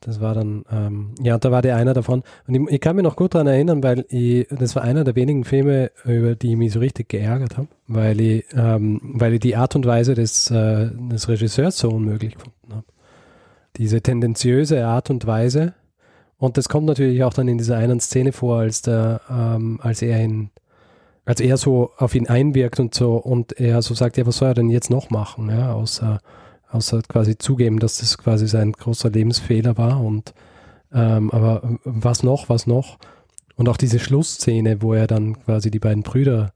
Das 0.02 0.22
war 0.22 0.34
dann, 0.34 0.64
ähm, 0.72 1.16
ja, 1.22 1.38
da 1.38 1.52
war 1.52 1.62
der 1.62 1.76
einer 1.76 1.94
davon. 1.94 2.24
Und 2.48 2.56
ich, 2.56 2.62
ich 2.70 2.82
kann 2.82 2.96
mich 2.96 3.04
noch 3.04 3.16
gut 3.16 3.34
daran 3.34 3.48
erinnern, 3.48 3.84
weil 3.84 4.06
ich, 4.10 4.48
das 4.50 4.76
war 4.76 4.84
einer 4.84 5.04
der 5.04 5.16
wenigen 5.16 5.46
Filme, 5.46 5.92
über 6.06 6.36
die 6.36 6.52
ich 6.52 6.58
mich 6.58 6.74
so 6.74 6.80
richtig 6.80 7.10
geärgert 7.10 7.58
habe, 7.58 7.68
weil 7.88 8.20
ich, 8.20 8.46
ähm, 8.54 9.00
weil 9.04 9.34
ich 9.34 9.40
die 9.40 9.56
Art 9.56 9.76
und 9.76 9.86
Weise 9.86 10.16
des, 10.16 10.52
äh, 10.52 10.90
des 10.94 11.28
Regisseurs 11.30 11.78
so 11.78 11.90
unmöglich 11.90 12.36
gefunden 12.36 12.74
habe. 12.74 12.86
Diese 13.80 14.02
tendenziöse 14.02 14.86
Art 14.86 15.10
und 15.10 15.26
Weise. 15.26 15.74
Und 16.38 16.58
das 16.58 16.70
kommt 16.70 16.86
natürlich 16.86 17.24
auch 17.24 17.34
dann 17.34 17.48
in 17.48 17.58
dieser 17.58 17.78
einen 17.78 18.00
Szene 18.00 18.32
vor, 18.32 18.60
als 18.60 18.84
der, 18.84 19.22
ähm, 19.30 19.80
als 19.82 20.04
er 20.04 20.20
in 20.20 20.52
als 21.30 21.42
er 21.42 21.58
so 21.58 21.92
auf 21.98 22.16
ihn 22.16 22.28
einwirkt 22.28 22.80
und 22.80 22.96
so 22.96 23.16
und 23.18 23.60
er 23.60 23.84
so 23.84 23.94
sagt, 23.94 24.18
ja, 24.18 24.26
was 24.26 24.38
soll 24.38 24.48
er 24.48 24.54
denn 24.56 24.72
jetzt 24.72 24.90
noch 24.90 25.12
machen, 25.12 25.50
ja, 25.50 25.74
außer, 25.74 26.22
außer 26.72 27.04
quasi 27.08 27.38
zugeben, 27.38 27.78
dass 27.78 28.00
das 28.00 28.18
quasi 28.18 28.48
sein 28.48 28.72
großer 28.72 29.12
Lebensfehler 29.12 29.78
war 29.78 30.02
und 30.04 30.34
ähm, 30.92 31.30
aber 31.30 31.78
was 31.84 32.24
noch, 32.24 32.50
was 32.50 32.66
noch? 32.66 32.98
Und 33.56 33.70
auch 33.70 33.78
diese 33.78 34.00
Schlussszene, 34.00 34.82
wo 34.82 34.96
er 34.96 35.06
dann 35.06 35.40
quasi 35.44 35.70
die 35.70 35.78
beiden 35.78 36.02
Brüder 36.02 36.52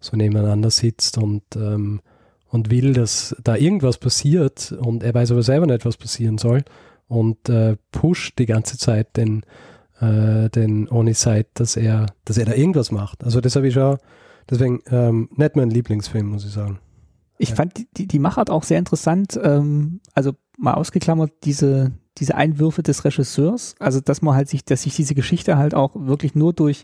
so 0.00 0.16
nebeneinander 0.16 0.70
sitzt 0.70 1.18
und, 1.18 1.42
ähm, 1.54 2.00
und 2.48 2.70
will, 2.70 2.92
dass 2.92 3.34
da 3.42 3.56
irgendwas 3.56 3.98
passiert 3.98 4.72
und 4.72 5.02
er 5.02 5.14
weiß 5.14 5.32
aber 5.32 5.42
selber 5.42 5.66
nicht, 5.66 5.84
was 5.84 5.96
passieren 5.96 6.38
soll 6.38 6.64
und 7.08 7.48
äh, 7.48 7.76
pusht 7.92 8.38
die 8.38 8.46
ganze 8.46 8.78
Zeit 8.78 9.16
den, 9.16 9.42
äh, 10.00 10.48
den 10.50 10.88
Oniside, 10.88 11.46
dass 11.54 11.76
er, 11.76 12.06
dass 12.24 12.38
er 12.38 12.46
da 12.46 12.54
irgendwas 12.54 12.90
macht. 12.90 13.24
Also 13.24 13.40
das 13.40 13.56
habe 13.56 13.68
ich 13.68 13.74
schon, 13.74 13.98
deswegen 14.48 14.80
ähm, 14.90 15.28
nicht 15.34 15.56
mein 15.56 15.70
Lieblingsfilm, 15.70 16.26
muss 16.28 16.44
ich 16.44 16.52
sagen. 16.52 16.78
Ich 17.38 17.50
ja. 17.50 17.56
fand 17.56 17.86
die, 17.98 18.06
die 18.06 18.18
Machart 18.18 18.50
auch 18.50 18.62
sehr 18.62 18.78
interessant, 18.78 19.38
ähm, 19.42 20.00
also 20.14 20.32
mal 20.58 20.74
ausgeklammert, 20.74 21.32
diese, 21.44 21.92
diese 22.18 22.34
Einwürfe 22.34 22.82
des 22.82 23.04
Regisseurs, 23.04 23.74
also 23.78 24.00
dass 24.00 24.22
man 24.22 24.34
halt 24.34 24.48
sich, 24.48 24.64
dass 24.64 24.82
sich 24.82 24.96
diese 24.96 25.14
Geschichte 25.14 25.58
halt 25.58 25.74
auch 25.74 25.90
wirklich 25.94 26.34
nur 26.34 26.52
durch 26.52 26.82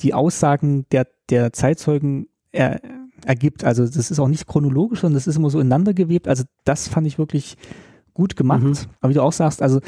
die 0.00 0.14
Aussagen 0.14 0.86
der, 0.92 1.06
der 1.30 1.52
Zeitzeugen 1.52 2.28
er, 2.52 2.80
ergibt. 3.24 3.64
Also 3.64 3.84
das 3.84 4.10
ist 4.10 4.18
auch 4.18 4.28
nicht 4.28 4.46
chronologisch, 4.46 5.00
sondern 5.00 5.14
das 5.14 5.26
ist 5.26 5.36
immer 5.36 5.50
so 5.50 5.60
ineinander 5.60 5.94
gewebt. 5.94 6.28
Also 6.28 6.44
das 6.64 6.88
fand 6.88 7.06
ich 7.06 7.18
wirklich 7.18 7.56
gut 8.14 8.36
gemacht. 8.36 8.62
Mhm. 8.62 8.76
Aber 9.00 9.10
wie 9.10 9.14
du 9.14 9.22
auch 9.22 9.32
sagst, 9.32 9.62
also 9.62 9.80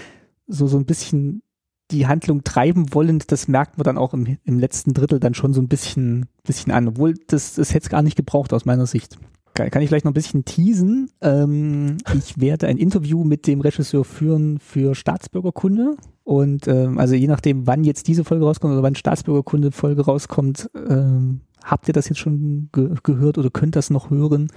so, 0.47 0.67
so 0.67 0.79
ein 0.79 0.87
bisschen 0.87 1.43
die 1.91 2.07
Handlung 2.07 2.45
treiben 2.45 2.95
wollend, 2.95 3.33
das 3.33 3.49
merkt 3.49 3.77
man 3.77 3.85
dann 3.85 3.99
auch 3.99 4.15
im, 4.15 4.39
im 4.45 4.59
letzten 4.59 4.95
Drittel 4.95 5.19
dann 5.21 5.35
schon 5.35 5.53
so 5.53 5.61
ein 5.61 5.69
bisschen, 5.69 6.27
bisschen 6.45 6.73
an. 6.73 6.89
Obwohl, 6.89 7.15
das, 7.27 7.55
das 7.55 7.75
hätte 7.75 7.85
es 7.85 7.91
gar 7.91 8.03
nicht 8.03 8.17
gebraucht 8.17 8.53
aus 8.53 8.65
meiner 8.65 8.87
Sicht. 8.87 9.19
Kann, 9.55 9.71
kann 9.71 9.83
ich 9.83 9.89
vielleicht 9.89 10.05
noch 10.05 10.13
ein 10.13 10.15
bisschen 10.15 10.45
teasen. 10.45 11.11
Ähm, 11.21 11.97
ich 12.17 12.41
werde 12.41 12.69
ein 12.69 12.77
Interview 12.77 13.25
mit 13.25 13.47
dem 13.47 13.61
Regisseur 13.61 14.05
führen 14.05 14.59
für 14.59 14.95
Staatsbürgerkunde. 14.95 15.97
Und 16.23 16.69
ähm, 16.69 16.99
also 16.99 17.15
je 17.15 17.27
nachdem, 17.27 17.67
wann 17.67 17.83
jetzt 17.83 18.07
diese 18.07 18.23
Folge 18.25 18.45
rauskommt 18.45 18.73
oder 18.73 18.85
wann 18.85 18.95
Staatsbürgerkunde-Folge 18.95 20.05
rauskommt, 20.05 20.71
ähm, 20.89 21.41
habt 21.71 21.89
ihr 21.89 21.95
das 21.95 22.09
jetzt 22.09 22.19
schon 22.19 22.69
ge 22.73 22.95
gehört 23.03 23.39
oder 23.39 23.51
könnt 23.51 23.77
das 23.77 23.91
noch 23.91 24.11
hören? 24.11 24.49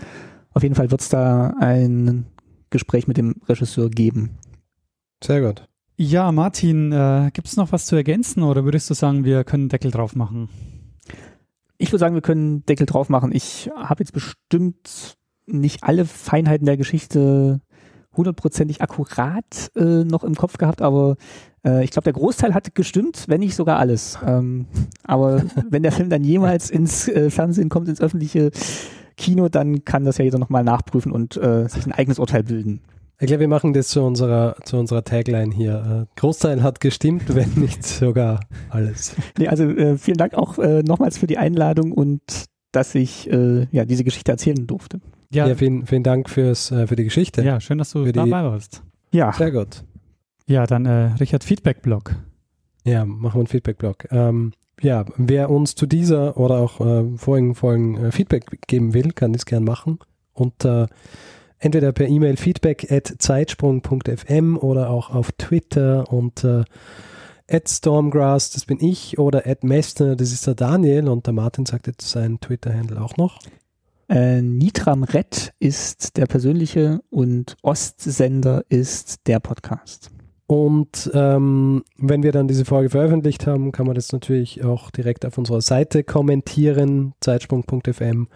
Auf 0.54 0.64
jeden 0.64 0.76
Fall 0.76 0.92
wird 0.92 1.02
es 1.02 1.10
da 1.10 1.54
ein 1.60 2.26
Gespräch 2.70 3.08
mit 3.08 3.18
dem 3.18 3.36
Regisseur 3.48 3.90
geben. 3.90 4.38
Sehr 5.24 5.42
gut. 5.42 5.68
Ja, 5.96 6.32
Martin, 6.32 6.92
äh, 6.92 7.30
gibt 7.34 7.48
es 7.48 7.56
noch 7.56 7.72
was 7.72 7.86
zu 7.86 7.96
ergänzen 7.96 8.44
oder 8.44 8.66
würdest 8.66 8.90
du 8.90 8.94
sagen, 8.96 9.26
wir 9.26 9.44
können 9.44 9.70
Deckel 9.70 9.92
drauf 9.92 10.16
machen? 10.16 10.50
Ich 11.78 11.92
würde 11.92 12.00
sagen, 12.00 12.16
wir 12.16 12.22
können 12.22 12.66
Deckel 12.66 12.88
drauf 12.88 13.10
machen. 13.10 13.32
Ich 13.34 13.70
habe 13.76 14.02
jetzt 14.04 14.14
bestimmt 14.14 15.18
nicht 15.46 15.84
alle 15.84 16.06
Feinheiten 16.06 16.66
der 16.66 16.78
Geschichte 16.78 17.62
hundertprozentig 18.16 18.82
akkurat 18.82 19.72
äh, 19.76 20.04
noch 20.04 20.24
im 20.24 20.36
Kopf 20.36 20.58
gehabt, 20.58 20.82
aber 20.82 21.18
äh, 21.66 21.84
ich 21.84 21.92
glaube, 21.92 22.04
der 22.06 22.14
Großteil 22.14 22.54
hat 22.54 22.76
gestimmt, 22.76 23.26
wenn 23.28 23.40
nicht 23.40 23.56
sogar 23.56 23.80
alles. 23.80 24.18
Ähm, 24.26 24.68
aber 25.04 25.44
wenn 25.70 25.84
der 25.84 25.92
Film 25.92 26.10
dann 26.10 26.24
jemals 26.24 26.70
ins 26.70 27.08
äh, 27.08 27.30
Fernsehen 27.30 27.70
kommt, 27.70 27.88
ins 27.88 28.02
öffentliche 28.02 28.52
Kino, 29.18 29.50
dann 29.50 29.86
kann 29.86 30.06
das 30.06 30.18
ja 30.18 30.26
jeder 30.26 30.40
nochmal 30.40 30.64
nachprüfen 30.64 31.12
und 31.12 31.38
äh, 31.38 31.68
sich 31.68 31.86
ein 31.86 31.92
eigenes 31.92 32.20
Urteil 32.20 32.44
bilden. 32.44 32.82
Ich 33.20 33.28
glaube, 33.28 33.42
wir 33.42 33.48
machen 33.48 33.74
das 33.74 33.90
zu 33.90 34.02
unserer, 34.02 34.56
zu 34.66 34.76
unserer 34.76 35.04
Tagline 35.04 35.54
hier. 35.54 36.08
Äh, 36.08 36.20
Großteil 36.20 36.64
hat 36.64 36.80
gestimmt, 36.80 37.34
wenn 37.36 37.52
nicht 37.56 37.86
sogar 37.86 38.42
alles. 38.70 39.16
Nee, 39.38 39.48
also 39.48 39.64
äh, 39.66 39.98
vielen 39.98 40.18
Dank 40.18 40.34
auch 40.34 40.58
äh, 40.58 40.82
nochmals 40.84 41.18
für 41.18 41.28
die 41.28 41.38
Einladung 41.38 41.92
und 41.92 42.22
dass 42.72 42.96
ich 42.96 43.32
äh, 43.32 43.68
ja, 43.72 43.86
diese 43.86 44.04
Geschichte 44.04 44.32
erzählen 44.32 44.66
durfte. 44.66 45.00
Ja, 45.32 45.48
ja 45.48 45.56
vielen, 45.56 45.86
vielen 45.86 46.04
Dank 46.04 46.30
fürs, 46.30 46.72
äh, 46.72 46.88
für 46.88 46.96
die 46.96 47.04
Geschichte. 47.04 47.44
Ja, 47.44 47.60
schön, 47.60 47.78
dass 47.78 47.92
du 47.92 48.12
dabei 48.12 48.44
warst. 48.44 48.84
Ja. 49.12 49.32
Sehr 49.32 49.52
gut. 49.52 49.84
Ja, 50.46 50.66
dann 50.66 50.86
äh, 50.86 51.14
Richard, 51.20 51.44
Feedback-Blog. 51.44 52.16
Ja, 52.84 53.06
machen 53.06 53.36
wir 53.36 53.40
einen 53.40 53.48
Feedback-Blog. 53.48 54.08
Ähm, 54.12 54.54
ja, 54.82 55.06
wer 55.18 55.50
uns 55.50 55.76
zu 55.76 55.86
dieser 55.86 56.38
oder 56.38 56.60
auch 56.60 56.82
äh, 56.82 57.18
vorigen 57.18 57.56
Folgen 57.56 58.12
Feedback 58.12 58.46
geben 58.68 58.94
will, 58.94 59.12
kann 59.12 59.34
das 59.34 59.46
gern 59.46 59.64
machen. 59.64 60.00
Unter 60.34 60.88
entweder 61.64 61.92
per 61.92 62.08
E-Mail 62.08 62.38
feedback 62.38 62.92
at 62.92 63.14
zeitsprung.fm 63.20 64.58
oder 64.58 64.90
auch 64.90 65.10
auf 65.10 65.32
Twitter 65.34 66.12
unter 66.12 66.66
at 67.50 67.70
Stormgrass, 67.70 68.52
das 68.52 68.66
bin 68.66 68.84
ich, 68.84 69.20
oder 69.20 69.46
at 69.46 69.64
Messner, 69.64 70.16
das 70.16 70.32
ist 70.32 70.48
der 70.48 70.56
Daniel 70.56 71.08
und 71.08 71.26
der 71.26 71.34
Martin 71.34 71.66
sagt 71.66 71.88
jetzt 71.88 72.10
seinen 72.10 72.40
Twitter-Handle 72.40 73.02
auch 73.02 73.18
noch. 73.18 73.40
Äh, 74.10 74.42
Nitram 74.42 75.04
Red 75.04 75.54
ist 75.60 76.18
der 76.18 76.26
persönliche 76.26 77.02
und 77.10 77.56
Ostsender 77.62 78.64
ist 78.70 79.28
der 79.28 79.40
Podcast. 79.40 80.12
Und 80.46 81.10
ähm, 81.14 81.84
wenn 81.98 82.22
wir 82.22 82.32
dann 82.32 82.48
diese 82.48 82.66
Folge 82.66 82.90
veröffentlicht 82.90 83.48
haben, 83.48 83.72
kann 83.72 83.86
man 83.86 83.96
das 83.96 84.12
natürlich 84.12 84.64
auch 84.64 84.92
direkt 84.92 85.26
auf 85.26 85.38
unserer 85.38 85.62
Seite 85.62 86.04
kommentieren, 86.04 87.14
zeitsprung.fm 87.22 88.28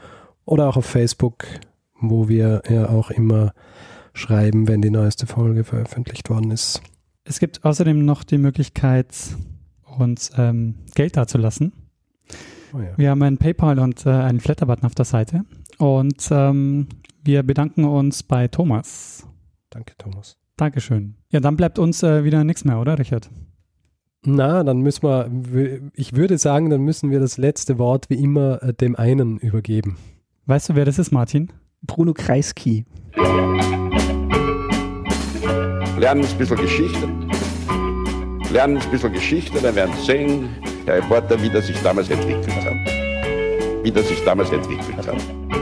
oder 0.46 0.70
auch 0.70 0.78
auf 0.78 0.86
Facebook 0.86 1.46
wo 2.00 2.28
wir 2.28 2.62
ja 2.70 2.90
auch 2.90 3.12
immer 3.12 3.54
schreiben, 4.14 4.68
wenn 4.68 4.82
die 4.82 4.90
neueste 4.90 5.28
Folge 5.28 5.64
veröffentlicht 5.64 6.30
worden 6.30 6.52
ist. 6.52 6.82
Es 7.24 7.40
gibt 7.40 7.64
außerdem 7.66 8.04
noch 8.06 8.24
die 8.24 8.38
Möglichkeit, 8.38 9.16
uns 9.98 10.32
ähm, 10.38 10.76
Geld 10.96 11.18
dazulassen. 11.18 11.74
Oh 12.74 12.80
ja. 12.80 12.98
Wir 12.98 13.10
haben 13.12 13.22
ein 13.22 13.38
PayPal 13.38 13.80
und 13.80 14.06
äh, 14.06 14.10
einen 14.10 14.40
Flatter-Button 14.40 14.86
auf 14.86 14.96
der 14.96 15.06
Seite. 15.06 15.46
Und 15.78 16.28
ähm, 16.32 16.88
wir 17.24 17.44
bedanken 17.44 17.86
uns 17.86 18.24
bei 18.24 18.48
Thomas. 18.48 19.28
Danke, 19.70 19.94
Thomas. 19.98 20.38
Dankeschön. 20.58 21.16
Ja, 21.32 21.40
dann 21.40 21.56
bleibt 21.56 21.80
uns 21.80 22.04
äh, 22.04 22.24
wieder 22.24 22.44
nichts 22.44 22.66
mehr, 22.66 22.80
oder, 22.80 22.98
Richard? 22.98 23.30
Na, 24.26 24.64
dann 24.64 24.80
müssen 24.80 25.04
wir, 25.04 25.30
ich 25.94 26.16
würde 26.16 26.38
sagen, 26.38 26.70
dann 26.70 26.82
müssen 26.82 27.12
wir 27.12 27.20
das 27.20 27.38
letzte 27.38 27.78
Wort 27.78 28.10
wie 28.10 28.16
immer 28.16 28.62
äh, 28.64 28.74
dem 28.74 28.96
einen 28.96 29.38
übergeben. 29.38 29.98
Weißt 30.48 30.70
du, 30.70 30.76
wer 30.76 30.86
das 30.86 30.98
ist, 30.98 31.12
Martin? 31.12 31.54
Bruno 31.84 32.14
Kreisky. 32.14 32.86
Lernen 35.98 36.26
ein 36.26 36.38
bisschen 36.38 36.58
Geschichte. 36.58 37.08
Lernen 38.52 38.78
ein 38.78 38.92
bisschen 38.92 39.14
Geschichte, 39.14 39.62
dann 39.62 39.76
werden 39.76 39.94
sehen, 40.04 40.50
der 40.88 40.96
Reporter, 40.98 41.42
wie 41.42 41.50
das 41.50 41.68
sich 41.68 41.78
damals 41.84 42.10
entwickelt 42.10 42.50
hat. 42.66 43.84
Wie 43.84 43.92
das 43.92 44.08
sich 44.08 44.24
damals 44.24 44.52
entwickelt 44.52 45.08
hat. 45.08 45.57